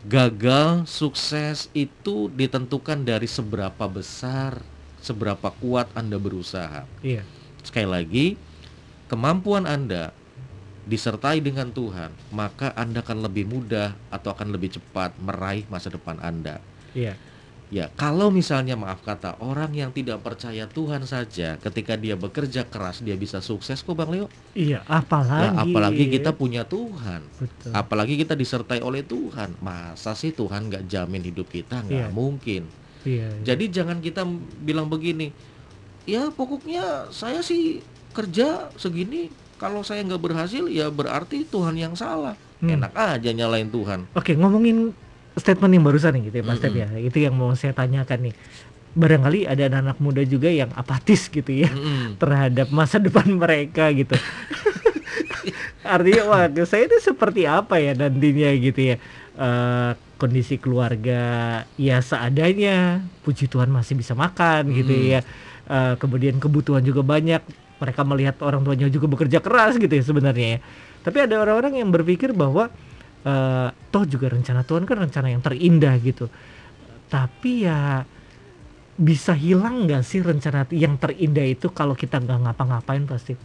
gagal 0.03 0.87
sukses 0.87 1.71
itu 1.71 2.27
ditentukan 2.35 3.03
dari 3.07 3.27
seberapa 3.27 3.87
besar, 3.87 4.59
seberapa 4.99 5.55
kuat 5.63 5.87
Anda 5.95 6.19
berusaha. 6.19 6.83
Iya. 6.99 7.23
Sekali 7.63 7.87
lagi, 7.87 8.27
kemampuan 9.07 9.63
Anda 9.67 10.11
disertai 10.89 11.37
dengan 11.39 11.69
Tuhan, 11.69 12.09
maka 12.33 12.73
Anda 12.73 13.05
akan 13.05 13.29
lebih 13.29 13.45
mudah 13.45 13.93
atau 14.09 14.33
akan 14.33 14.49
lebih 14.49 14.81
cepat 14.81 15.13
meraih 15.21 15.69
masa 15.69 15.93
depan 15.93 16.17
Anda. 16.17 16.57
Iya. 16.97 17.13
Ya, 17.69 17.85
kalau 17.93 18.33
misalnya 18.33 18.73
maaf 18.73 19.05
kata 19.05 19.37
orang 19.45 19.69
yang 19.77 19.93
tidak 19.93 20.25
percaya 20.25 20.65
Tuhan 20.65 21.05
saja 21.05 21.53
ketika 21.61 21.93
dia 21.93 22.17
bekerja 22.17 22.65
keras 22.65 23.05
dia 23.05 23.13
bisa 23.13 23.45
sukses 23.45 23.85
kok 23.85 23.93
Bang 23.93 24.09
Leo. 24.09 24.25
Iya, 24.57 24.81
apalagi 24.89 25.53
apalagi 25.53 26.03
kita 26.09 26.33
punya 26.33 26.65
Tuhan. 26.65 27.21
Betul. 27.37 27.69
Apalagi 27.69 28.17
kita 28.17 28.33
disertai 28.33 28.81
oleh 28.81 29.05
Tuhan. 29.05 29.53
Masa 29.61 30.17
sih 30.17 30.33
Tuhan 30.33 30.65
nggak 30.65 30.89
jamin 30.89 31.21
hidup 31.21 31.45
kita? 31.45 31.85
Nggak 31.85 32.09
Iya. 32.09 32.17
mungkin. 32.17 32.65
Iya. 33.05 33.29
Jadi 33.45 33.69
jangan 33.69 34.01
kita 34.01 34.25
bilang 34.65 34.89
begini. 34.89 35.29
Ya 36.09 36.33
pokoknya 36.33 37.13
saya 37.13 37.45
sih 37.45 37.85
kerja 38.17 38.73
segini. 38.81 39.29
Kalau 39.59 39.83
saya 39.83 40.01
nggak 40.01 40.23
berhasil 40.23 40.63
ya 40.71 40.87
berarti 40.87 41.43
Tuhan 41.43 41.75
yang 41.75 41.93
salah. 41.93 42.39
Hmm. 42.63 42.79
Enak 42.79 42.95
aja 42.95 43.29
nyalain 43.29 43.67
Tuhan. 43.67 44.07
Oke, 44.15 44.33
ngomongin 44.33 44.95
statement 45.35 45.71
yang 45.75 45.83
barusan 45.83 46.15
nih 46.15 46.31
gitu 46.31 46.35
ya, 46.39 46.45
Mas 46.47 46.59
Ted 46.59 46.71
Mm-mm. 46.71 46.83
ya. 46.83 47.11
Itu 47.11 47.17
yang 47.19 47.35
mau 47.35 47.51
saya 47.55 47.75
tanyakan 47.75 48.31
nih. 48.31 48.35
Barangkali 48.89 49.45
ada 49.45 49.63
anak 49.69 49.99
muda 49.99 50.23
juga 50.23 50.49
yang 50.49 50.71
apatis 50.73 51.27
gitu 51.27 51.51
ya 51.51 51.69
Mm-mm. 51.69 52.15
terhadap 52.17 52.71
masa 52.71 52.97
depan 53.05 53.27
mereka 53.29 53.91
gitu. 53.91 54.15
Artinya 55.85 56.23
wah 56.27 56.43
saya 56.63 56.85
itu 56.87 56.97
seperti 56.99 57.47
apa 57.47 57.79
ya 57.79 57.95
nantinya 57.95 58.49
gitu 58.55 58.81
ya. 58.81 58.97
Eh, 59.39 59.91
kondisi 60.19 60.59
keluarga 60.59 61.23
ya 61.79 62.03
seadanya, 62.03 62.99
puji 63.23 63.47
Tuhan 63.47 63.71
masih 63.71 63.95
bisa 63.95 64.11
makan 64.11 64.67
gitu 64.75 64.91
Mm. 64.91 65.05
ya. 65.15 65.19
Eh, 65.69 65.93
kemudian 65.95 66.35
kebutuhan 66.39 66.83
juga 66.83 66.99
banyak. 66.99 67.39
Mereka 67.79 68.01
melihat 68.03 68.35
orang 68.43 68.61
tuanya 68.61 68.91
juga 68.91 69.07
bekerja 69.07 69.39
keras 69.39 69.79
gitu 69.79 69.91
ya 69.91 70.03
sebenarnya 70.03 70.47
ya. 70.55 70.59
Tapi 71.03 71.17
ada 71.23 71.39
orang-orang 71.39 71.79
yang 71.79 71.89
berpikir 71.89 72.35
bahwa 72.35 72.67
eh, 73.23 73.69
toh 73.91 74.03
juga 74.03 74.31
rencana 74.31 74.67
Tuhan 74.67 74.83
kan 74.83 74.97
rencana 74.99 75.27
yang 75.31 75.41
terindah 75.41 75.95
gitu. 76.03 76.27
Tapi 77.09 77.65
ya 77.65 78.03
bisa 78.99 79.31
hilang 79.31 79.87
nggak 79.87 80.03
sih 80.03 80.19
rencana 80.19 80.67
yang 80.75 80.99
terindah 80.99 81.47
itu 81.47 81.71
kalau 81.71 81.95
kita 81.95 82.19
nggak 82.19 82.39
ngapa-ngapain 82.43 83.07
pasti 83.07 83.39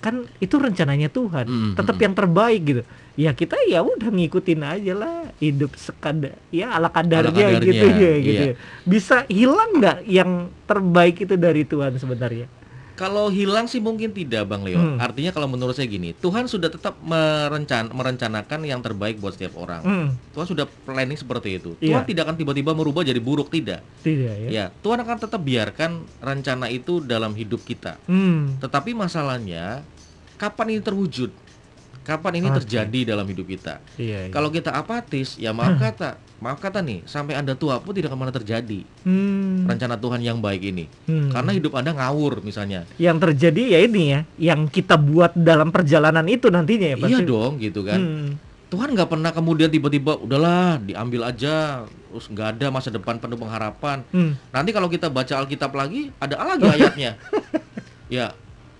kan 0.00 0.24
itu 0.40 0.56
rencananya 0.56 1.12
Tuhan 1.12 1.46
Mm, 1.46 1.72
tetap 1.76 1.96
mm. 1.96 2.02
yang 2.04 2.14
terbaik 2.16 2.60
gitu 2.64 2.82
ya 3.16 3.30
kita 3.32 3.56
ya 3.68 3.80
udah 3.80 4.08
ngikutin 4.12 4.60
aja 4.60 4.92
lah 4.92 5.16
hidup 5.40 5.72
sekadar 5.76 6.36
ya 6.52 6.72
ala 6.72 6.92
kadarnya, 6.92 7.32
kadarnya, 7.32 7.64
gitu 7.64 7.86
ya 7.92 8.14
gitu 8.20 8.42
iya. 8.44 8.52
ya. 8.52 8.54
bisa 8.84 9.16
hilang 9.28 9.80
nggak 9.80 9.98
yang 10.04 10.52
terbaik 10.68 11.16
itu 11.24 11.34
dari 11.36 11.64
Tuhan 11.64 11.96
sebenarnya 11.96 12.46
Kalau 12.96 13.28
hilang 13.28 13.68
sih 13.68 13.76
mungkin 13.76 14.16
tidak 14.16 14.48
Bang 14.48 14.64
Leo. 14.64 14.80
Hmm. 14.80 14.96
Artinya 14.96 15.28
kalau 15.28 15.44
menurut 15.44 15.76
saya 15.76 15.84
gini, 15.84 16.16
Tuhan 16.16 16.48
sudah 16.48 16.72
tetap 16.72 16.96
merencan 17.04 17.92
merencanakan 17.92 18.64
yang 18.64 18.80
terbaik 18.80 19.20
buat 19.20 19.36
setiap 19.36 19.60
orang. 19.60 19.84
Hmm, 19.84 20.08
Tuhan 20.32 20.46
sudah 20.48 20.64
planning 20.64 21.20
seperti 21.20 21.60
itu. 21.60 21.76
Iya. 21.76 21.92
Tuhan 21.92 22.02
tidak 22.08 22.22
akan 22.24 22.36
tiba-tiba 22.40 22.72
merubah 22.72 23.04
jadi 23.04 23.20
buruk 23.20 23.52
tidak. 23.52 23.84
tidak 24.00 24.32
ya, 24.32 24.48
Ya, 24.48 24.64
Tuhan 24.80 24.96
akan 25.04 25.16
tetap 25.20 25.40
biarkan 25.44 25.90
rencana 26.24 26.72
itu 26.72 27.04
dalam 27.04 27.36
hidup 27.36 27.60
kita. 27.68 28.00
Hmm, 28.08 28.56
Tetapi 28.64 28.96
masalahnya 28.96 29.84
kapan 30.40 30.76
ini 30.76 30.80
terwujud? 30.80 31.28
Kapan 32.06 32.38
ini 32.38 32.46
Oke. 32.46 32.62
terjadi 32.62 33.00
dalam 33.08 33.26
hidup 33.26 33.42
kita? 33.44 33.82
iya, 33.96 34.24
iya. 34.24 34.30
Kalau 34.30 34.46
kita 34.48 34.70
apatis, 34.70 35.34
ya 35.34 35.50
maaf 35.50 35.74
kata, 35.76 36.14
maaf 36.38 36.56
kata 36.56 36.78
nih, 36.78 37.02
sampai 37.02 37.34
Anda 37.34 37.52
tua 37.52 37.76
pun 37.76 37.90
tidak 37.90 38.08
akan 38.08 38.22
pernah 38.22 38.36
terjadi 38.36 38.86
Hmm, 39.02 39.66
rencana 39.66 39.98
Tuhan 39.98 40.22
yang 40.22 40.38
baik 40.38 40.62
ini. 40.64 40.86
hmm. 41.04 41.34
Karena 41.34 41.50
hidup 41.50 41.74
Anda 41.74 41.90
ngawur 41.92 42.40
misalnya. 42.40 42.86
yang 42.96 43.18
terjadi 43.18 43.58
ya 43.68 43.78
ini 43.82 44.02
ya 44.06 44.20
yang 44.38 44.66
kita 44.66 44.94
buat 44.94 45.34
dalam 45.34 45.68
perjalanan 45.68 46.22
itu 46.24 46.46
nantinya 46.46 46.86
ya 46.86 46.96
Iya 46.96 47.02
pasti 47.02 47.22
dong 47.26 47.52
gitu 47.58 47.82
kan. 47.82 47.98
Hmm, 47.98 48.28
Tuhan 48.66 48.94
nggak 48.94 49.08
pernah 49.08 49.30
kemudian 49.30 49.66
tiba-tiba 49.66 50.14
udahlah 50.14 50.78
diambil 50.78 51.26
aja 51.26 51.82
terus 52.08 52.26
nggak 52.26 52.48
ada 52.54 52.66
masa 52.70 52.88
depan 52.88 53.18
penuh 53.18 53.34
pengharapan. 53.34 54.06
hmm. 54.08 54.54
Nanti 54.54 54.70
kalau 54.70 54.86
kita 54.86 55.10
baca 55.10 55.36
Alkitab 55.36 55.74
lagi 55.74 56.14
ada 56.16 56.38
lagi 56.40 56.70
ayatnya. 56.70 57.18
ya 58.08 58.30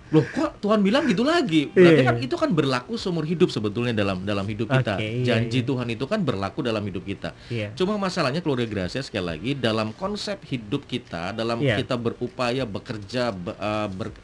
loh 0.06 0.22
kok 0.22 0.62
Tuhan 0.62 0.80
bilang 0.80 1.02
gitu 1.04 1.26
lagi? 1.26 1.66
Berarti 1.66 1.98
Iya, 1.98 2.06
kan 2.06 2.16
iya. 2.16 2.26
itu 2.30 2.36
kan 2.36 2.50
berlaku 2.50 2.94
seumur 2.94 3.22
hidup 3.22 3.50
sebetulnya 3.50 3.90
dalam 3.90 4.22
dalam 4.22 4.46
hidup 4.46 4.70
kita. 4.70 4.94
Oke, 4.94 5.02
iya, 5.02 5.24
Janji 5.34 5.60
iya. 5.60 5.66
Tuhan 5.66 5.88
itu 5.90 6.04
kan 6.04 6.22
berlaku 6.22 6.62
dalam 6.62 6.82
hidup 6.82 7.02
kita. 7.02 7.34
Iya. 7.46 7.74
Cuma 7.74 7.96
masalahnya 7.96 8.38
keluarga 8.38 8.64
Gracia 8.64 9.02
sekali 9.02 9.26
lagi 9.26 9.50
dalam 9.52 9.90
konsep 9.92 10.38
hidup 10.44 10.86
kita, 10.86 11.30
dalam 11.32 11.58
Iya. 11.58 11.78
kita 11.78 11.94
berupaya 11.94 12.62
bekerja, 12.62 13.30
be- 13.30 13.54
eh, 13.54 13.88
ber- 13.90 14.14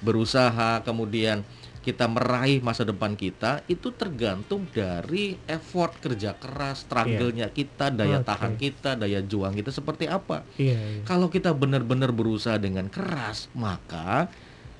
berusaha, 0.00 0.82
kemudian 0.82 1.46
kita 1.80 2.06
meraih 2.06 2.60
masa 2.60 2.82
depan 2.82 3.14
kita 3.14 3.66
itu 3.66 3.90
tergantung 3.90 4.70
dari 4.70 5.34
effort 5.46 5.98
kerja 5.98 6.30
keras, 6.32 6.86
struggle-nya 6.86 7.50
kita, 7.50 7.90
daya 7.90 8.20
Oke. 8.20 8.26
tahan 8.28 8.52
kita, 8.54 8.94
daya 8.94 9.18
juang 9.18 9.50
kita 9.50 9.70
seperti 9.70 10.06
apa. 10.06 10.46
Iya, 10.54 10.78
iya. 10.78 11.02
Kalau 11.02 11.26
kita 11.26 11.50
benar-benar 11.50 12.10
berusaha 12.10 12.54
dengan 12.54 12.86
keras, 12.86 13.50
maka 13.52 14.30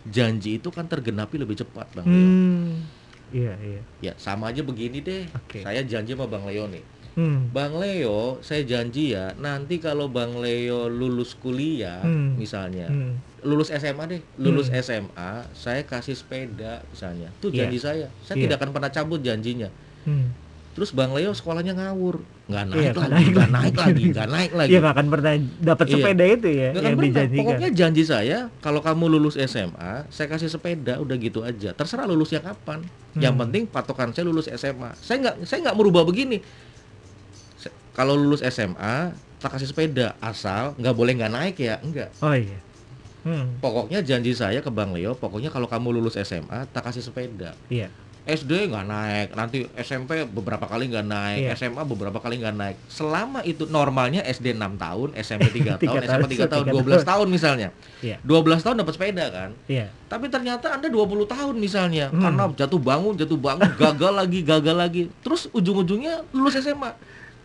janji 0.06 0.58
itu 0.58 0.68
kan 0.68 0.86
tergenapi 0.86 1.38
lebih 1.38 1.58
cepat, 1.58 1.86
Bang 1.94 2.06
Leo. 2.06 2.16
Hmm. 2.16 2.70
Iya, 3.32 3.54
iya. 3.64 3.80
Ya, 4.00 4.12
sama 4.20 4.52
aja 4.52 4.60
begini 4.60 5.00
deh. 5.00 5.24
Oke. 5.32 5.64
Saya 5.64 5.80
janji 5.82 6.12
sama 6.12 6.28
Bang 6.28 6.44
Leo 6.44 6.68
nih. 6.68 6.84
Hmm. 7.12 7.52
Bang 7.52 7.76
Leo, 7.76 8.40
saya 8.40 8.64
janji 8.64 9.12
ya, 9.12 9.36
nanti 9.36 9.76
kalau 9.76 10.08
Bang 10.08 10.40
Leo 10.40 10.88
lulus 10.88 11.36
kuliah, 11.36 12.00
Hmm. 12.00 12.40
misalnya, 12.40 12.88
Hmm. 12.88 13.20
lulus 13.44 13.68
SMA 13.68 14.04
deh, 14.08 14.20
lulus 14.40 14.72
Hmm. 14.72 14.80
SMA, 14.80 15.44
saya 15.52 15.84
kasih 15.84 16.16
sepeda, 16.16 16.80
misalnya. 16.88 17.28
Itu 17.36 17.52
Iya. 17.52 17.68
janji 17.68 17.78
saya. 17.78 18.06
Saya 18.24 18.36
Iya. 18.40 18.42
tidak 18.48 18.56
akan 18.64 18.70
pernah 18.72 18.88
cabut 18.88 19.20
janjinya. 19.20 19.68
Hmm. 20.08 20.32
Terus 20.72 20.88
Bang 20.90 21.12
Leo 21.12 21.30
sekolahnya 21.30 21.76
ngawur, 21.76 22.24
nggak 22.48 22.64
naik 22.64 22.80
Iya, 22.80 22.90
lagi, 22.90 22.96
nggak 22.96 23.10
naik 23.12 23.28
nggak 23.28 23.44
lagi. 23.44 23.52
naik 23.52 23.74
lagi, 23.76 24.04
nggak 24.08 24.28
naik 24.28 24.52
lagi. 24.52 24.70
Nggak 24.72 24.88
akan 24.90 25.06
pernah 25.06 25.32
dapat 25.60 25.84
Iya. 25.84 25.94
sepeda 25.94 26.24
itu 26.24 26.48
ya 26.48 26.68
Nggak 26.70 26.82
yang 26.82 26.94
akan 26.94 27.12
pernah. 27.12 27.38
Pokoknya 27.38 27.68
janji 27.70 28.02
saya, 28.02 28.38
kalau 28.58 28.80
kamu 28.80 29.04
lulus 29.10 29.36
SMA, 29.36 29.92
saya 30.08 30.26
kasih 30.26 30.48
sepeda, 30.48 30.96
udah 30.96 31.16
gitu 31.16 31.40
aja. 31.40 31.70
Terserah 31.70 32.04
lulusnya 32.04 32.40
kapan. 32.40 32.80
Yang 33.12 33.30
Hmm. 33.30 33.42
penting 33.42 33.62
patokan 33.66 34.08
saya 34.10 34.24
lulus 34.24 34.48
SMA. 34.48 34.96
Saya 34.96 35.16
nggak, 35.20 35.34
saya 35.44 35.58
nggak 35.62 35.76
merubah 35.76 36.02
begini. 36.02 36.40
Kalau 37.92 38.16
lulus 38.16 38.40
SMA, 38.42 39.12
tak 39.36 39.52
kasih 39.52 39.68
sepeda, 39.68 40.16
asal 40.18 40.72
nggak 40.74 40.94
boleh 40.94 41.12
nggak 41.12 41.28
naik 41.30 41.56
ya, 41.58 41.76
enggak. 41.78 42.08
Oh 42.18 42.32
iya. 42.32 42.56
Hmm. 43.22 43.60
Pokoknya 43.60 44.00
janji 44.00 44.32
saya 44.32 44.58
ke 44.58 44.66
Bang 44.66 44.90
Leo, 44.90 45.12
pokoknya 45.12 45.46
kalau 45.46 45.68
kamu 45.68 45.94
lulus 45.94 46.16
SMA, 46.16 46.64
tak 46.66 46.88
kasih 46.88 47.04
sepeda. 47.04 47.52
Iya. 47.68 47.92
SD 48.22 48.70
nggak 48.70 48.86
naik, 48.86 49.28
nanti 49.32 49.66
SMP 49.74 50.22
beberapa 50.24 50.62
kali 50.62 50.86
nggak 50.86 51.02
naik, 51.04 51.40
Iya. 51.42 51.58
SMA 51.58 51.82
beberapa 51.82 52.16
kali 52.16 52.38
nggak 52.38 52.54
naik. 52.54 52.76
Selama 52.86 53.42
itu 53.42 53.66
normalnya 53.66 54.22
SD 54.22 54.54
6 54.54 54.78
tahun, 54.78 55.08
SMP 55.16 55.50
3 55.50 55.74
Tiga 55.82 55.98
tahun, 55.98 56.22
SMA 56.22 56.28
3 56.30 56.46
tahun, 56.46 56.64
tiga 56.64 56.72
12 56.72 57.02
tahun 57.04 57.26
misalnya. 57.26 57.68
Iya. 57.98 58.16
12 58.22 58.62
tahun 58.62 58.76
dapat 58.78 58.92
sepeda 58.94 59.26
kan. 59.28 59.50
Iya. 59.66 59.90
Tapi 60.06 60.26
ternyata 60.28 60.70
Anda 60.70 60.86
20 60.86 61.26
tahun 61.26 61.54
misalnya, 61.56 62.08
Hmm. 62.08 62.22
karena 62.22 62.42
jatuh 62.54 62.78
bangun, 62.78 63.14
jatuh 63.16 63.36
bangun, 63.36 63.66
gagal 63.82 64.12
lagi, 64.14 64.38
gagal 64.40 64.76
lagi. 64.76 65.02
Terus 65.20 65.50
ujung-ujungnya 65.50 66.22
lulus 66.30 66.54
SMA. 66.56 66.94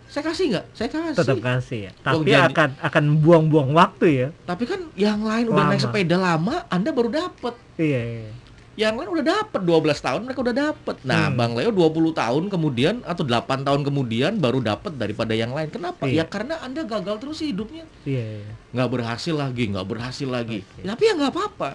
Saya 0.08 0.24
kasih 0.24 0.56
nggak? 0.56 0.66
Saya 0.72 0.88
kasih. 0.88 1.18
Tetap 1.18 1.38
kasih 1.42 1.80
ya. 1.84 1.92
Tapi 2.00 2.32
jadi- 2.32 2.48
akan 2.48 2.70
akan 2.80 3.04
buang-buang 3.20 3.74
waktu 3.74 4.06
ya. 4.16 4.28
Tapi 4.46 4.64
kan 4.64 4.80
yang 4.94 5.20
lain 5.20 5.50
udah 5.50 5.68
naik 5.68 5.82
Lama. 5.82 5.86
sepeda 5.90 6.16
lama, 6.16 6.56
Anda 6.70 6.94
baru 6.94 7.10
dapat. 7.10 7.58
Iya, 7.76 8.02
iya. 8.24 8.30
Yang 8.78 8.94
lain 9.02 9.10
udah 9.10 9.26
dapat 9.26 9.62
12 9.66 10.06
tahun 10.06 10.22
mereka 10.22 10.40
udah 10.46 10.56
dapat. 10.70 10.96
Nah, 11.02 11.34
Hmm. 11.34 11.36
Bang 11.36 11.52
Leo 11.58 11.74
20 11.74 12.14
tahun 12.14 12.44
kemudian 12.46 13.02
atau 13.02 13.26
8 13.26 13.66
tahun 13.66 13.82
kemudian 13.82 14.38
baru 14.38 14.62
dapat 14.62 14.94
daripada 14.94 15.34
yang 15.34 15.50
lain. 15.50 15.74
Kenapa? 15.74 16.06
Iya. 16.06 16.22
Ya 16.22 16.26
karena 16.30 16.62
Anda 16.62 16.86
gagal 16.86 17.18
terus 17.18 17.42
hidupnya. 17.42 17.90
Iya, 18.06 18.46
iya. 18.46 18.54
Nggak 18.78 18.90
berhasil 18.94 19.34
lagi, 19.34 19.64
nggak 19.74 19.88
berhasil 19.90 20.30
lagi. 20.30 20.62
Oke. 20.62 20.86
Tapi 20.86 21.04
ya 21.04 21.14
nggak 21.18 21.34
apa-apa. 21.34 21.70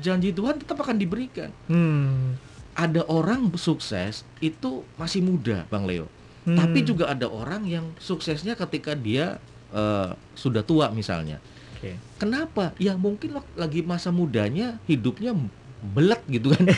Janji 0.00 0.32
Tuhan 0.32 0.56
tetap 0.56 0.80
akan 0.80 0.96
diberikan. 0.96 1.52
Hmm. 1.68 2.40
Ada 2.72 3.04
orang 3.08 3.52
sukses 3.56 4.24
itu 4.40 4.80
masih 4.96 5.20
muda, 5.20 5.68
Bang 5.68 5.84
Leo. 5.84 6.08
Hmm. 6.48 6.56
Tapi 6.56 6.80
juga 6.80 7.12
ada 7.12 7.28
orang 7.28 7.68
yang 7.68 7.92
suksesnya 8.00 8.56
ketika 8.56 8.96
dia 8.96 9.36
eh, 9.76 10.10
sudah 10.32 10.64
tua 10.64 10.88
misalnya. 10.88 11.36
Oke. 11.76 12.00
Kenapa? 12.16 12.72
Ya 12.80 12.96
mungkin 12.96 13.36
lagi 13.52 13.84
masa 13.84 14.08
mudanya 14.08 14.80
hidupnya 14.88 15.36
belet 15.82 16.20
gitu 16.28 16.52
kan. 16.52 16.64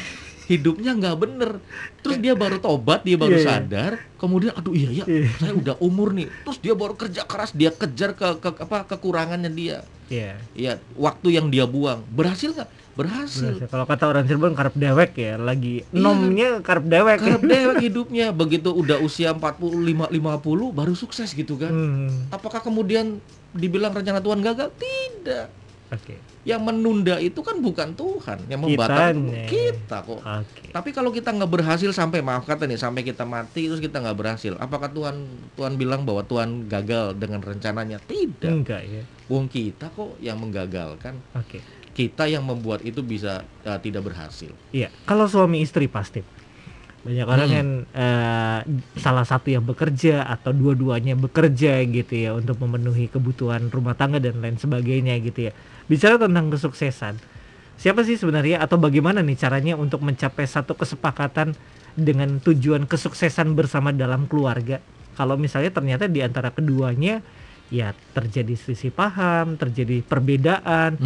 hidupnya 0.49 0.97
nggak 0.97 1.17
bener. 1.21 1.51
Terus 2.01 2.17
dia 2.19 2.33
baru 2.33 2.57
tobat, 2.57 3.05
dia 3.05 3.21
baru 3.21 3.37
Iya, 3.37 3.45
iya. 3.45 3.49
sadar. 3.53 3.93
Kemudian 4.17 4.57
aduh 4.57 4.73
iya 4.73 4.91
ya, 4.91 5.05
Iya. 5.05 5.29
saya 5.37 5.53
udah 5.53 5.77
umur 5.79 6.17
nih. 6.17 6.27
Terus 6.43 6.59
dia 6.59 6.73
baru 6.73 6.97
kerja 6.97 7.23
keras, 7.29 7.53
dia 7.53 7.69
kejar 7.69 8.17
ke, 8.17 8.27
ke 8.41 8.49
apa 8.57 8.89
kekurangannya 8.89 9.53
dia. 9.53 9.85
Iya. 10.09 10.41
Ya 10.57 10.73
waktu 10.97 11.37
yang 11.37 11.53
dia 11.53 11.69
buang 11.69 12.01
berhasil 12.09 12.57
nggak? 12.57 12.65
Berhasil. 12.97 13.55
Berhasil. 13.55 13.69
Kalau 13.69 13.85
kata 13.87 14.05
orang 14.09 14.25
Cirebon 14.27 14.57
karep 14.57 14.75
dewek 14.75 15.13
ya, 15.21 15.37
lagi 15.37 15.85
Iya. 15.85 16.01
nomnya 16.01 16.49
karep 16.65 16.85
dewek. 16.89 17.17
Karena 17.21 17.39
dewek 17.61 17.77
hidupnya 17.85 18.27
begitu 18.33 18.73
udah 18.73 18.99
usia 18.99 19.37
45 19.37 20.09
50 20.09 20.73
baru 20.73 20.95
sukses 20.97 21.29
gitu 21.31 21.61
kan. 21.61 21.71
Hmm. 21.71 22.33
Apakah 22.33 22.65
kemudian 22.65 23.21
dibilang 23.53 23.93
rencana 23.93 24.25
Tuhan 24.25 24.41
gagal? 24.41 24.73
Tidak. 24.75 25.47
Oke. 25.93 26.17
Yang 26.49 26.63
menunda 26.65 27.21
itu 27.21 27.45
kan 27.45 27.61
bukan 27.61 27.93
Tuhan, 27.93 28.49
yang 28.49 28.65
membatalkan 28.65 29.21
kita 29.45 30.01
kok. 30.01 30.25
Oke. 30.25 30.73
Tapi 30.73 30.89
kalau 30.91 31.13
kita 31.13 31.29
nggak 31.29 31.53
berhasil 31.53 31.93
sampai 31.93 32.25
maaf 32.25 32.49
kata 32.49 32.65
nih 32.65 32.81
sampai 32.81 33.05
kita 33.05 33.29
mati 33.29 33.69
terus 33.69 33.85
kita 33.85 34.01
nggak 34.01 34.17
berhasil, 34.17 34.57
apakah 34.57 34.89
Tuhan 34.89 35.29
Tuhan 35.55 35.77
bilang 35.77 36.09
bahwa 36.09 36.25
Tuhan 36.25 36.65
gagal 36.65 37.21
dengan 37.21 37.45
rencananya? 37.45 38.01
Tidak. 38.01 38.49
Enggak 38.49 38.81
ya. 38.81 39.05
Wong 39.29 39.45
kita 39.45 39.93
kok 39.93 40.17
yang 40.25 40.41
menggagalkan, 40.41 41.21
Oke. 41.37 41.61
kita 41.93 42.25
yang 42.25 42.41
membuat 42.41 42.81
itu 42.81 43.05
bisa 43.05 43.45
uh, 43.69 43.77
tidak 43.77 44.09
berhasil. 44.09 44.49
Iya, 44.73 44.89
kalau 45.05 45.29
suami 45.29 45.61
istri 45.61 45.85
pasti. 45.85 46.25
Banyak 46.99 47.27
orang 47.31 47.49
Hmm. 47.49 47.57
yang 47.57 47.71
eh, 47.95 48.61
salah 48.99 49.23
satu 49.23 49.49
yang 49.49 49.63
bekerja 49.63 50.27
atau 50.27 50.51
dua-duanya 50.51 51.15
bekerja 51.15 51.79
gitu 51.87 52.11
ya 52.11 52.35
untuk 52.35 52.59
memenuhi 52.59 53.07
kebutuhan 53.07 53.71
rumah 53.71 53.95
tangga 53.95 54.19
dan 54.19 54.43
lain 54.43 54.59
sebagainya 54.59 55.15
gitu 55.23 55.49
ya. 55.49 55.53
Bicara 55.89 56.21
tentang 56.21 56.53
kesuksesan, 56.53 57.17
siapa 57.75 58.05
sih 58.05 58.21
sebenarnya 58.21 58.61
atau 58.61 58.77
bagaimana 58.77 59.25
nih 59.25 59.41
caranya 59.41 59.75
untuk 59.75 60.05
mencapai 60.05 60.45
satu 60.45 60.77
kesepakatan 60.77 61.57
dengan 61.97 62.39
tujuan 62.39 62.85
kesuksesan 62.85 63.57
bersama 63.57 63.91
dalam 63.91 64.29
keluarga? 64.29 64.79
Kalau 65.17 65.35
misalnya 65.35 65.73
ternyata 65.73 66.07
di 66.07 66.23
antara 66.23 66.53
keduanya 66.53 67.25
ya 67.69 67.93
terjadi 68.17 68.57
selisih 68.57 68.89
paham, 68.89 69.61
terjadi 69.61 70.01
perbedaan, 70.01 70.97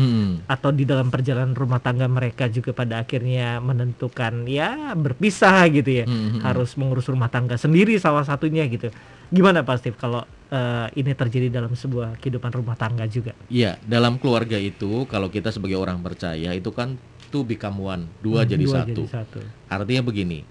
atau 0.47 0.70
di 0.70 0.87
dalam 0.87 1.11
perjalanan 1.11 1.59
rumah 1.59 1.83
tangga 1.83 2.07
mereka 2.07 2.47
juga 2.47 2.70
pada 2.70 3.03
akhirnya 3.03 3.59
menentukan 3.59 4.47
ya 4.47 4.95
berpisah 4.95 5.66
gitu 5.74 6.03
ya 6.03 6.05
Hmm. 6.07 6.39
harus 6.39 6.78
mengurus 6.78 7.11
rumah 7.11 7.26
tangga 7.26 7.59
sendiri 7.59 7.99
salah 7.99 8.22
satunya 8.22 8.62
gitu 8.70 8.95
gimana 9.28 9.66
Pak 9.66 9.83
Steve 9.83 9.99
kalau 9.99 10.22
eh, 10.53 10.86
ini 11.00 11.12
terjadi 11.16 11.48
dalam 11.48 11.72
sebuah 11.72 12.20
kehidupan 12.20 12.53
rumah 12.53 12.76
tangga 12.76 13.09
juga 13.09 13.32
Iya, 13.48 13.80
dalam 13.82 14.20
keluarga 14.20 14.61
itu 14.61 15.09
kalau 15.09 15.32
kita 15.32 15.48
sebagai 15.48 15.80
orang 15.80 15.98
percaya 16.05 16.53
itu 16.53 16.68
kan 16.70 17.00
two 17.32 17.42
become 17.42 17.80
one, 17.80 18.05
dua, 18.20 18.44
Hmm, 18.44 18.50
jadi, 18.53 18.64
dua 18.68 18.76
satu. 18.84 18.88
jadi 18.92 19.05
satu 19.09 19.40
Artinya 19.66 20.03
begini, 20.05 20.44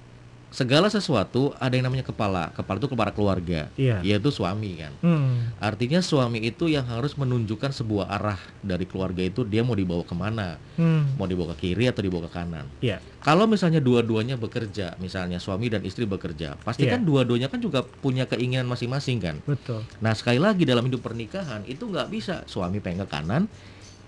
segala 0.51 0.85
sesuatu 0.85 1.55
ada 1.55 1.71
yang 1.71 1.87
namanya 1.87 2.03
kepala. 2.03 2.51
Kepala 2.51 2.75
itu 2.75 2.91
kepala 2.91 3.09
keluarga, 3.09 3.71
iya 3.73 4.03
yaitu 4.03 4.27
suami 4.29 4.75
kan. 4.75 4.91
Hmm, 4.99 5.55
Artinya 5.57 6.03
suami 6.03 6.43
itu 6.43 6.67
yang 6.67 6.83
harus 6.83 7.15
menunjukkan 7.15 7.71
sebuah 7.71 8.11
arah 8.11 8.35
dari 8.59 8.83
keluarga 8.83 9.23
itu 9.23 9.41
dia 9.41 9.63
mau 9.63 9.73
dibawa 9.73 10.03
ke 10.03 10.11
mana, 10.11 10.59
hmm, 10.75 11.15
mau 11.15 11.23
dibawa 11.23 11.55
ke 11.55 11.65
kiri 11.65 11.87
atau 11.87 12.03
dibawa 12.03 12.27
ke 12.27 12.31
kanan. 12.33 12.67
Iya. 12.79 12.99
Kalau 13.21 13.47
misalnya 13.47 13.79
dua-duanya 13.79 14.35
bekerja, 14.35 14.97
misalnya 14.97 15.37
suami 15.37 15.69
dan 15.69 15.81
istri 15.81 16.03
bekerja, 16.03 16.59
pasti 16.59 16.83
Iya. 16.83 16.99
kan 16.99 17.01
dua-duanya 17.01 17.47
kan 17.47 17.63
juga 17.63 17.81
punya 17.81 18.27
keinginan 18.27 18.67
masing-masing 18.67 19.17
kan. 19.17 19.39
betul 19.47 19.87
Nah 19.97 20.11
sekali 20.11 20.37
lagi 20.37 20.67
dalam 20.67 20.83
hidup 20.83 20.99
pernikahan 20.99 21.63
itu 21.63 21.85
nggak 21.85 22.11
bisa 22.11 22.43
suami 22.43 22.83
pengen 22.83 23.05
ke 23.05 23.09
kanan, 23.09 23.47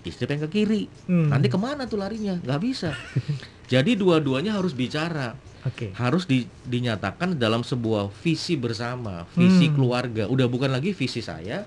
istri 0.04 0.28
pengen 0.28 0.44
ke 0.44 0.60
kiri. 0.60 0.92
Hmm, 1.08 1.32
Nanti 1.32 1.48
ke 1.48 1.56
mana 1.56 1.88
tuh 1.88 1.96
larinya? 1.96 2.36
Nggak 2.36 2.60
bisa. 2.60 2.92
Jadi 3.72 3.96
dua-duanya 3.96 4.52
harus 4.52 4.76
bicara, 4.76 5.32
oke 5.64 5.86
harus 5.94 6.24
di- 6.24 6.44
dinyatakan 6.62 7.34
dalam 7.34 7.60
sebuah 7.60 8.12
visi 8.14 8.54
bersama, 8.54 9.24
visi 9.30 9.66
Hmm. 9.66 9.74
keluarga. 9.74 10.24
Udah 10.26 10.44
bukan 10.44 10.68
lagi 10.68 10.92
visi 10.92 11.18
saya 11.18 11.64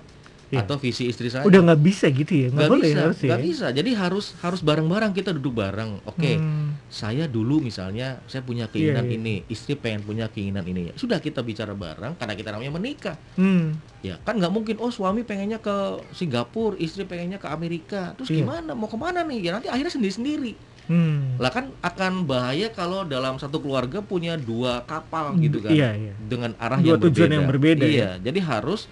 Iya. 0.48 0.64
atau 0.64 0.80
visi 0.80 1.04
istri 1.04 1.28
saya. 1.28 1.44
udah 1.44 1.60
nggak 1.60 1.82
bisa 1.82 2.08
gitu 2.08 2.32
ya 2.32 2.48
nggak 2.48 2.56
nggak 2.56 2.70
boleh 2.70 2.88
bisa, 2.88 3.00
harus 3.02 3.18
ya 3.18 3.28
nggak 3.28 3.42
bisa. 3.44 3.66
Jadi 3.68 3.90
harus 3.92 4.26
harus 4.38 4.60
bareng-bareng 4.62 5.12
kita 5.12 5.30
duduk 5.30 5.60
bareng. 5.60 6.00
Oke, 6.02 6.40
Hmm, 6.40 6.72
saya 6.88 7.28
dulu 7.28 7.60
misalnya 7.60 8.16
saya 8.24 8.40
punya 8.40 8.64
keinginan 8.66 9.04
Iya, 9.04 9.12
iya. 9.12 9.20
ini, 9.20 9.34
istri 9.46 9.76
pengen 9.76 10.00
punya 10.02 10.24
keinginan 10.26 10.64
ini. 10.64 10.88
Sudah 10.94 11.18
kita 11.18 11.44
bicara 11.44 11.76
bareng 11.76 12.16
karena 12.16 12.32
kita 12.32 12.48
namanya 12.48 12.72
menikah. 12.72 13.16
hmm, 13.34 13.76
Ya 14.00 14.14
kan 14.16 14.38
nggak 14.38 14.48
mungkin. 14.48 14.78
Oh 14.78 14.88
suami 14.88 15.20
pengennya 15.20 15.58
ke 15.58 15.74
Singapura, 16.12 16.78
istri 16.78 17.02
pengennya 17.02 17.36
ke 17.36 17.44
Amerika. 17.46 18.14
Terus 18.14 18.30
Iya. 18.30 18.40
gimana? 18.40 18.72
Mau 18.72 18.86
ke 18.86 18.94
mana 18.94 19.20
nih? 19.20 19.42
Ya 19.42 19.50
nanti 19.52 19.66
akhirnya 19.66 19.90
sendiri-sendiri. 19.90 20.54
Hmm. 20.88 21.36
Lah 21.36 21.48
kan 21.48 21.70
akan 21.78 22.24
bahaya 22.24 22.68
kalau 22.68 23.04
dalam 23.04 23.36
satu 23.36 23.58
keluarga 23.58 24.00
punya 24.00 24.34
dua 24.34 24.82
kapal 24.82 25.36
gitu 25.38 25.60
kan. 25.60 25.70
iya 25.70 25.92
iya 25.92 26.12
Dengan 26.18 26.56
arah 26.56 26.76
Dua 26.76 26.96
yang 26.96 27.04
tujuan 27.04 27.14
berbeda. 27.24 27.34
yang 27.34 27.46
berbeda, 27.46 27.84
ya. 27.84 27.92
Iya, 27.92 28.10
jadi 28.20 28.40
harus 28.40 28.88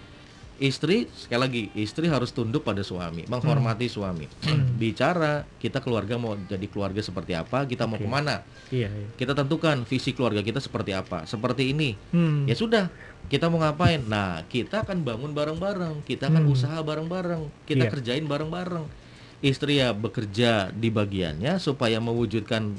istri 0.57 1.05
sekali 1.12 1.40
lagi 1.42 1.62
istri 1.76 2.09
harus 2.09 2.30
tunduk 2.30 2.62
pada 2.62 2.80
suami, 2.80 3.24
menghormati 3.24 3.86
suami. 3.86 4.24
Hmm. 4.42 4.72
Bicara 4.80 5.44
kita 5.59 5.80
keluarga 5.80 6.16
mau 6.16 6.32
jadi 6.34 6.64
keluarga 6.64 7.01
seperti 7.01 7.32
apa, 7.32 7.64
kita 7.64 7.84
mau 7.84 7.97
Oke. 7.97 8.05
ke 8.05 8.11
mana, 8.11 8.40
iya 8.70 8.88
iya 8.88 9.09
kita 9.14 9.32
tentukan 9.32 9.84
visi 9.84 10.12
keluarga 10.12 10.40
kita 10.40 10.57
seperti 10.57 10.92
apa. 10.92 11.24
Seperti 11.24 11.72
ini, 11.72 11.92
Hmm, 12.09 12.44
ya 12.44 12.55
sudah 12.55 12.88
kita 13.26 13.51
mau 13.51 13.59
ngapain 13.59 14.01
nah 14.01 14.40
kita 14.47 14.80
akan 14.80 15.03
bangun 15.03 15.34
bareng-bareng 15.34 16.01
kita 16.05 16.30
akan 16.30 16.47
Hmm. 16.47 16.55
usaha 16.55 16.78
bareng-bareng 16.78 17.42
kita 17.66 17.84
Iya. 17.84 17.90
kerjain 17.90 18.24
bareng-bareng 18.24 18.86
istri 19.41 19.80
ya 19.80 19.93
bekerja 19.93 20.72
di 20.72 20.89
bagiannya 20.89 21.61
supaya 21.61 22.01
mewujudkan 22.01 22.72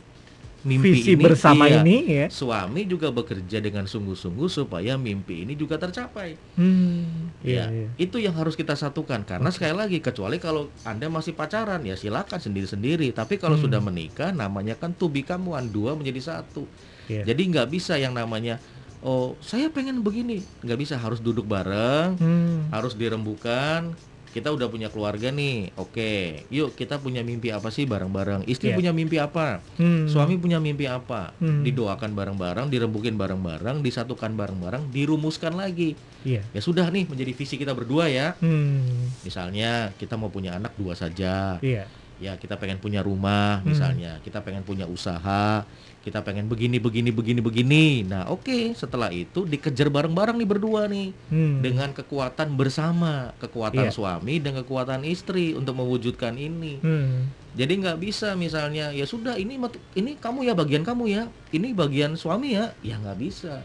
mimpi 0.65 0.99
visi 0.99 1.13
ini 1.13 1.21
bersama 1.21 1.69
iya. 1.69 1.79
ini 1.85 1.97
ya 2.03 2.25
suami 2.27 2.83
juga 2.83 3.13
bekerja 3.13 3.61
dengan 3.61 3.85
sungguh-sungguh 3.85 4.49
supaya 4.49 4.97
mimpi 4.97 5.45
ini 5.45 5.53
juga 5.53 5.77
tercapai 5.77 6.35
hmm, 6.57 7.45
iya, 7.45 7.69
ya 7.69 7.85
iya. 7.85 7.87
itu 7.95 8.17
yang 8.19 8.33
harus 8.35 8.57
kita 8.57 8.73
satukan 8.73 9.21
karena 9.23 9.47
sekali 9.53 9.77
lagi 9.77 9.97
kecuali 10.01 10.41
kalau 10.41 10.67
anda 10.83 11.07
masih 11.07 11.37
pacaran 11.37 11.85
ya 11.85 11.93
silakan 11.93 12.41
sendiri-sendiri 12.41 13.13
tapi 13.13 13.37
kalau 13.37 13.55
Hmm. 13.55 13.69
sudah 13.69 13.79
menikah 13.79 14.33
namanya 14.33 14.75
kan 14.75 14.91
become 14.97 15.53
one 15.53 15.69
dua 15.71 15.93
menjadi 15.93 16.35
satu 16.35 16.65
Iya. 17.07 17.23
jadi 17.23 17.41
nggak 17.53 17.67
bisa 17.71 17.95
yang 17.95 18.11
namanya 18.11 18.59
oh 19.05 19.37
saya 19.39 19.71
pengen 19.71 20.03
begini 20.03 20.43
nggak 20.65 20.79
bisa 20.83 20.99
harus 20.99 21.23
duduk 21.23 21.47
bareng 21.47 22.17
Hmm, 22.19 22.67
harus 22.73 22.97
dirembukan 22.97 23.95
kita 24.37 24.53
udah 24.53 24.69
punya 24.69 24.93
keluarga 24.93 25.33
nih 25.33 25.73
oke. 25.73 26.45
Yuk 26.53 26.77
kita 26.77 27.01
punya 27.01 27.25
mimpi 27.25 27.49
apa 27.49 27.73
sih 27.73 27.89
bareng-bareng? 27.89 28.45
Istri 28.45 28.71
Iya. 28.71 28.77
punya 28.77 28.91
mimpi 28.93 29.17
apa? 29.17 29.65
Hmm. 29.81 30.05
suami 30.05 30.37
punya 30.37 30.61
mimpi 30.61 30.85
apa? 30.85 31.33
Hmm. 31.41 31.65
didoakan 31.65 32.13
bareng-bareng 32.13 32.69
dirembukin 32.69 33.17
bareng-bareng 33.17 33.81
disatukan 33.81 34.37
bareng-bareng 34.37 34.93
dirumuskan 34.93 35.57
lagi. 35.57 35.97
Iya. 36.21 36.45
Ya 36.53 36.61
sudah 36.61 36.85
nih 36.93 37.09
menjadi 37.09 37.33
visi 37.33 37.57
kita 37.57 37.73
berdua 37.73 38.05
ya. 38.07 38.37
Hmm, 38.37 39.09
misalnya 39.25 39.89
kita 39.97 40.13
mau 40.15 40.29
punya 40.29 40.53
anak 40.55 40.77
dua 40.77 40.93
saja. 40.93 41.57
Iya 41.59 41.89
ya 42.17 42.33
kita 42.35 42.57
pengen 42.57 42.77
punya 42.77 43.01
rumah 43.01 43.61
Hmm. 43.61 43.73
misalnya, 43.73 44.17
kita 44.21 44.41
pengen 44.41 44.61
punya 44.61 44.85
usaha, 44.85 45.61
kita 46.01 46.23
pengen 46.23 46.47
begini 46.47 46.79
begini 46.79 47.11
begini 47.11 47.39
begini. 47.39 47.85
Nah, 48.03 48.25
oke, 48.27 48.73
setelah 48.73 49.11
itu 49.11 49.43
dikejar 49.43 49.87
bareng-bareng 49.87 50.39
nih 50.39 50.49
berdua 50.49 50.87
nih 50.87 51.11
Hmm. 51.29 51.59
dengan 51.61 51.91
kekuatan 51.91 52.55
bersama, 52.55 53.35
kekuatan 53.37 53.87
Iya. 53.87 53.93
suami 53.93 54.39
dan 54.39 54.57
kekuatan 54.57 55.03
istri 55.03 55.53
untuk 55.53 55.77
mewujudkan 55.77 56.33
ini. 56.35 56.79
Hmm. 56.79 57.29
Jadi 57.57 57.73
nggak 57.81 57.97
bisa 57.97 58.37
misalnya 58.37 58.93
ya 58.93 59.03
sudah 59.03 59.33
ini 59.35 59.57
ini 59.93 60.13
kamu 60.15 60.45
ya 60.45 60.53
bagian 60.53 60.85
kamu 60.85 61.03
ya, 61.09 61.23
ini 61.49 61.73
bagian 61.73 62.13
suami 62.13 62.53
ya, 62.53 62.69
ya 62.81 62.97
nggak 62.97 63.17
bisa. 63.17 63.61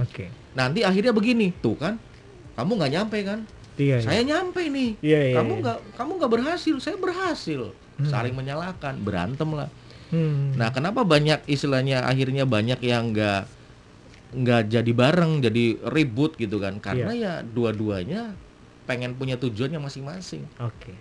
Oke. 0.00 0.32
Nanti 0.52 0.82
akhirnya 0.82 1.14
begini, 1.14 1.52
tuh 1.60 1.76
kan, 1.76 2.00
kamu 2.56 2.70
nggak 2.80 2.92
nyampe 2.92 3.18
kan? 3.22 3.40
Iya. 3.74 3.98
iya. 4.00 4.06
Saya 4.06 4.22
nyampe 4.22 4.62
nih, 4.70 4.90
Iya, 5.02 5.20
iya, 5.30 5.34
kamu 5.38 5.52
iya. 5.52 5.62
nggak 5.62 5.78
kamu 5.94 6.10
nggak 6.18 6.32
berhasil, 6.32 6.76
saya 6.78 6.96
berhasil, 6.96 7.60
Hmm. 7.94 8.10
saling 8.10 8.34
menyalahkan, 8.34 8.98
berantem 9.02 9.50
lah. 9.54 9.70
Hmm. 10.10 10.54
Nah 10.58 10.70
kenapa 10.74 11.06
banyak 11.06 11.46
istilahnya 11.46 12.02
akhirnya 12.02 12.42
banyak 12.46 12.78
yang 12.82 13.14
nggak 13.14 13.46
nggak 14.34 14.62
jadi 14.66 14.92
bareng, 14.92 15.42
jadi 15.42 15.78
ribut 15.94 16.34
gitu 16.34 16.58
kan? 16.58 16.82
Karena 16.82 17.14
Iya. 17.14 17.32
ya 17.42 17.46
dua-duanya 17.46 18.34
pengen 18.84 19.14
punya 19.14 19.38
tujuannya 19.38 19.78
masing-masing. 19.78 20.42
Oke. 20.58 20.92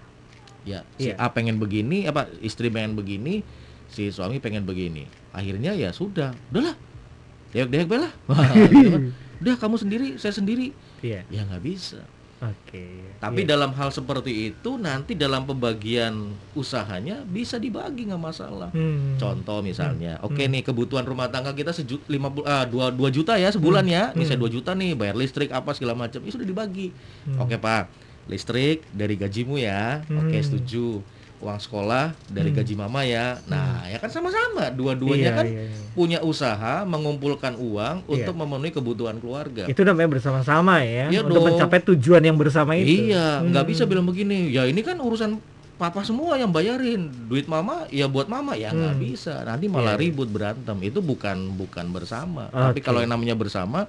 Ya, 0.63 0.87
si 0.95 1.11
Iya. 1.11 1.19
A 1.19 1.33
pengen 1.33 1.59
begini, 1.59 2.07
apa 2.07 2.29
istri 2.39 2.71
pengen 2.71 2.95
begini, 2.95 3.43
si 3.91 4.07
suami 4.13 4.39
pengen 4.39 4.63
begini. 4.63 5.09
Akhirnya 5.35 5.75
ya 5.75 5.91
sudah, 5.91 6.31
udahlah, 6.53 6.77
dek 7.51 7.67
dek 7.67 7.89
lah. 7.91 8.13
Kan. 8.29 9.11
Udah 9.43 9.55
kamu 9.59 9.75
sendiri, 9.75 10.07
saya 10.15 10.31
sendiri. 10.31 10.71
Iya. 11.03 11.27
Ya 11.27 11.43
nggak 11.43 11.63
bisa. 11.67 11.99
Oke. 12.43 13.15
Tapi 13.17 13.41
Iya. 13.41 13.55
dalam 13.55 13.71
hal 13.71 13.87
seperti 13.87 14.51
itu 14.51 14.75
nanti 14.75 15.15
dalam 15.15 15.43
pembagian 15.43 16.11
usahanya 16.51 17.23
bisa 17.23 17.55
dibagi 17.55 18.03
nggak 18.03 18.19
masalah. 18.19 18.67
Hmm. 18.69 19.15
Contoh 19.15 19.63
misalnya, 19.63 20.19
Hmm. 20.19 20.27
oke 20.27 20.43
nih 20.43 20.59
kebutuhan 20.61 21.03
rumah 21.03 21.27
tangga 21.27 21.51
kita 21.51 21.71
sejuta 21.71 22.03
lima 22.07 22.27
puluh 22.27 22.43
ah, 22.43 22.67
dua 22.67 22.91
dua 22.91 23.07
juta 23.07 23.35
ya 23.35 23.47
sebulan 23.47 23.85
Hmm. 23.85 23.95
ya, 23.95 24.03
misalnya 24.13 24.37
Hmm. 24.37 24.43
dua 24.43 24.51
juta 24.51 24.71
nih 24.73 24.91
bayar 24.91 25.15
listrik 25.15 25.49
apa 25.49 25.71
segala 25.71 25.95
macam, 25.95 26.19
itu 26.19 26.35
sudah 26.35 26.43
dibagi. 26.43 26.91
Hmm. 27.23 27.39
Oke 27.39 27.55
pak, 27.55 27.87
listrik 28.25 28.83
dari 28.91 29.15
gajimu 29.15 29.55
ya, 29.55 30.03
oke 30.03 30.27
Hmm. 30.29 30.43
setuju. 30.43 30.99
Uang 31.43 31.59
sekolah 31.59 32.15
dari 32.25 32.49
Hmm. 32.49 32.57
gaji 32.57 32.73
mama 32.73 33.03
ya, 33.03 33.35
nah 33.45 33.83
ya 33.83 33.99
kan 33.99 34.07
sama-sama, 34.07 34.71
dua-duanya 34.71 35.27
Iya, 35.27 35.35
kan 35.35 35.45
iya, 35.45 35.63
iya. 35.63 35.77
punya 35.91 36.19
usaha 36.19 36.81
mengumpulkan 36.83 37.53
uang 37.53 37.95
Iya. 38.01 38.07
untuk 38.07 38.33
memenuhi 38.33 38.71
kebutuhan 38.71 39.19
keluarga. 39.19 39.67
Itu 39.67 39.83
namanya 39.83 40.07
bersama-sama 40.09 40.79
ya, 40.79 41.11
Iya 41.11 41.19
untuk 41.21 41.37
dong. 41.37 41.45
mencapai 41.51 41.83
tujuan 41.85 42.23
yang 42.23 42.35
bersama 42.35 42.73
itu. 42.73 43.11
Iya, 43.11 43.43
nggak 43.43 43.59
Hmm. 43.61 43.71
bisa 43.71 43.83
bilang 43.83 44.07
begini. 44.07 44.49
Ya 44.49 44.63
ini 44.63 44.79
kan 44.79 44.95
urusan 44.97 45.43
papa 45.73 45.99
semua 46.01 46.39
yang 46.39 46.47
bayarin. 46.47 47.11
Duit 47.27 47.43
mama 47.45 47.83
ya 47.89 48.07
buat 48.07 48.25
mama 48.25 48.55
ya 48.55 48.71
nggak 48.71 48.95
Hmm. 48.95 49.03
bisa. 49.03 49.43
Nanti 49.43 49.67
malah 49.67 49.93
Iya, 49.93 49.99
iya. 49.99 50.03
ribut 50.07 50.29
berantem. 50.31 50.77
Itu 50.79 51.03
bukan 51.03 51.51
bukan 51.53 51.91
bersama. 51.91 52.47
Tapi 52.47 52.79
Oke. 52.79 52.85
kalau 52.85 53.03
yang 53.03 53.11
namanya 53.11 53.35
bersama 53.35 53.83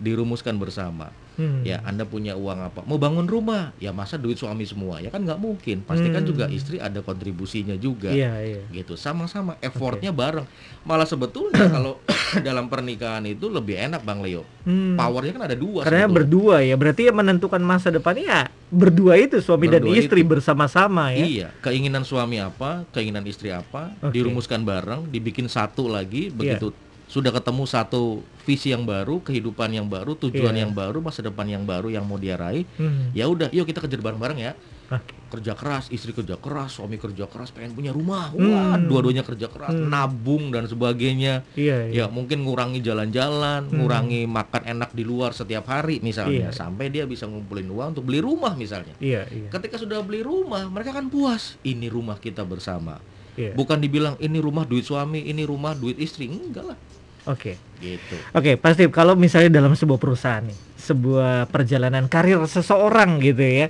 dirumuskan 0.00 0.56
bersama. 0.56 1.12
Hmm. 1.36 1.60
Ya, 1.62 1.80
Anda 1.82 2.04
punya 2.04 2.34
uang 2.34 2.58
apa? 2.62 2.80
Mau 2.82 2.96
bangun 2.96 3.24
rumah? 3.24 3.72
Ya 3.76 3.92
masa 3.92 4.16
duit 4.16 4.36
suami 4.36 4.64
semua? 4.64 5.00
Ya 5.00 5.08
kan 5.08 5.20
nggak 5.20 5.36
mungkin. 5.36 5.80
Pasti 5.80 6.08
kan 6.08 6.20
Hmm. 6.20 6.28
juga 6.28 6.44
istri 6.48 6.76
ada 6.76 7.00
kontribusinya 7.00 7.76
juga. 7.76 8.12
Iya, 8.12 8.32
iya. 8.40 8.62
Gitu, 8.68 8.92
sama-sama 8.94 9.56
effortnya 9.58 10.10
bareng. 10.10 10.44
Malah 10.82 11.04
sebetulnya 11.04 11.64
kalau 11.70 11.96
dalam 12.38 12.68
pernikahan 12.68 13.24
itu 13.24 13.48
lebih 13.48 13.76
enak 13.78 14.00
Bang 14.02 14.20
Leo. 14.20 14.44
Hmm. 14.64 14.96
Powernya 14.96 15.32
kan 15.32 15.44
ada 15.46 15.56
dua. 15.56 15.84
Karena 15.84 16.04
sebetulnya. 16.04 16.16
berdua 16.18 16.56
ya, 16.60 16.74
berarti 16.76 17.02
yang 17.08 17.16
menentukan 17.16 17.62
masa 17.62 17.88
depannya 17.88 18.24
ya 18.26 18.42
berdua 18.70 19.18
itu 19.18 19.42
suami 19.42 19.66
dan 19.66 19.82
Berdua 19.82 19.98
istri 19.98 20.20
itu. 20.22 20.30
bersama-sama 20.30 21.10
ya. 21.10 21.24
Iya, 21.24 21.48
keinginan 21.58 22.04
suami 22.04 22.38
apa, 22.38 22.86
keinginan 22.90 23.24
istri 23.24 23.50
apa, 23.50 23.90
Oke. 23.98 24.12
Iya. 24.12 24.14
dirumuskan 24.14 24.62
bareng, 24.62 25.08
dibikin 25.08 25.48
satu 25.48 25.88
lagi, 25.88 26.30
begitu 26.30 26.70
sudah 27.10 27.34
ketemu 27.34 27.66
satu 27.66 28.22
visi 28.46 28.70
yang 28.70 28.86
baru, 28.86 29.18
kehidupan 29.18 29.74
yang 29.74 29.90
baru, 29.90 30.14
tujuan 30.14 30.54
Iya. 30.54 30.62
yang 30.62 30.72
baru, 30.72 31.02
masa 31.02 31.26
depan 31.26 31.42
yang 31.42 31.66
baru 31.66 31.90
yang 31.90 32.06
mau 32.06 32.14
dia 32.14 32.38
raih, 32.38 32.62
Hmm. 32.78 33.10
ya 33.10 33.26
udah, 33.26 33.50
yuk 33.50 33.66
kita 33.66 33.82
kejar 33.82 33.98
bareng-bareng 33.98 34.38
ya. 34.38 34.54
Oke. 34.90 35.14
Kerja 35.30 35.54
keras, 35.54 35.86
istri 35.90 36.10
kerja 36.10 36.34
keras, 36.34 36.78
suami 36.78 36.98
kerja 36.98 37.26
keras, 37.26 37.50
pengen 37.50 37.74
punya 37.74 37.90
rumah, 37.90 38.30
wah, 38.34 38.74
Hmm. 38.74 38.86
dua-duanya 38.86 39.22
kerja 39.22 39.46
keras, 39.46 39.74
Hmm. 39.74 39.86
nabung 39.86 40.50
dan 40.50 40.66
sebagainya. 40.66 41.46
Iya, 41.54 41.90
iya. 41.90 42.02
Ya 42.02 42.04
mungkin 42.06 42.42
ngurangi 42.42 42.82
jalan-jalan, 42.82 43.70
Hmm. 43.70 43.74
ngurangi 43.74 44.26
makan 44.26 44.62
enak 44.66 44.90
di 44.94 45.02
luar 45.02 45.30
setiap 45.30 45.66
hari 45.66 45.98
misalnya, 45.98 46.50
Iya. 46.50 46.54
sampai 46.54 46.90
dia 46.90 47.06
bisa 47.06 47.26
ngumpulin 47.26 47.66
uang 47.66 47.88
untuk 47.94 48.06
beli 48.06 48.18
rumah 48.18 48.54
misalnya. 48.54 48.94
Iya, 48.98 49.26
iya. 49.30 49.46
Ketika 49.50 49.78
sudah 49.78 50.02
beli 50.02 50.22
rumah, 50.22 50.66
mereka 50.66 50.90
kan 50.90 51.06
puas. 51.06 51.58
Ini 51.62 51.86
rumah 51.86 52.18
kita 52.18 52.42
bersama. 52.42 52.98
Iya. 53.38 53.54
Bukan 53.54 53.78
dibilang 53.78 54.18
ini 54.18 54.42
rumah 54.42 54.66
duit 54.66 54.82
suami, 54.82 55.22
ini 55.22 55.46
rumah 55.46 55.78
duit 55.78 55.96
istri. 55.96 56.26
Enggak 56.26 56.74
lah. 56.74 56.78
Oke. 57.26 57.56
Gitu. 57.80 58.16
Oke, 58.32 58.60
pasti 58.60 58.84
kalau 58.92 59.16
misalnya 59.16 59.60
dalam 59.60 59.72
sebuah 59.72 59.96
perusahaan 59.96 60.44
nih, 60.44 60.58
sebuah 60.76 61.48
perjalanan 61.48 62.06
karir 62.06 62.40
seseorang 62.44 63.20
gitu 63.20 63.40
ya, 63.40 63.66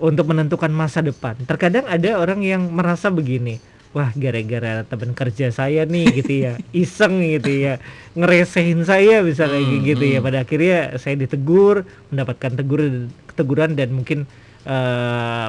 untuk 0.00 0.32
menentukan 0.32 0.72
masa 0.72 1.04
depan. 1.04 1.36
Terkadang 1.44 1.84
ada 1.84 2.16
orang 2.16 2.40
yang 2.40 2.72
merasa 2.72 3.12
begini, 3.12 3.60
wah 3.92 4.08
gara-gara 4.16 4.80
teman 4.88 5.12
kerja 5.12 5.52
saya 5.52 5.84
nih 5.84 6.06
gitu 6.24 6.32
ya, 6.48 6.52
iseng 6.72 7.20
gitu 7.20 7.52
ya, 7.52 7.76
ngeresehin 8.16 8.80
saya 8.88 9.20
misalnya 9.20 9.60
Hmm, 9.60 9.84
gitu 9.84 10.04
ya. 10.08 10.18
hmm. 10.20 10.26
Pada 10.28 10.38
akhirnya 10.40 10.78
saya 10.96 11.20
ditegur, 11.20 11.84
mendapatkan 12.08 12.56
teguran 12.56 13.12
teguran 13.36 13.76
dan 13.76 13.92
mungkin 13.92 14.24
eh, 14.64 15.48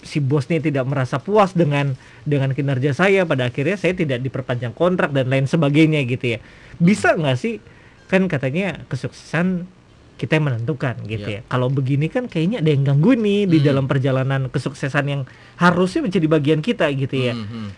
si 0.00 0.18
bosnya 0.18 0.58
tidak 0.58 0.84
merasa 0.84 1.16
puas 1.16 1.52
dengan 1.52 1.96
dengan 2.22 2.50
kinerja 2.50 2.92
saya 2.92 3.24
pada 3.24 3.48
akhirnya 3.48 3.74
saya 3.74 3.92
tidak 3.92 4.20
diperpanjang 4.20 4.72
kontrak 4.72 5.08
dan 5.10 5.26
lain 5.26 5.44
sebagainya 5.44 6.04
gitu 6.04 6.36
ya 6.36 6.38
bisa 6.76 7.12
nggak 7.12 7.34
sih 7.34 7.64
kan 8.06 8.26
katanya 8.26 8.84
kesuksesan 8.86 9.64
kita 10.14 10.36
yang 10.36 10.52
menentukan 10.52 11.00
gitu 11.02 11.24
Iya. 11.26 11.40
ya 11.40 11.48
kalau 11.48 11.68
begini 11.68 12.06
kan 12.06 12.26
kayaknya 12.26 12.60
ada 12.60 12.68
yang 12.68 12.84
ganggu 12.84 13.14
nih 13.14 13.48
di 13.48 13.58
Hmm. 13.58 13.66
dalam 13.66 13.84
perjalanan 13.86 14.42
kesuksesan 14.46 15.04
yang 15.06 15.22
harusnya 15.56 16.04
menjadi 16.04 16.26
bagian 16.28 16.60
kita 16.60 16.84
gitu 16.92 17.16
ya 17.18 17.32
Hmm, 17.32 17.48
hmm. 17.48 17.68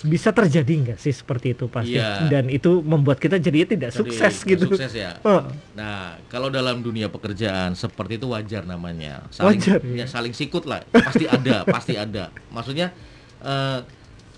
Bisa 0.00 0.32
terjadi 0.32 0.72
nggak 0.80 0.98
sih 0.98 1.12
seperti 1.12 1.52
itu 1.52 1.68
pasti 1.68 2.00
Iya. 2.00 2.24
dan 2.26 2.48
itu 2.48 2.80
membuat 2.80 3.20
kita 3.20 3.36
jadinya 3.36 3.68
tidak 3.68 3.90
Jadi, 3.92 3.98
sukses 4.00 4.34
gitu 4.42 4.64
Sukses 4.72 4.92
ya. 4.96 5.20
Oh, 5.20 5.44
Nah, 5.76 6.16
kalau 6.32 6.48
dalam 6.48 6.80
dunia 6.80 7.08
pekerjaan 7.08 7.72
seperti 7.74 8.16
itu 8.16 8.28
wajar 8.28 8.64
namanya. 8.64 9.24
Saling, 9.28 9.60
Wajar, 9.60 9.78
ya 9.84 10.02
ya. 10.02 10.06
saling 10.08 10.32
sikut 10.32 10.64
lah. 10.64 10.80
Pasti 10.88 11.28
ada, 11.28 11.64
pasti 11.68 11.94
ada. 11.96 12.32
Maksudnya 12.48 12.92
eh, 13.40 13.78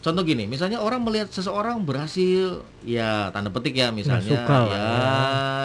contoh 0.02 0.22
gini, 0.26 0.50
misalnya 0.50 0.82
orang 0.82 1.00
melihat 1.06 1.30
seseorang 1.30 1.78
berhasil, 1.86 2.66
ya 2.82 3.30
tanda 3.30 3.54
petik 3.54 3.78
ya 3.78 3.94
misalnya 3.94 4.34
suka 4.34 4.56
lah 4.66 4.68
ya 4.68 4.86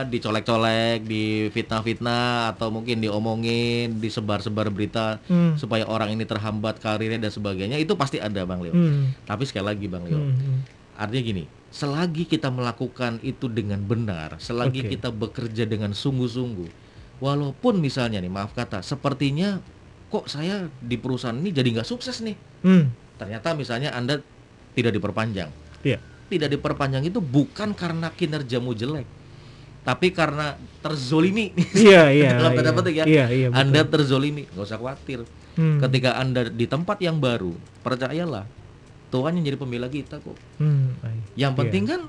dicolek-colek, 0.05 1.03
difitnah-fitnah 1.09 2.53
atau 2.53 2.69
mungkin 2.69 3.01
diomongin, 3.01 3.97
disebar-sebar 3.97 4.69
berita 4.69 5.17
hmm, 5.25 5.57
supaya 5.57 5.89
orang 5.89 6.13
ini 6.13 6.23
terhambat 6.23 6.77
karirnya 6.77 7.17
dan 7.17 7.33
sebagainya 7.33 7.81
itu 7.81 7.97
pasti 7.97 8.21
ada 8.21 8.45
Bang 8.45 8.61
Leo. 8.61 8.77
hmm, 8.77 9.25
Tapi 9.25 9.43
sekali 9.49 9.65
lagi 9.73 9.89
Bang 9.89 10.05
Leo, 10.05 10.21
hmm, 10.21 10.31
hmm. 10.37 10.57
artinya 11.01 11.23
gini, 11.25 11.43
selagi 11.73 12.29
kita 12.29 12.53
melakukan 12.53 13.17
itu 13.25 13.49
dengan 13.49 13.81
benar, 13.81 14.37
selagi 14.37 14.85
Oke. 14.85 14.89
kita 14.95 15.09
bekerja 15.09 15.65
dengan 15.65 15.97
sungguh-sungguh, 15.97 16.69
walaupun 17.17 17.81
misalnya 17.81 18.21
nih 18.21 18.29
maaf 18.29 18.53
kata, 18.53 18.85
sepertinya 18.85 19.57
kok 20.07 20.29
saya 20.29 20.69
di 20.79 20.95
perusahaan 20.95 21.35
ini 21.35 21.49
jadi 21.51 21.67
nggak 21.73 21.89
sukses 21.89 22.21
nih. 22.21 22.37
Hmm, 22.63 22.93
Ternyata 23.17 23.51
misalnya 23.51 23.89
anda 23.91 24.21
tidak 24.71 24.93
diperpanjang. 24.93 25.49
Iya. 25.81 25.97
Tidak 26.27 26.49
diperpanjang 26.49 27.03
itu 27.03 27.17
bukan 27.17 27.71
karena 27.71 28.09
kinerjamu 28.09 28.71
jelek, 28.71 29.07
tapi 29.81 30.11
karena 30.11 30.53
terzolimi. 30.79 31.55
iya 31.73 32.11
iya 32.13 32.35
Dalam 32.35 32.51
tanda 32.53 32.67
iya. 32.67 32.77
petik 32.77 32.93
ya. 32.93 33.05
iya 33.05 33.25
iya 33.27 33.47
betul. 33.47 33.61
anda 33.63 33.81
terzolimi, 33.83 34.43
nggak 34.47 34.63
usah 34.63 34.77
khawatir. 34.77 35.19
Hmm, 35.55 35.79
Ketika 35.79 36.13
anda 36.15 36.45
di 36.45 36.65
tempat 36.65 36.99
yang 36.99 37.17
baru, 37.17 37.55
percayalah 37.81 38.45
Tuhan 39.07 39.39
yang 39.39 39.45
jadi 39.45 39.57
pembela 39.57 39.87
kita 39.87 40.19
kok. 40.19 40.35
hmm. 40.59 40.99
Yang 41.33 41.51
Iya. 41.51 41.59
penting 41.63 41.83
kan 41.87 42.01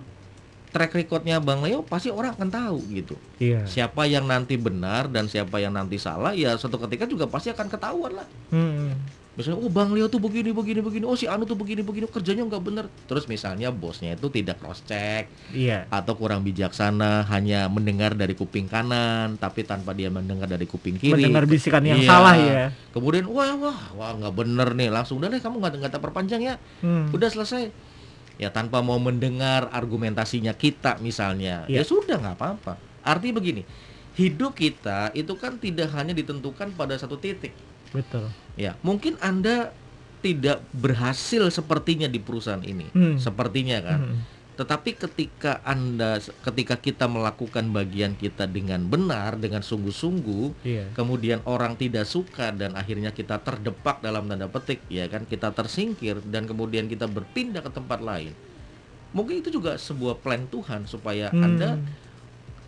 track 0.68 0.92
recordnya 0.92 1.38
Bang 1.38 1.62
Leo 1.62 1.80
pasti 1.80 2.11
orang 2.11 2.34
akan 2.34 2.50
tahu 2.50 2.78
gitu. 2.92 3.16
iya 3.38 3.64
Siapa 3.64 4.04
yang 4.04 4.26
nanti 4.26 4.59
benar 4.59 5.06
dan 5.06 5.24
siapa 5.24 5.56
yang 5.56 5.72
nanti 5.72 5.96
salah 5.96 6.34
ya 6.34 6.52
suatu 6.54 6.76
ketika 6.76 7.06
juga 7.06 7.24
pasti 7.24 7.48
akan 7.48 7.66
ketahuan 7.66 8.12
lah. 8.14 8.26
Hmm, 8.50 8.92
Misalnya 9.39 9.62
oh 9.62 9.70
Bang 9.70 9.95
Leo 9.95 10.11
tuh 10.11 10.18
begini 10.18 10.51
begini 10.51 10.82
begini, 10.82 11.07
oh 11.07 11.14
si 11.14 11.30
Anu 11.30 11.47
tuh 11.47 11.55
begini 11.55 11.86
begini. 11.86 12.11
Kerjanya 12.11 12.43
nggak 12.43 12.59
bener. 12.59 12.91
Terus 13.07 13.30
misalnya 13.30 13.70
bosnya 13.70 14.18
itu 14.18 14.26
tidak 14.26 14.59
cross 14.59 14.82
check 14.82 15.30
iya. 15.55 15.86
atau 15.95 16.18
kurang 16.18 16.43
bijaksana 16.43 17.22
hanya 17.30 17.70
mendengar 17.70 18.18
dari 18.18 18.34
kuping 18.34 18.66
kanan 18.66 19.39
tapi 19.39 19.62
tanpa 19.62 19.95
dia 19.95 20.11
mendengar 20.11 20.51
dari 20.51 20.66
kuping 20.66 20.99
kiri. 20.99 21.14
mendengar 21.14 21.47
bisikan 21.47 21.86
yang 21.86 22.03
Iya. 22.03 22.11
salah 22.11 22.34
ya. 22.34 22.74
Kemudian 22.91 23.30
wah 23.30 23.55
wah 23.55 23.78
wah 23.95 24.11
nggak 24.18 24.34
bener 24.34 24.74
nih. 24.74 24.91
Langsung 24.91 25.22
udah 25.22 25.30
deh 25.30 25.39
kamu 25.39 25.62
nggak 25.62 25.72
nggak 25.86 25.93
terperpanjang 25.95 26.43
ya. 26.43 26.55
Hmm, 26.82 27.14
udah 27.14 27.30
selesai. 27.30 27.70
Ya 28.43 28.51
tanpa 28.51 28.82
mau 28.82 28.99
mendengar 28.99 29.70
argumentasinya 29.70 30.51
kita 30.51 30.99
misalnya. 30.99 31.62
Ya 31.70 31.78
Iya. 31.78 31.86
sudah 31.86 32.18
nggak 32.18 32.34
apa-apa. 32.34 32.74
Artinya 33.07 33.39
begini 33.39 33.62
hidup 34.18 34.59
kita 34.59 35.14
itu 35.14 35.30
kan 35.39 35.62
tidak 35.62 35.95
hanya 35.95 36.11
ditentukan 36.11 36.74
pada 36.74 36.99
satu 36.99 37.14
titik 37.14 37.55
betul 37.91 38.28
ya 38.55 38.74
mungkin 38.80 39.16
anda 39.18 39.70
tidak 40.18 40.66
berhasil 40.74 41.47
sepertinya 41.47 42.11
di 42.11 42.18
perusahaan 42.18 42.59
ini, 42.61 42.91
Hmm. 42.91 43.22
sepertinya 43.22 43.78
kan. 43.78 44.01
Hmm. 44.03 44.18
Tetapi 44.59 44.99
ketika 44.99 45.62
Anda 45.62 46.18
ketika 46.18 46.74
kita 46.74 47.07
melakukan 47.07 47.70
bagian 47.70 48.18
kita 48.18 48.51
dengan 48.51 48.82
benar, 48.82 49.39
dengan 49.39 49.62
sungguh-sungguh, 49.62 50.66
Iya. 50.66 50.91
kemudian 50.91 51.47
orang 51.47 51.78
tidak 51.78 52.03
suka 52.03 52.51
dan 52.51 52.74
akhirnya 52.74 53.14
kita 53.14 53.39
terdepak 53.39 54.03
dalam 54.03 54.26
tanda 54.26 54.51
petik, 54.51 54.82
ya 54.91 55.07
kan, 55.07 55.22
kita 55.22 55.55
tersingkir 55.55 56.18
dan 56.26 56.51
kemudian 56.51 56.91
kita 56.91 57.07
berpindah 57.07 57.62
ke 57.62 57.70
tempat 57.70 58.03
lain. 58.03 58.34
Mungkin 59.14 59.39
itu 59.39 59.55
juga 59.55 59.78
sebuah 59.78 60.18
plan 60.18 60.51
Tuhan 60.51 60.91
supaya 60.91 61.30
Hmm. 61.30 61.47
Anda 61.47 61.78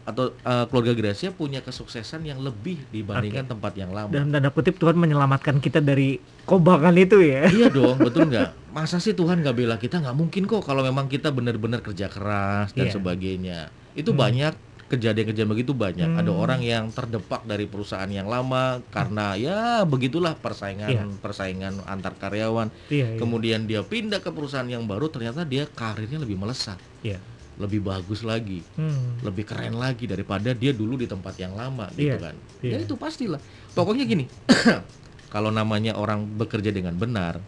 atau 0.03 0.33
eh, 0.33 0.65
keluarga 0.67 0.93
Gracia 0.93 1.31
punya 1.31 1.61
kesuksesan 1.61 2.25
yang 2.25 2.41
lebih 2.41 2.81
dibandingkan 2.89 3.47
tempat 3.47 3.73
yang 3.77 3.91
lama. 3.91 4.11
Dalam 4.11 4.31
tanda 4.31 4.51
kutip 4.51 4.77
Tuhan 4.77 4.97
menyelamatkan 4.97 5.59
kita 5.59 5.79
dari 5.79 6.17
kobangan 6.45 6.97
itu 6.97 7.21
ya. 7.21 7.47
Iya 7.57 7.69
dong, 7.69 8.01
betul 8.07 8.27
nggak? 8.27 8.73
Masa 8.73 8.97
sih 8.99 9.13
Tuhan 9.13 9.41
nggak 9.41 9.55
bela 9.55 9.77
kita? 9.77 9.99
Nggak 9.99 10.17
mungkin 10.17 10.43
kok 10.45 10.63
kalau 10.63 10.81
memang 10.81 11.07
kita 11.07 11.29
benar-benar 11.29 11.81
kerja 11.81 12.07
keras 12.07 12.73
dan 12.73 12.89
Iya. 12.89 12.95
sebagainya. 12.95 13.59
Itu 13.93 14.15
Hmm. 14.15 14.23
banyak 14.23 14.55
kejadian-kejadian 14.87 15.47
begitu 15.47 15.71
banyak. 15.71 16.03
Ada 16.09 16.33
Hmm. 16.35 16.43
orang 16.43 16.61
yang 16.61 16.91
terdepak 16.91 17.47
dari 17.47 17.71
perusahaan 17.71 18.11
yang 18.11 18.27
lama 18.27 18.83
karena 18.91 19.39
ya 19.39 19.59
begitulah 19.87 20.35
persaingan 20.35 20.91
Iya. 20.91 21.05
persaingan 21.23 21.87
antar 21.87 22.19
karyawan. 22.19 22.75
Iya, 22.91 23.15
iya. 23.15 23.19
Kemudian 23.23 23.71
dia 23.71 23.87
pindah 23.87 24.19
ke 24.19 24.35
perusahaan 24.35 24.67
yang 24.67 24.91
baru, 24.91 25.07
ternyata 25.07 25.47
dia 25.47 25.71
karirnya 25.71 26.19
lebih 26.19 26.35
melesat, 26.35 26.75
Iya. 27.07 27.23
Lebih 27.61 27.81
bagus 27.81 28.21
lagi, 28.23 28.65
Hmm. 28.75 29.21
lebih 29.21 29.45
keren 29.45 29.77
lagi 29.77 30.05
daripada 30.05 30.51
dia 30.51 30.73
dulu 30.73 30.97
di 30.97 31.05
tempat 31.05 31.37
yang 31.37 31.53
lama 31.53 31.93
gitu 31.93 32.09
Iya, 32.09 32.17
kan. 32.19 32.35
iya. 32.61 32.73
Ya 32.75 32.79
itu 32.81 32.97
pastilah. 32.97 33.39
Pokoknya 33.71 34.03
gini, 34.03 34.25
kalau 35.29 35.49
namanya 35.49 35.95
orang 35.95 36.25
bekerja 36.27 36.71
dengan 36.71 36.93
benar, 36.93 37.39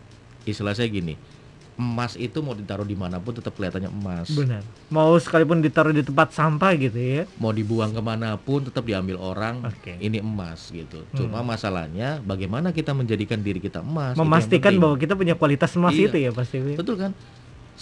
istilah 0.44 0.70
saya 0.70 0.86
gini, 0.86 1.16
emas 1.72 2.14
itu 2.14 2.38
mau 2.38 2.52
ditaruh 2.52 2.84
di 2.84 2.92
mana 2.92 3.16
pun 3.16 3.32
tetap 3.32 3.56
kelihatannya 3.56 3.88
emas. 3.88 4.28
Benar. 4.28 4.60
Mau 4.86 5.16
sekalipun 5.16 5.58
ditaruh 5.58 5.90
di 5.90 6.04
tempat 6.04 6.30
sampah 6.30 6.76
gitu 6.76 6.94
ya. 6.94 7.22
Mau 7.36 7.50
dibuang 7.50 7.90
ke 7.90 7.98
mana 7.98 8.36
pun 8.36 8.60
tetap 8.62 8.84
diambil 8.84 9.16
orang, 9.16 9.64
Oke. 9.64 9.96
ini 9.96 10.20
emas 10.20 10.68
gitu. 10.68 11.02
Hmm. 11.02 11.16
Cuma 11.16 11.40
masalahnya 11.42 12.20
bagaimana 12.20 12.70
kita 12.70 12.92
menjadikan 12.92 13.40
diri 13.40 13.58
kita 13.58 13.80
emas. 13.80 14.14
Memastikan 14.14 14.76
bahwa 14.76 14.94
kita 14.94 15.16
punya 15.16 15.32
kualitas 15.32 15.72
emas 15.72 15.96
Iya. 15.96 16.06
itu 16.06 16.16
ya 16.20 16.30
pasti. 16.30 16.60
Betul 16.76 17.00
kan? 17.00 17.12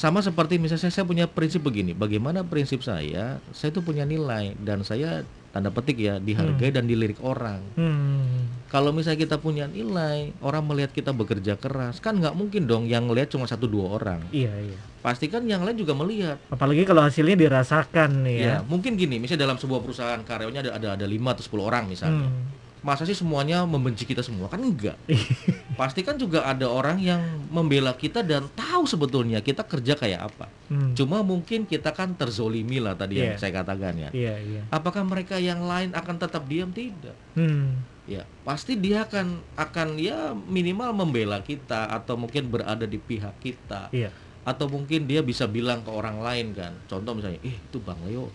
Sama 0.01 0.24
seperti 0.24 0.57
misalnya 0.57 0.88
saya 0.88 1.05
punya 1.05 1.28
prinsip 1.28 1.61
begini, 1.61 1.92
bagaimana 1.92 2.40
prinsip 2.40 2.80
saya, 2.80 3.36
saya 3.53 3.68
itu 3.68 3.84
punya 3.84 4.09
nilai 4.09 4.57
dan 4.57 4.80
saya 4.80 5.28
tanda 5.53 5.68
petik 5.68 6.01
ya 6.01 6.16
dihargai 6.16 6.72
dan 6.72 6.88
dilirik 6.88 7.20
orang. 7.20 7.61
Hmm. 7.76 8.48
Kalau 8.72 8.96
misalnya 8.96 9.20
kita 9.28 9.36
punya 9.36 9.68
nilai, 9.68 10.32
orang 10.40 10.64
melihat 10.64 10.96
kita 10.96 11.12
bekerja 11.12 11.61
keras, 11.61 12.01
kan 12.01 12.16
nggak 12.16 12.32
mungkin 12.32 12.64
dong 12.64 12.88
yang 12.88 13.12
ngelihat 13.12 13.28
cuma 13.28 13.44
satu 13.44 13.68
dua 13.68 14.01
orang. 14.01 14.24
Iya, 14.32 14.72
iya. 14.72 14.78
Pastikan 15.05 15.44
yang 15.44 15.68
lain 15.68 15.76
juga 15.76 15.92
melihat. 15.92 16.40
Apalagi 16.48 16.88
kalau 16.88 17.05
hasilnya 17.05 17.36
dirasakan 17.36 18.24
Ya, 18.24 18.40
ya. 18.40 18.57
mungkin 18.64 18.96
gini, 18.96 19.20
misalnya 19.20 19.53
dalam 19.53 19.61
sebuah 19.61 19.84
perusahaan 19.84 20.22
karyawannya 20.24 20.64
ada 20.64 20.72
ada 20.80 20.88
ada 20.96 21.05
5 21.05 21.36
atau 21.36 21.44
10 21.44 21.61
orang 21.61 21.84
misalnya. 21.92 22.24
Hmm. 22.24 22.48
Masa 22.81 23.05
sih 23.05 23.12
semuanya 23.12 23.68
membenci 23.68 24.09
kita 24.09 24.24
semua? 24.24 24.49
Kan 24.49 24.64
enggak. 24.64 24.97
Pasti 25.81 26.01
kan 26.01 26.16
juga 26.16 26.45
ada 26.45 26.64
orang 26.68 26.97
yang 27.01 27.20
membela 27.53 27.93
kita 27.93 28.24
dan 28.24 28.49
tahu 28.53 28.89
sebetulnya 28.89 29.45
kita 29.45 29.64
kerja 29.64 29.97
kayak 29.97 30.33
apa. 30.33 30.49
Hmm. 30.72 30.97
Cuma 30.97 31.20
mungkin 31.20 31.68
kita 31.68 31.93
kan 31.93 32.16
terzolimi 32.16 32.81
lah 32.81 32.97
tadi 32.97 33.20
yang 33.20 33.37
Iya. 33.37 33.41
saya 33.41 33.53
katakan 33.61 33.95
ya. 33.97 34.09
Iya, 34.12 34.35
iya. 34.41 34.62
Apakah 34.72 35.05
mereka 35.05 35.37
yang 35.37 35.61
lain 35.64 35.93
akan 35.93 36.16
tetap 36.16 36.49
diam? 36.49 36.72
Tidak. 36.72 37.37
Hmm. 37.37 37.81
Ya, 38.09 38.24
pasti 38.43 38.74
dia 38.74 39.05
akan 39.07 39.39
akan 39.55 39.89
ya 40.01 40.33
minimal 40.35 40.91
membela 40.97 41.39
kita 41.45 41.87
atau 41.87 42.16
mungkin 42.16 42.49
berada 42.49 42.89
di 42.89 42.97
pihak 42.97 43.39
kita. 43.39 43.93
Iya. 43.93 44.09
Atau 44.43 44.72
mungkin 44.72 45.05
dia 45.05 45.20
bisa 45.20 45.45
bilang 45.45 45.85
ke 45.85 45.93
orang 45.93 46.18
lain 46.18 46.57
kan. 46.57 46.72
Contoh 46.89 47.12
misalnya, 47.12 47.39
"Eh, 47.45 47.55
itu 47.55 47.76
Bang 47.78 48.01
Leo 48.09 48.33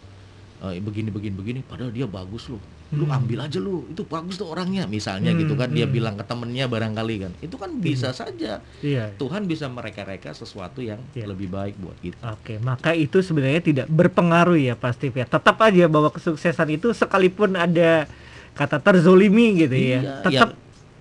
eh, 0.63 0.79
begini 0.79 1.11
begini 1.11 1.35
begini 1.35 1.59
padahal 1.61 1.91
dia 1.91 2.07
bagus 2.07 2.47
loh. 2.47 2.61
Lu 2.93 3.09
Hmm. 3.09 3.17
ambil 3.17 3.49
aja 3.49 3.57
lu. 3.57 3.87
Itu 3.89 4.05
bagus 4.05 4.37
tuh 4.37 4.45
orangnya." 4.45 4.85
Misalnya 4.85 5.33
Hmm, 5.33 5.41
gitu 5.41 5.53
kan 5.53 5.71
dia 5.71 5.85
hmm. 5.85 5.93
bilang 5.93 6.13
ke 6.13 6.23
temennya 6.23 6.65
barangkali 6.67 7.15
kan. 7.17 7.31
Itu 7.39 7.55
kan 7.57 7.73
bisa 7.79 8.13
saja. 8.13 8.61
Iya. 8.81 9.09
Tuhan 9.17 9.47
bisa 9.47 9.65
mereka-reka 9.65 10.31
sesuatu 10.31 10.81
yang 10.81 11.01
Iya. 11.13 11.25
lebih 11.25 11.49
baik 11.49 11.75
buat 11.77 11.97
kita. 11.97 12.17
Oke, 12.31 12.59
maka 12.59 12.93
itu 12.93 13.21
sebenarnya 13.21 13.61
tidak 13.61 13.87
berpengaruh 13.87 14.57
ya 14.57 14.75
pasti 14.75 15.09
ya. 15.09 15.25
Tetap 15.25 15.57
aja 15.57 15.85
bahwa 15.87 16.09
kesuksesan 16.09 16.69
itu 16.71 16.91
sekalipun 16.91 17.55
ada 17.55 18.05
kata 18.53 18.79
terzolimi 18.79 19.51
gitu 19.57 19.75
ya, 19.75 19.99
Iya, 19.99 20.13
tetap 20.23 20.49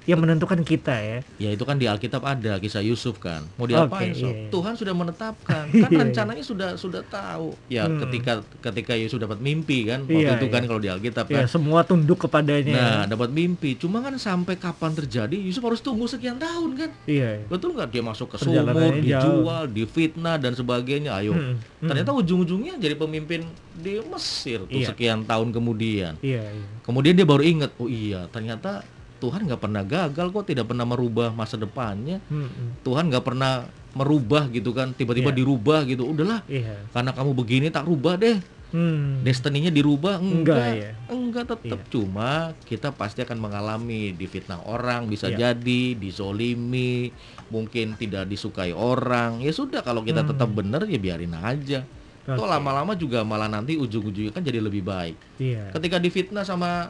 yang 0.04 0.18
menentukan 0.18 0.60
kita 0.60 0.92
ya. 0.94 1.18
Ya 1.38 1.50
itu 1.50 1.62
kan 1.62 1.76
di 1.76 1.84
Alkitab 1.84 2.20
ada 2.20 2.56
kisah 2.56 2.80
Yusuf 2.80 3.16
kan. 3.16 3.44
Mau 3.56 3.64
diapain 3.64 4.12
Sob? 4.12 4.28
iya, 4.28 4.32
iya. 4.38 4.50
Tuhan 4.50 4.74
sudah 4.74 4.92
menetapkan. 4.92 5.64
Iya, 5.74 5.80
Kan 5.80 5.90
iya. 5.90 6.00
rencananya 6.02 6.44
sudah 6.44 6.68
sudah 6.74 7.02
tahu. 7.02 7.56
Ya 7.66 7.84
Hmm. 7.84 8.00
ketika 8.00 8.32
ketika 8.62 8.92
Yusuf 8.94 9.16
dapat 9.16 9.38
mimpi 9.38 9.84
kan 9.84 10.02
waktu 10.02 10.20
Iya, 10.20 10.36
itu 10.36 10.46
kan 10.46 10.60
iya. 10.60 10.68
kalau 10.68 10.80
di 10.80 10.88
Alkitab 10.88 11.24
Ya, 11.26 11.42
kan. 11.42 11.46
semua 11.46 11.80
tunduk 11.82 12.20
kepadanya. 12.20 12.74
Nah, 12.74 13.02
dapat 13.06 13.28
mimpi. 13.28 13.74
Cuma 13.74 14.00
kan 14.00 14.12
sampai 14.14 14.54
kapan 14.54 14.92
terjadi 14.94 15.34
Yusuf 15.34 15.60
harus 15.62 15.80
tunggu 15.80 16.04
sekian 16.04 16.36
tahun 16.36 16.70
kan. 16.74 16.90
Iya. 17.04 17.40
iya. 17.40 17.46
Betul 17.46 17.72
nggak 17.72 17.88
dia 17.88 18.02
masuk 18.02 18.28
ke 18.28 18.36
sumur, 18.38 18.60
jauh. 18.62 19.00
dijual, 19.00 19.62
difitnah 19.66 20.36
dan 20.36 20.52
sebagainya. 20.52 21.10
Ayo. 21.14 21.32
Hmm, 21.32 21.56
hmm. 21.56 21.86
Ternyata 21.86 22.10
ujung-ujungnya 22.12 22.76
jadi 22.76 22.94
pemimpin 22.94 23.44
di 23.74 23.98
Mesir 24.04 24.62
tuh 24.62 24.70
Iya. 24.70 24.88
sekian 24.88 25.24
tahun 25.24 25.50
kemudian. 25.50 26.20
Iya, 26.20 26.44
iya. 26.44 26.66
Kemudian 26.80 27.14
dia 27.14 27.24
baru 27.24 27.42
ingat, 27.42 27.72
oh 27.76 27.86
iya, 27.86 28.28
ternyata 28.28 28.84
Tuhan 29.24 29.48
nggak 29.48 29.56
pernah 29.58 29.80
gagal 29.80 30.26
kok, 30.28 30.44
tidak 30.44 30.68
pernah 30.68 30.84
merubah 30.84 31.32
masa 31.32 31.56
depannya. 31.56 32.20
Hmm, 32.28 32.44
hmm. 32.44 32.68
Tuhan 32.84 33.08
nggak 33.08 33.24
pernah 33.24 33.64
merubah 33.96 34.52
gitu 34.52 34.76
kan, 34.76 34.92
tiba-tiba 34.92 35.32
Iya. 35.32 35.38
dirubah 35.40 35.80
gitu. 35.88 36.04
Udahlah, 36.04 36.44
Iya. 36.44 36.84
karena 36.92 37.16
kamu 37.16 37.30
begini 37.32 37.66
tak 37.72 37.88
rubah 37.88 38.20
deh. 38.20 38.36
Hmm. 38.74 39.22
Destininya 39.22 39.70
dirubah 39.70 40.18
Enggak, 40.18 40.58
enggak, 40.58 40.66
ya. 40.74 40.90
enggak 41.06 41.44
tetap. 41.46 41.78
Cuma 41.88 42.30
kita 42.66 42.90
pasti 42.90 43.22
akan 43.22 43.38
mengalami 43.38 44.10
difitnah 44.12 44.66
orang, 44.66 45.06
bisa 45.06 45.30
Iya. 45.30 45.54
jadi 45.54 45.94
dizolimi, 45.94 47.14
mungkin 47.48 47.94
tidak 47.94 48.26
disukai 48.26 48.74
orang. 48.74 49.38
Ya 49.40 49.54
sudah, 49.54 49.80
kalau 49.80 50.02
kita 50.02 50.26
Hmm. 50.26 50.34
tetap 50.34 50.50
benar 50.50 50.82
ya 50.84 50.98
biarin 50.98 51.32
aja. 51.32 51.86
Toh 52.24 52.40
Oke. 52.40 52.50
lama-lama 52.50 52.96
juga 52.96 53.20
malah 53.20 53.46
nanti 53.46 53.76
ujung-ujungnya 53.76 54.32
kan 54.32 54.40
jadi 54.40 54.58
lebih 54.58 54.80
baik. 54.80 55.16
Iya. 55.36 55.70
Ketika 55.70 56.00
difitnah 56.00 56.42
sama 56.42 56.88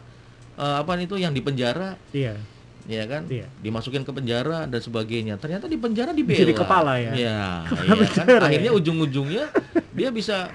eh, 0.54 0.76
apa 0.78 0.90
itu 0.96 1.14
yang 1.14 1.30
di 1.30 1.40
penjara, 1.40 1.98
Iya. 2.10 2.38
ya 2.84 3.04
kan 3.04 3.24
Iya. 3.26 3.48
dimasukin 3.58 4.00
ke 4.00 4.10
penjara 4.10 4.64
dan 4.64 4.76
sebagainya 4.78 5.34
ternyata 5.34 5.64
di 5.64 5.74
penjara 5.74 6.10
dibela 6.10 6.36
Jadi 6.38 6.52
kepala 6.52 6.92
ya? 6.96 7.12
ya, 7.12 7.40
Kepala 7.66 7.82
iya 7.82 8.06
kan 8.06 8.24
penjara 8.24 8.44
akhirnya 8.44 8.70
ya? 8.70 8.76
ujung-ujungnya 8.76 9.44
dia 9.90 10.08
bisa 10.10 10.52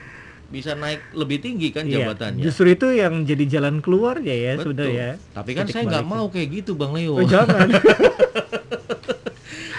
bisa 0.47 0.73
naik 0.73 1.13
lebih 1.13 1.37
tinggi 1.39 1.69
kan 1.69 1.83
Iya. 1.83 2.05
jabatannya 2.05 2.41
Justru 2.41 2.69
itu 2.69 2.87
yang 2.91 3.21
jadi 3.23 3.45
jalan 3.49 3.79
keluarnya 3.79 4.29
ya 4.31 4.51
Betul. 4.55 4.63
sebenarnya. 4.73 5.09
tapi 5.31 5.51
kan 5.53 5.63
Titik 5.63 5.73
saya 5.75 5.83
nggak 5.89 6.05
mau 6.07 6.25
kayak 6.27 6.47
gitu 6.55 6.71
bang 6.73 6.91
Leo 6.91 7.13
Oh, 7.15 7.25
jangan. 7.25 7.65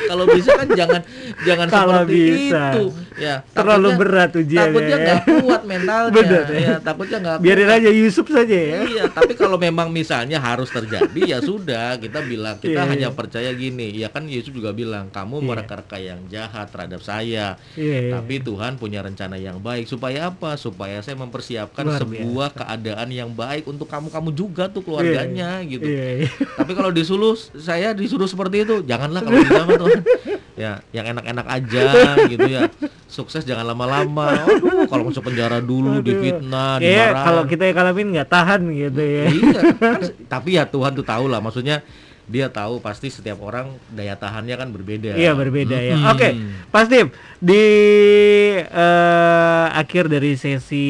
kalau 0.05 0.25
bisa 0.27 0.51
kan 0.53 0.69
jangan 0.73 1.01
jangan 1.41 1.67
Kalau 1.67 2.03
seperti 2.03 2.19
bisa. 2.51 2.63
itu 2.69 2.85
ya 3.21 3.35
Terlalu 3.47 3.87
takutnya- 3.87 4.01
berat 4.01 4.31
ujiannya. 4.33 4.65
takutnya 4.67 4.89
ya. 4.91 5.05
nggak 5.05 5.21
kuat 5.39 5.63
mentalnya 5.63 6.13
Bener, 6.13 6.45
ya. 6.49 6.59
ya 6.59 6.75
takutnya 6.81 7.19
nggak 7.21 7.37
Biarin 7.39 7.67
kuat. 7.67 7.79
aja 7.79 7.91
Yusuf 7.93 8.27
saja 8.27 8.57
ya. 8.57 8.81
Iya, 8.83 9.05
tapi 9.07 9.33
kalau 9.35 9.57
memang 9.57 9.89
misalnya 9.89 10.39
harus 10.39 10.69
terjadi 10.69 11.21
ya 11.23 11.39
sudah, 11.39 11.95
kita 11.97 12.21
bilang 12.23 12.57
kita 12.57 12.81
Iya, 12.81 12.89
hanya 12.89 13.09
iya. 13.09 13.15
percaya 13.15 13.51
gini. 13.53 13.93
Ya 13.93 14.09
kan 14.09 14.25
Yesus 14.25 14.51
juga 14.51 14.73
bilang, 14.73 15.09
kamu 15.09 15.37
Iya. 15.37 15.47
mereka-reka 15.47 15.97
yang 15.97 16.21
jahat 16.27 16.67
terhadap 16.69 17.01
saya, 17.01 17.61
Iya, 17.75 17.97
iya. 18.01 18.11
tapi 18.15 18.41
Tuhan 18.41 18.75
punya 18.75 19.01
rencana 19.01 19.37
yang 19.37 19.59
baik 19.59 19.85
supaya 19.85 20.27
apa? 20.27 20.57
Supaya 20.57 20.99
saya 21.01 21.15
mempersiapkan 21.15 21.85
Luar 21.85 22.01
sebuah 22.01 22.49
keadaan 22.55 23.09
yang 23.11 23.31
baik 23.31 23.67
untuk 23.67 23.87
kamu-kamu 23.87 24.33
juga 24.33 24.67
tuh 24.67 24.81
keluarganya 24.81 25.61
gitu. 25.63 25.85
Iya, 25.85 26.25
iya. 26.25 26.29
Tapi 26.57 26.73
kalau 26.73 26.89
disuruh 26.89 27.37
saya 27.37 27.93
disuruh 27.93 28.25
seperti 28.25 28.63
itu, 28.63 28.81
janganlah 28.83 29.21
kalau 29.21 29.37
mah 29.69 29.77
Tuhan. 29.77 30.01
Ya, 30.55 30.73
yang 30.91 31.09
enak-enak 31.09 31.47
aja 31.47 31.85
gitu 32.27 32.47
ya. 32.47 32.69
Sukses 33.11 33.43
jangan 33.43 33.67
lama-lama. 33.67 34.47
Aduh, 34.47 34.87
kalau 34.87 35.11
masuk 35.11 35.27
penjara 35.27 35.59
dulu, 35.59 35.99
Aduh. 35.99 36.07
difitnah, 36.07 36.79
Kayaknya 36.79 36.95
dimarahin. 37.05 37.27
kalau 37.27 37.43
kita 37.45 37.63
yang 37.67 37.77
ngalamin 37.77 38.07
nggak 38.15 38.29
tahan 38.31 38.61
gitu 38.71 39.03
ya. 39.03 39.25
iya 39.29 39.61
kan, 39.75 40.01
tapi 40.31 40.49
ya 40.55 40.65
Tuhan 40.65 40.95
tuh 40.95 41.03
tahu 41.03 41.27
lah 41.27 41.43
maksudnya 41.43 41.83
dia 42.25 42.47
tahu 42.47 42.79
pasti 42.79 43.11
setiap 43.11 43.43
orang 43.43 43.67
daya 43.91 44.15
tahannya 44.15 44.55
kan 44.55 44.71
berbeda 44.71 45.19
Iya 45.19 45.35
berbeda 45.35 45.75
ya. 45.75 45.99
Mm-mm. 45.99 46.15
Oke, 46.15 46.29
Pas 46.71 46.87
Dim, 46.87 47.11
di 47.37 47.65
eh, 48.55 49.67
akhir 49.73 50.07
dari 50.07 50.39
sesi 50.39 50.87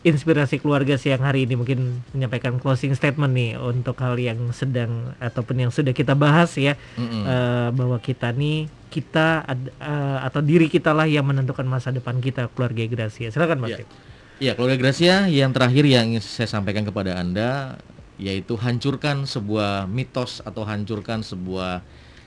inspirasi 0.00 0.58
keluarga 0.58 0.96
siang 0.96 1.20
hari 1.20 1.44
ini 1.44 1.54
mungkin 1.54 2.02
menyampaikan 2.10 2.58
closing 2.58 2.90
statement 2.92 3.30
nih 3.30 3.54
untuk 3.54 3.94
hal 4.00 4.16
yang 4.16 4.50
sedang 4.50 5.12
ataupun 5.20 5.60
yang 5.60 5.70
sudah 5.70 5.92
kita 5.92 6.16
bahas 6.16 6.50
ya 6.56 6.74
Mm-mm. 6.96 7.22
eh, 7.22 7.68
bahwa 7.70 8.02
kita 8.02 8.32
nih 8.32 8.66
kita 8.90 9.46
ad- 9.46 9.72
eh, 9.78 10.18
atau 10.26 10.42
diri 10.42 10.66
kita 10.66 10.90
lah 10.90 11.06
yang 11.06 11.24
menentukan 11.24 11.64
masa 11.64 11.94
depan 11.94 12.18
kita 12.18 12.50
keluarga 12.52 12.82
Gracia. 12.90 13.30
Silakan 13.30 13.62
Mas 13.62 13.78
Iya. 13.78 13.86
Ya 14.40 14.52
keluarga 14.58 14.76
Gracia 14.80 15.30
yang 15.30 15.54
terakhir 15.54 15.86
yang 15.86 16.16
saya 16.18 16.48
sampaikan 16.50 16.82
kepada 16.82 17.14
anda 17.14 17.78
yaitu 18.20 18.58
hancurkan 18.60 19.24
sebuah 19.24 19.88
mitos 19.88 20.44
atau 20.44 20.66
hancurkan 20.68 21.24
sebuah 21.24 21.80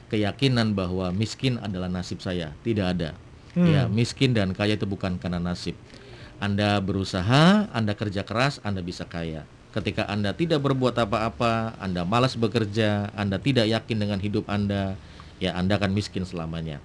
keyakinan 0.10 0.74
bahwa 0.74 1.14
miskin 1.14 1.62
adalah 1.62 1.90
nasib 1.90 2.22
saya. 2.22 2.54
Tidak 2.66 2.86
ada. 2.86 3.14
Hmm. 3.54 3.70
Ya, 3.70 3.86
miskin 3.86 4.34
dan 4.34 4.58
kaya 4.58 4.74
itu 4.74 4.90
bukan 4.90 5.22
karena 5.22 5.38
nasib. 5.38 5.78
Anda 6.42 6.82
berusaha, 6.82 7.70
Anda 7.70 7.94
kerja 7.94 8.26
keras, 8.26 8.58
Anda 8.66 8.82
bisa 8.82 9.06
kaya. 9.06 9.46
Ketika 9.74 10.06
Anda 10.06 10.34
tidak 10.34 10.62
berbuat 10.62 10.98
apa-apa, 10.98 11.78
Anda 11.82 12.06
malas 12.06 12.38
bekerja, 12.38 13.14
Anda 13.14 13.38
tidak 13.38 13.70
yakin 13.70 13.98
dengan 14.02 14.20
hidup 14.22 14.46
Anda, 14.50 14.98
ya 15.38 15.56
Anda 15.56 15.78
akan 15.78 15.94
miskin 15.94 16.24
selamanya. 16.24 16.78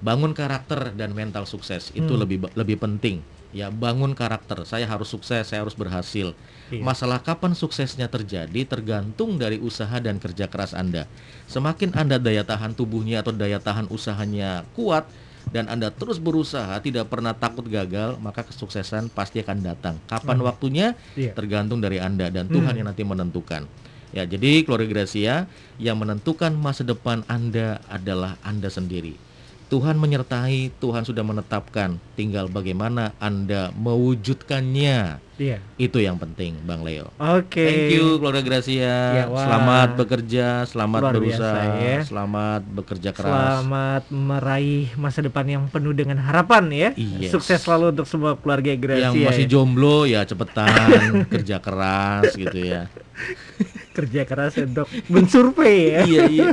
Bangun 0.00 0.32
karakter 0.32 0.96
dan 0.96 1.12
mental 1.12 1.44
sukses 1.44 1.92
itu 1.92 2.08
Hmm. 2.08 2.20
lebih 2.24 2.38
lebih 2.56 2.80
penting. 2.80 3.20
Ya, 3.50 3.66
bangun 3.66 4.14
karakter. 4.14 4.62
Saya 4.62 4.86
harus 4.86 5.10
sukses, 5.10 5.42
saya 5.50 5.66
harus 5.66 5.74
berhasil. 5.74 6.38
Iya. 6.70 6.86
Masalah 6.86 7.18
kapan 7.18 7.50
suksesnya 7.50 8.06
terjadi 8.06 8.62
tergantung 8.62 9.42
dari 9.42 9.58
usaha 9.58 9.98
dan 9.98 10.22
kerja 10.22 10.46
keras 10.46 10.70
Anda. 10.70 11.10
Semakin 11.50 11.90
Anda 11.98 12.22
daya 12.22 12.46
tahan 12.46 12.78
tubuhnya 12.78 13.26
atau 13.26 13.34
daya 13.34 13.58
tahan 13.58 13.90
usahanya 13.90 14.62
kuat 14.78 15.10
dan 15.50 15.66
Anda 15.66 15.90
terus 15.90 16.22
berusaha 16.22 16.78
tidak 16.78 17.10
pernah 17.10 17.34
takut 17.34 17.66
gagal, 17.66 18.22
maka 18.22 18.46
kesuksesan 18.46 19.10
pasti 19.10 19.42
akan 19.42 19.58
datang. 19.66 19.98
Kapan 20.06 20.38
Hmm. 20.38 20.46
waktunya 20.46 20.86
Iya. 21.18 21.34
tergantung 21.34 21.82
dari 21.82 21.98
Anda 21.98 22.30
dan 22.30 22.46
Tuhan 22.46 22.70
Hmm. 22.70 22.78
yang 22.78 22.86
nanti 22.86 23.02
menentukan. 23.02 23.66
Ya, 24.10 24.26
jadi 24.26 24.66
keluarga 24.66 24.90
Gracia 24.90 25.46
yang 25.78 25.96
menentukan 26.02 26.50
masa 26.54 26.82
depan 26.82 27.22
Anda 27.30 27.78
adalah 27.86 28.34
Anda 28.42 28.66
sendiri. 28.66 29.30
Tuhan 29.70 30.02
menyertai, 30.02 30.74
Tuhan 30.82 31.06
sudah 31.06 31.22
menetapkan, 31.22 32.02
tinggal 32.18 32.50
bagaimana 32.50 33.14
Anda 33.22 33.70
mewujudkannya. 33.78 35.22
Iya. 35.38 35.62
Itu 35.78 36.02
yang 36.02 36.18
penting, 36.18 36.58
Bang 36.66 36.82
Leo. 36.82 37.14
Oke. 37.22 37.64
Thank 37.70 37.94
you 37.94 38.18
keluarga 38.18 38.42
Gracia. 38.42 38.82
Ya, 39.14 39.24
wah. 39.30 39.46
Selamat 39.46 39.88
bekerja, 39.94 40.66
selamat 40.66 41.00
Luar 41.06 41.14
berusaha, 41.14 41.54
biasa, 41.54 41.86
ya. 41.86 41.98
selamat 42.02 42.62
bekerja 42.66 43.10
keras. 43.14 43.30
Selamat 43.30 44.02
meraih 44.10 44.90
masa 44.98 45.22
depan 45.22 45.46
yang 45.46 45.62
penuh 45.70 45.94
dengan 45.94 46.18
harapan 46.18 46.66
ya. 46.74 46.90
Yes. 46.98 47.30
Sukses 47.30 47.62
selalu 47.62 47.94
untuk 47.94 48.10
semua 48.10 48.34
keluarga 48.42 48.74
Gracia. 48.74 49.14
Yang 49.14 49.22
masih 49.22 49.46
ya. 49.46 49.50
jomblo 49.54 50.02
ya 50.02 50.20
cepetan 50.26 50.98
kerja 51.32 51.62
keras 51.62 52.34
gitu 52.34 52.58
ya. 52.58 52.90
kerja 53.90 54.22
keras 54.22 54.54
untuk 54.56 54.86
mensurvei 55.06 55.78
ya. 55.90 56.00
iya 56.04 56.22
iya. 56.26 56.46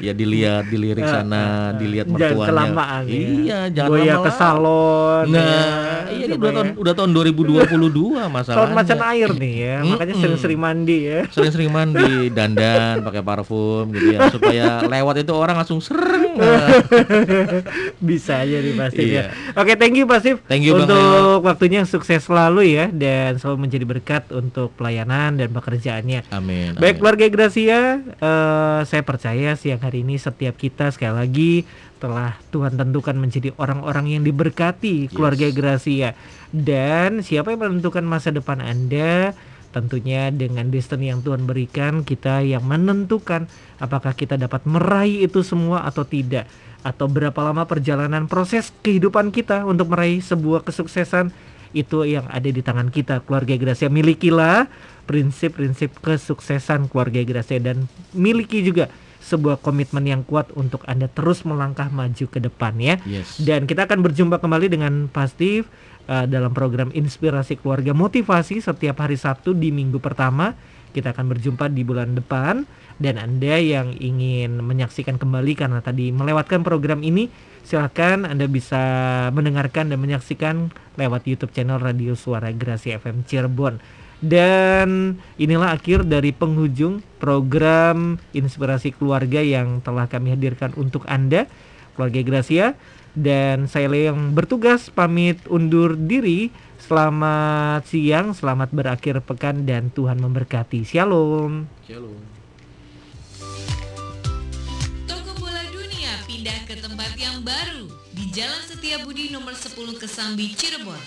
Ya 0.00 0.12
dilihat, 0.12 0.66
dilirik 0.66 1.02
Ah, 1.02 1.12
sana, 1.20 1.36
ah, 1.36 1.46
ah. 1.46 1.66
dilihat 1.74 2.06
Jangan 2.06 2.18
mertuanya. 2.20 2.48
kelamaan 2.48 3.02
ya. 3.02 3.14
Iya, 3.14 3.58
jangan 3.70 3.88
Goyah 3.88 4.02
lama-lama. 4.04 4.24
ke 4.24 4.30
salon. 4.34 5.24
Nah, 5.28 5.40
ya. 5.40 5.62
iya 6.10 6.24
ini 6.24 6.34
udah 6.34 6.50
tahun 6.52 6.66
ya. 6.66 6.74
udah 6.76 6.92
tahun 6.92 7.10
2022 7.12 8.28
masalahnya. 8.28 8.58
Tahun 8.58 8.70
macan 8.72 9.00
air 9.08 9.30
nih 9.32 9.54
ya. 9.56 9.76
Makanya 9.84 10.14
sering-sering 10.16 10.58
mandi 10.58 10.98
ya. 11.04 11.20
Sering-sering 11.28 11.70
mandi, 11.70 12.12
dandan, 12.28 12.94
pakai 13.00 13.22
parfum 13.22 13.86
gitu 13.90 14.06
ya 14.10 14.26
supaya 14.28 14.64
lewat 14.84 15.14
itu 15.20 15.32
orang 15.32 15.56
langsung 15.56 15.78
sereng. 15.78 16.34
Bisa 18.02 18.42
aja 18.42 18.56
nih 18.58 18.74
pasti 18.74 19.02
Iya. 19.04 19.22
ya. 19.30 19.54
Oke, 19.54 19.74
thank 19.74 19.94
you 19.94 20.04
Pasif 20.04 20.40
Thank 20.44 20.64
you, 20.64 20.74
Bang 20.74 20.86
untuk 20.86 21.44
waktunya 21.44 21.82
sukses 21.84 22.22
selalu 22.22 22.72
ya 22.72 22.86
dan 22.88 23.36
selalu 23.36 23.58
menjadi 23.62 23.84
berkat 23.84 24.22
untuk 24.30 24.74
pelayanan 24.74 25.36
dan 25.36 25.48
pekerjaannya. 25.50 26.26
Amin. 26.30 26.71
Baik 26.78 26.96
amin. 26.96 27.00
keluarga 27.00 27.26
Gracia, 27.28 28.00
eh, 28.00 28.80
saya 28.88 29.02
percaya 29.04 29.56
siang 29.58 29.82
hari 29.82 30.04
ini 30.04 30.16
setiap 30.16 30.56
kita 30.56 30.88
sekali 30.88 31.14
lagi 31.14 31.52
telah 32.00 32.34
Tuhan 32.50 32.74
tentukan 32.74 33.14
menjadi 33.14 33.54
orang-orang 33.60 34.18
yang 34.18 34.22
diberkati 34.24 35.12
keluarga 35.12 35.52
Gracia. 35.52 36.16
Dan 36.48 37.20
siapa 37.20 37.52
yang 37.52 37.60
menentukan 37.68 38.04
masa 38.04 38.32
depan 38.32 38.64
Anda? 38.64 39.36
Tentunya 39.72 40.28
dengan 40.28 40.68
destiny 40.68 41.08
yang 41.08 41.24
Tuhan 41.24 41.48
berikan, 41.48 42.04
kita 42.04 42.44
yang 42.44 42.64
menentukan 42.68 43.48
apakah 43.80 44.12
kita 44.12 44.36
dapat 44.36 44.68
meraih 44.68 45.24
itu 45.24 45.40
semua 45.40 45.88
atau 45.88 46.04
tidak. 46.04 46.44
Atau 46.84 47.08
berapa 47.08 47.36
lama 47.40 47.64
perjalanan 47.64 48.28
proses 48.28 48.68
kehidupan 48.84 49.32
kita 49.32 49.64
untuk 49.64 49.92
meraih 49.92 50.20
sebuah 50.20 50.68
kesuksesan 50.68 51.32
itu 51.72 52.04
yang 52.04 52.28
ada 52.28 52.48
di 52.52 52.60
tangan 52.60 52.92
kita 52.92 53.24
keluarga 53.24 53.56
Gracia 53.56 53.88
milikilah 53.88 54.68
prinsip-prinsip 55.04 55.98
kesuksesan 56.00 56.86
keluarga 56.88 57.22
Gracia 57.26 57.58
dan 57.58 57.90
miliki 58.14 58.62
juga 58.62 58.88
sebuah 59.22 59.62
komitmen 59.62 60.02
yang 60.02 60.22
kuat 60.26 60.50
untuk 60.58 60.82
Anda 60.90 61.06
terus 61.06 61.46
melangkah 61.46 61.86
maju 61.88 62.26
ke 62.26 62.42
depan 62.42 62.74
ya. 62.82 62.98
Yes. 63.06 63.38
Dan 63.38 63.70
kita 63.70 63.86
akan 63.86 64.02
berjumpa 64.02 64.42
kembali 64.42 64.66
dengan 64.66 65.06
Pastif 65.06 65.70
uh, 66.10 66.26
dalam 66.26 66.50
program 66.50 66.90
Inspirasi 66.90 67.62
Keluarga 67.62 67.94
Motivasi 67.94 68.58
setiap 68.58 68.98
hari 68.98 69.14
Sabtu 69.14 69.54
di 69.54 69.70
minggu 69.70 70.02
pertama. 70.02 70.58
Kita 70.92 71.16
akan 71.16 71.32
berjumpa 71.32 71.72
di 71.72 71.88
bulan 71.88 72.12
depan 72.12 72.68
dan 73.00 73.16
Anda 73.16 73.56
yang 73.56 73.96
ingin 73.96 74.60
menyaksikan 74.60 75.16
kembali 75.16 75.56
karena 75.56 75.80
tadi 75.80 76.12
melewatkan 76.12 76.60
program 76.60 77.00
ini, 77.00 77.32
silakan 77.64 78.28
Anda 78.28 78.44
bisa 78.44 78.82
mendengarkan 79.32 79.88
dan 79.88 79.96
menyaksikan 79.96 80.68
lewat 81.00 81.24
YouTube 81.24 81.56
channel 81.56 81.80
Radio 81.80 82.12
Suara 82.12 82.52
Grasi 82.52 82.92
FM 82.92 83.24
Cirebon. 83.24 84.01
Dan 84.22 85.18
inilah 85.34 85.74
akhir 85.74 86.06
dari 86.06 86.30
penghujung 86.30 87.02
program 87.18 88.22
Inspirasi 88.30 88.94
Keluarga 88.94 89.42
yang 89.42 89.82
telah 89.82 90.06
kami 90.06 90.30
hadirkan 90.30 90.70
untuk 90.78 91.02
Anda, 91.10 91.50
keluarga 91.98 92.22
Gracia. 92.22 92.78
Dan 93.12 93.66
saya 93.68 93.90
Leo 93.92 94.14
yang 94.14 94.32
bertugas 94.32 94.88
pamit 94.88 95.42
undur 95.50 95.98
diri. 95.98 96.54
Selamat 96.78 97.84
siang, 97.84 98.32
selamat 98.32 98.70
berakhir 98.72 99.20
pekan 99.26 99.66
dan 99.66 99.90
Tuhan 99.90 100.22
memberkati. 100.22 100.86
Shalom. 100.86 101.66
Shalom. 101.84 102.22
Toko 105.04 105.30
Bola 105.36 105.66
Dunia 105.74 106.14
pindah 106.30 106.62
ke 106.64 106.78
tempat 106.78 107.12
yang 107.18 107.42
baru 107.42 107.90
di 108.14 108.30
Jalan 108.32 108.62
Setiabudi 108.70 109.34
nomor 109.34 109.52
10 109.52 109.76
Kesambi, 109.98 110.54
Cirebon. 110.56 110.98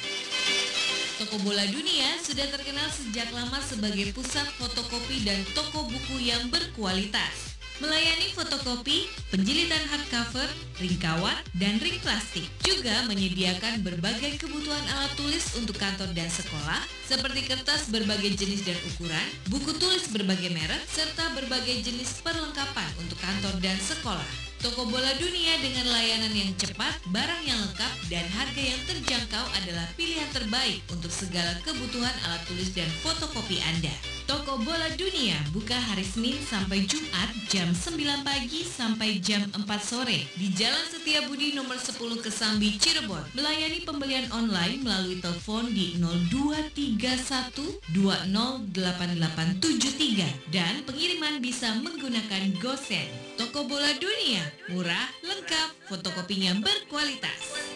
Toko 1.16 1.40
Bola 1.48 1.64
Dunia 1.72 2.20
sudah 2.20 2.44
terkenal 2.52 2.92
sejak 2.92 3.32
lama 3.32 3.56
sebagai 3.64 4.12
pusat 4.12 4.44
fotokopi 4.60 5.24
dan 5.24 5.40
toko 5.56 5.88
buku 5.88 6.20
yang 6.20 6.52
berkualitas. 6.52 7.56
Melayani 7.80 8.36
fotokopi, 8.36 9.08
penjilitan 9.32 9.80
hardcover, 9.96 10.48
ring 10.84 11.00
kawat, 11.00 11.40
dan 11.56 11.80
ring 11.80 11.96
plastik. 12.04 12.44
Juga 12.68 13.08
menyediakan 13.08 13.80
berbagai 13.80 14.44
kebutuhan 14.44 14.84
alat 14.92 15.16
tulis 15.16 15.56
untuk 15.56 15.80
kantor 15.80 16.12
dan 16.12 16.28
sekolah, 16.28 16.84
seperti 17.08 17.48
kertas 17.48 17.88
berbagai 17.88 18.36
jenis 18.36 18.68
dan 18.68 18.76
ukuran, 18.92 19.28
buku 19.48 19.72
tulis 19.80 20.12
berbagai 20.12 20.52
merek, 20.52 20.84
serta 20.84 21.32
berbagai 21.32 21.80
jenis 21.80 22.20
perlengkapan 22.28 22.92
untuk 23.00 23.16
kantor 23.24 23.56
dan 23.64 23.80
sekolah. 23.80 24.55
Toko 24.66 24.90
bola 24.90 25.14
dunia 25.22 25.62
dengan 25.62 25.94
layanan 25.94 26.34
yang 26.34 26.50
cepat, 26.58 26.98
barang 27.14 27.44
yang 27.46 27.62
lengkap, 27.70 27.94
dan 28.10 28.26
harga 28.34 28.62
yang 28.66 28.82
terjangkau 28.90 29.46
adalah 29.62 29.86
pilihan 29.94 30.26
terbaik 30.34 30.82
untuk 30.90 31.14
segala 31.14 31.54
kebutuhan 31.62 32.10
alat 32.26 32.42
tulis 32.50 32.74
dan 32.74 32.90
fotokopi 33.06 33.62
Anda. 33.62 33.94
Toko 34.26 34.58
Bola 34.66 34.90
Dunia 34.98 35.38
buka 35.54 35.78
hari 35.78 36.02
Senin 36.02 36.42
sampai 36.42 36.82
Jumat 36.90 37.30
jam 37.46 37.78
9 37.78 38.26
pagi 38.26 38.66
sampai 38.66 39.22
jam 39.22 39.46
4 39.54 39.62
sore 39.78 40.26
di 40.34 40.50
Jalan 40.50 40.82
Setiabudi 40.90 41.54
nomor 41.54 41.78
10 41.78 42.26
Kesambi, 42.26 42.74
Cirebon. 42.82 43.22
Melayani 43.38 43.86
pembelian 43.86 44.26
online 44.34 44.82
melalui 44.82 45.22
telepon 45.22 45.70
di 45.70 45.94
0231 46.02 47.86
208873 47.94 50.50
dan 50.50 50.82
pengiriman 50.90 51.38
bisa 51.38 51.70
menggunakan 51.86 52.50
GoSend. 52.58 53.25
Toko 53.36 53.68
Bola 53.68 53.92
Dunia, 54.00 54.48
murah, 54.72 55.12
lengkap, 55.20 55.92
fotokopinya 55.92 56.56
berkualitas. 56.64 57.68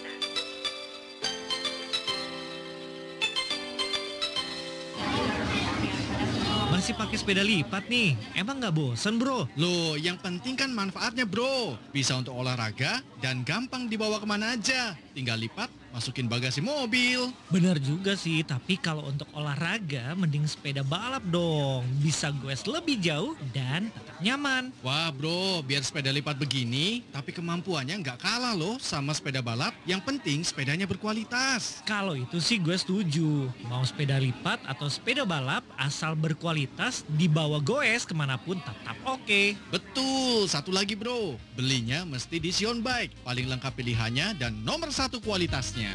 Masih 6.72 6.95
pakai 6.95 7.20
sepeda 7.20 7.43
lipat 7.43 7.91
nih, 7.91 8.16
emang 8.39 8.64
nggak 8.64 8.72
bosen 8.72 9.20
bro? 9.20 9.51
Loh, 9.60 9.99
yang 9.99 10.16
penting 10.16 10.55
kan 10.55 10.72
manfaatnya 10.72 11.28
bro. 11.28 11.76
Bisa 11.91 12.16
untuk 12.16 12.39
olahraga 12.39 13.03
dan 13.20 13.43
gampang 13.43 13.91
dibawa 13.91 14.16
ke 14.16 14.28
mana 14.28 14.55
aja. 14.55 14.95
Tinggal 15.12 15.43
lipat, 15.43 15.68
masukin 15.93 16.29
bagasi 16.29 16.61
mobil. 16.61 17.31
Bener 17.49 17.77
juga 17.81 18.13
sih, 18.13 18.41
tapi 18.45 18.77
kalau 18.77 19.09
untuk 19.09 19.27
olahraga 19.33 20.13
mending 20.13 20.45
sepeda 20.45 20.85
balap 20.85 21.23
dong. 21.29 21.85
Bisa 22.01 22.29
goes 22.41 22.65
lebih 22.65 23.01
jauh 23.01 23.33
dan 23.53 23.89
tetap 23.93 24.17
nyaman. 24.21 24.71
Wah 24.85 25.09
bro, 25.13 25.61
biar 25.65 25.81
sepeda 25.81 26.13
lipat 26.13 26.37
begini, 26.37 27.01
tapi 27.09 27.33
kemampuannya 27.33 28.01
nggak 28.03 28.19
kalah 28.21 28.53
loh 28.53 28.77
sama 28.77 29.15
sepeda 29.15 29.41
balap. 29.41 29.73
Yang 29.87 30.01
penting 30.05 30.39
sepedanya 30.45 30.85
berkualitas. 30.85 31.81
Kalau 31.87 32.13
itu 32.13 32.37
sih 32.37 32.61
gue 32.61 32.75
setuju. 32.75 33.49
Mau 33.65 33.81
sepeda 33.85 34.19
lipat 34.19 34.61
atau 34.67 34.87
sepeda 34.91 35.23
balap 35.23 35.63
asal 35.79 36.13
berkualitas 36.13 37.07
dibawa 37.15 37.63
goes 37.63 38.03
ke 38.03 38.13
mana 38.13 38.35
pun 38.35 38.59
tetap 38.59 38.97
oke. 39.07 39.55
Betul, 39.71 40.45
satu 40.51 40.69
lagi 40.75 40.93
bro. 40.93 41.39
Belinya 41.55 42.03
mesti 42.03 42.37
di 42.37 42.51
Sion 42.51 42.83
Bike. 42.83 43.23
Paling 43.23 43.47
lengkap 43.47 43.73
pilihannya 43.75 44.35
dan 44.35 44.59
nomor 44.61 44.91
satu 44.91 45.23
kualitasnya. 45.23 45.78
Go 45.80 45.88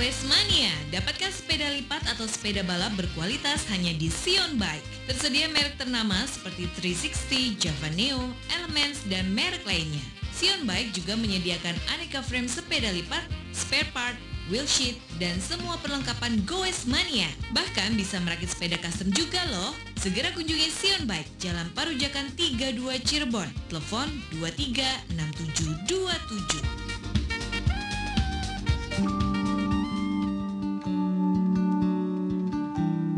Goes 0.00 0.24
Mania, 0.24 0.72
dapatkan 0.88 1.28
sepeda 1.28 1.68
lipat 1.76 2.00
atau 2.16 2.24
sepeda 2.24 2.64
balap 2.64 2.96
berkualitas 2.96 3.68
hanya 3.68 3.92
di 3.92 4.08
Sion 4.08 4.56
Bike. 4.56 4.80
Tersedia 5.04 5.44
merek 5.52 5.76
ternama 5.76 6.16
seperti 6.24 6.64
360, 6.80 7.60
Java 7.60 7.92
Neo, 7.92 8.32
Elements, 8.56 9.04
dan 9.12 9.28
merek 9.36 9.60
lainnya. 9.68 10.00
Sion 10.32 10.64
Bike 10.64 10.96
juga 10.96 11.12
menyediakan 11.18 11.76
aneka 11.92 12.24
frame 12.24 12.48
sepeda 12.48 12.88
lipat, 12.94 13.20
spare 13.52 13.90
part, 13.92 14.16
wheel 14.48 14.64
sheet, 14.64 14.96
dan 15.20 15.36
semua 15.42 15.76
perlengkapan 15.84 16.40
Goes 16.48 16.88
Mania. 16.88 17.28
Bahkan 17.52 17.92
bisa 17.98 18.16
merakit 18.24 18.48
sepeda 18.48 18.80
custom 18.80 19.12
juga 19.12 19.44
loh. 19.52 19.76
Segera 20.00 20.32
kunjungi 20.32 20.72
Sion 20.72 21.04
Bike, 21.04 21.28
Jalan 21.36 21.68
Parujakan 21.76 22.32
32 22.38 23.04
Cirebon. 23.04 23.52
Telepon 23.68 24.08
236727. 24.40 26.79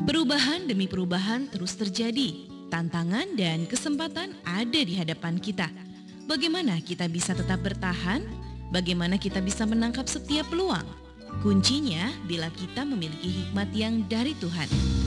Perubahan 0.08 0.64
demi 0.64 0.86
perubahan 0.88 1.48
terus 1.50 1.76
terjadi. 1.76 2.48
Tantangan 2.72 3.36
dan 3.36 3.68
kesempatan 3.68 4.32
ada 4.48 4.80
di 4.80 4.96
hadapan 4.96 5.36
kita. 5.36 5.68
Bagaimana 6.24 6.80
kita 6.80 7.10
bisa 7.10 7.36
tetap 7.36 7.60
bertahan? 7.60 8.24
Bagaimana 8.72 9.20
kita 9.20 9.44
bisa 9.44 9.68
menangkap 9.68 10.08
setiap 10.08 10.48
peluang? 10.48 10.84
Kuncinya 11.44 12.08
bila 12.24 12.48
kita 12.54 12.86
memiliki 12.88 13.28
hikmat 13.44 13.68
yang 13.76 14.04
dari 14.08 14.32
Tuhan. 14.40 15.01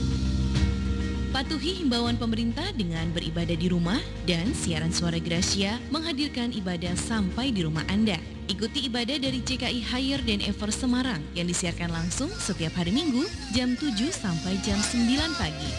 Patuhi 1.36 1.84
himbauan 1.84 2.16
pemerintah 2.16 2.64
dengan 2.72 3.12
beribadah 3.12 3.52
di 3.60 3.68
rumah 3.68 4.00
dan 4.24 4.56
siaran 4.56 4.88
suara 4.88 5.20
Gracia 5.20 5.76
menghadirkan 5.92 6.48
ibadah 6.56 6.96
sampai 6.96 7.52
di 7.52 7.60
rumah 7.60 7.84
Anda. 7.92 8.16
Ikuti 8.48 8.88
ibadah 8.88 9.20
dari 9.20 9.44
JKI 9.44 9.84
Higher 9.84 10.24
dan 10.24 10.40
Ever 10.40 10.72
Semarang 10.72 11.20
yang 11.36 11.44
disiarkan 11.44 11.92
langsung 11.92 12.32
setiap 12.40 12.72
hari 12.80 12.88
Minggu 12.88 13.20
jam 13.52 13.76
7 13.76 13.84
sampai 14.16 14.56
jam 14.64 14.80
9 14.80 15.36
pagi. 15.36 15.70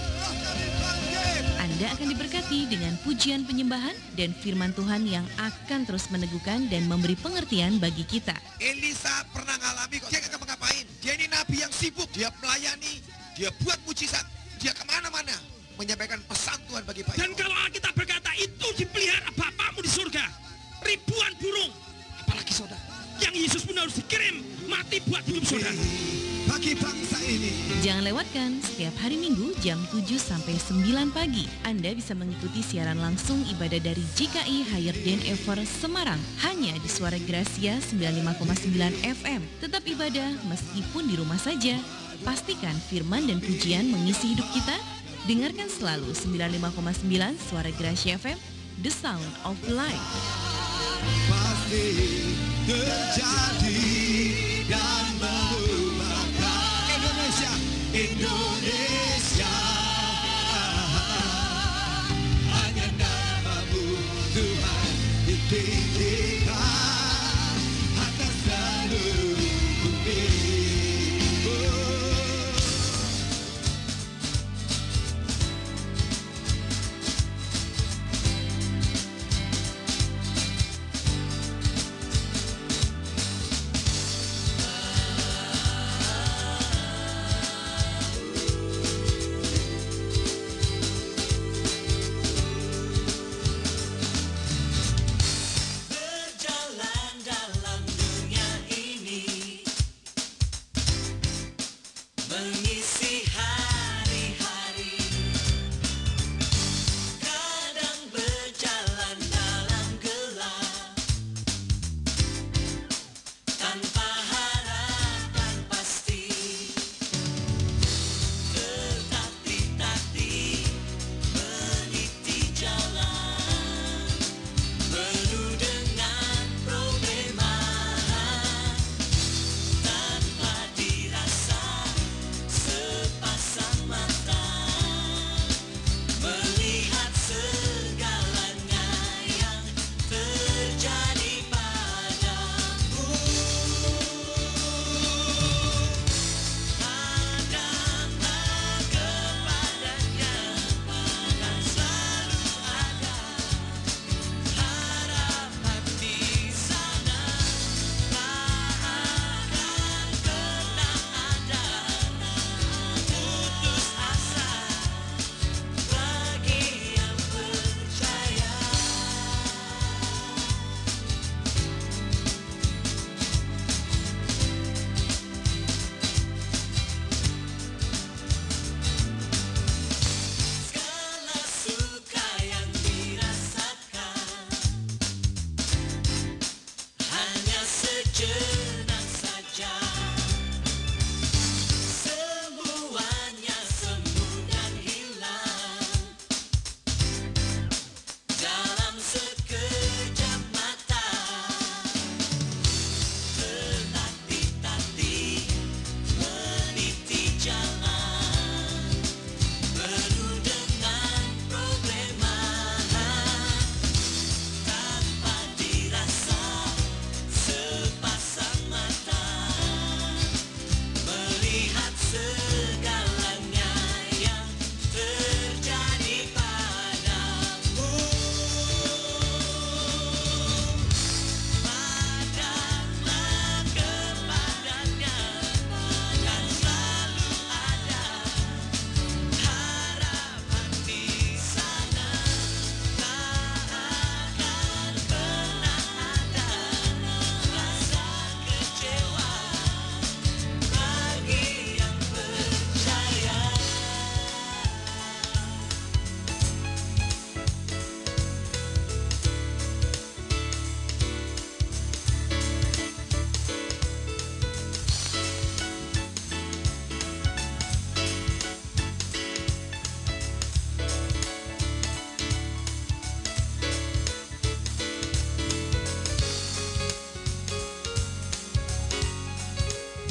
Anda 1.58 1.90
akan 1.90 2.06
diberkati 2.06 2.70
dengan 2.70 2.94
pujian 3.02 3.50
penyembahan 3.50 3.98
dan 4.14 4.38
firman 4.38 4.78
Tuhan 4.78 5.10
yang 5.10 5.26
akan 5.42 5.90
terus 5.90 6.06
meneguhkan 6.14 6.70
dan 6.70 6.86
memberi 6.86 7.18
pengertian 7.18 7.82
bagi 7.82 8.06
kita. 8.06 8.38
Elisa 8.62 9.26
pernah 9.34 9.58
ngalami 9.58 10.06
kok. 10.06 10.14
Dia 10.14 10.22
nggak 10.22 10.38
ngapain. 10.38 10.86
Dia 11.02 11.18
ini 11.18 11.26
nabi 11.34 11.66
yang 11.66 11.74
sibuk. 11.74 12.14
Dia 12.14 12.30
melayani. 12.46 13.02
Dia 13.34 13.50
buat 13.66 13.82
mujizat. 13.90 14.37
Dia 14.58 14.74
ke 14.74 14.84
mana-mana. 14.90 15.36
Menyampaikan 15.78 16.18
pesan 16.26 16.58
Tuhan 16.66 16.82
bagi 16.82 17.06
banyak 17.06 17.22
Dan 17.22 17.32
kalau 17.38 17.54
Alkitab 17.54 17.94
berkata 17.94 18.34
itu 18.42 18.68
dipelihara 18.74 19.30
Bapamu 19.38 19.86
di 19.86 19.92
surga. 19.92 20.26
Ribuan 20.82 21.32
burung. 21.38 21.70
Apalagi 22.26 22.54
saudara. 22.54 22.82
Yang 23.22 23.36
Yesus 23.50 23.62
pun 23.66 23.78
harus 23.78 23.98
dikirim 23.98 24.42
mati 24.66 24.98
buat 25.06 25.22
hidup 25.30 25.46
saudara. 25.46 25.78
Bagi 26.50 26.74
bangsa 26.74 27.18
ini. 27.22 27.52
Jangan 27.86 28.04
lewatkan 28.10 28.50
setiap 28.66 28.96
hari 28.98 29.22
Minggu 29.22 29.54
jam 29.62 29.78
7 29.94 30.18
sampai 30.18 30.58
9 30.58 31.14
pagi. 31.14 31.46
Anda 31.62 31.94
bisa 31.94 32.18
mengikuti 32.18 32.66
siaran 32.66 32.98
langsung 32.98 33.46
ibadah 33.46 33.78
dari 33.78 34.02
GKI 34.18 34.74
Higher 34.74 34.98
Dan 35.06 35.22
Ever 35.28 35.62
Semarang 35.68 36.18
hanya 36.42 36.74
di 36.82 36.90
Suara 36.90 37.22
Gracia 37.22 37.78
95,9 37.78 38.74
FM. 39.06 39.42
Tetap 39.62 39.84
ibadah 39.86 40.34
meskipun 40.50 41.06
di 41.06 41.16
rumah 41.20 41.38
saja. 41.38 41.78
Pastikan 42.28 42.76
firman 42.92 43.24
dan 43.24 43.40
pujian 43.40 43.88
mengisi 43.88 44.36
hidup 44.36 44.44
kita. 44.52 44.76
Dengarkan 45.32 45.72
selalu 45.72 46.12
95,9 46.12 47.08
Suara 47.40 47.72
Gracia 47.80 48.20
FM, 48.20 48.36
The 48.84 48.92
Sound 48.92 49.32
of 49.48 49.56
Life. 49.72 50.08
Pasti 51.32 51.88
terjadi 52.68 53.97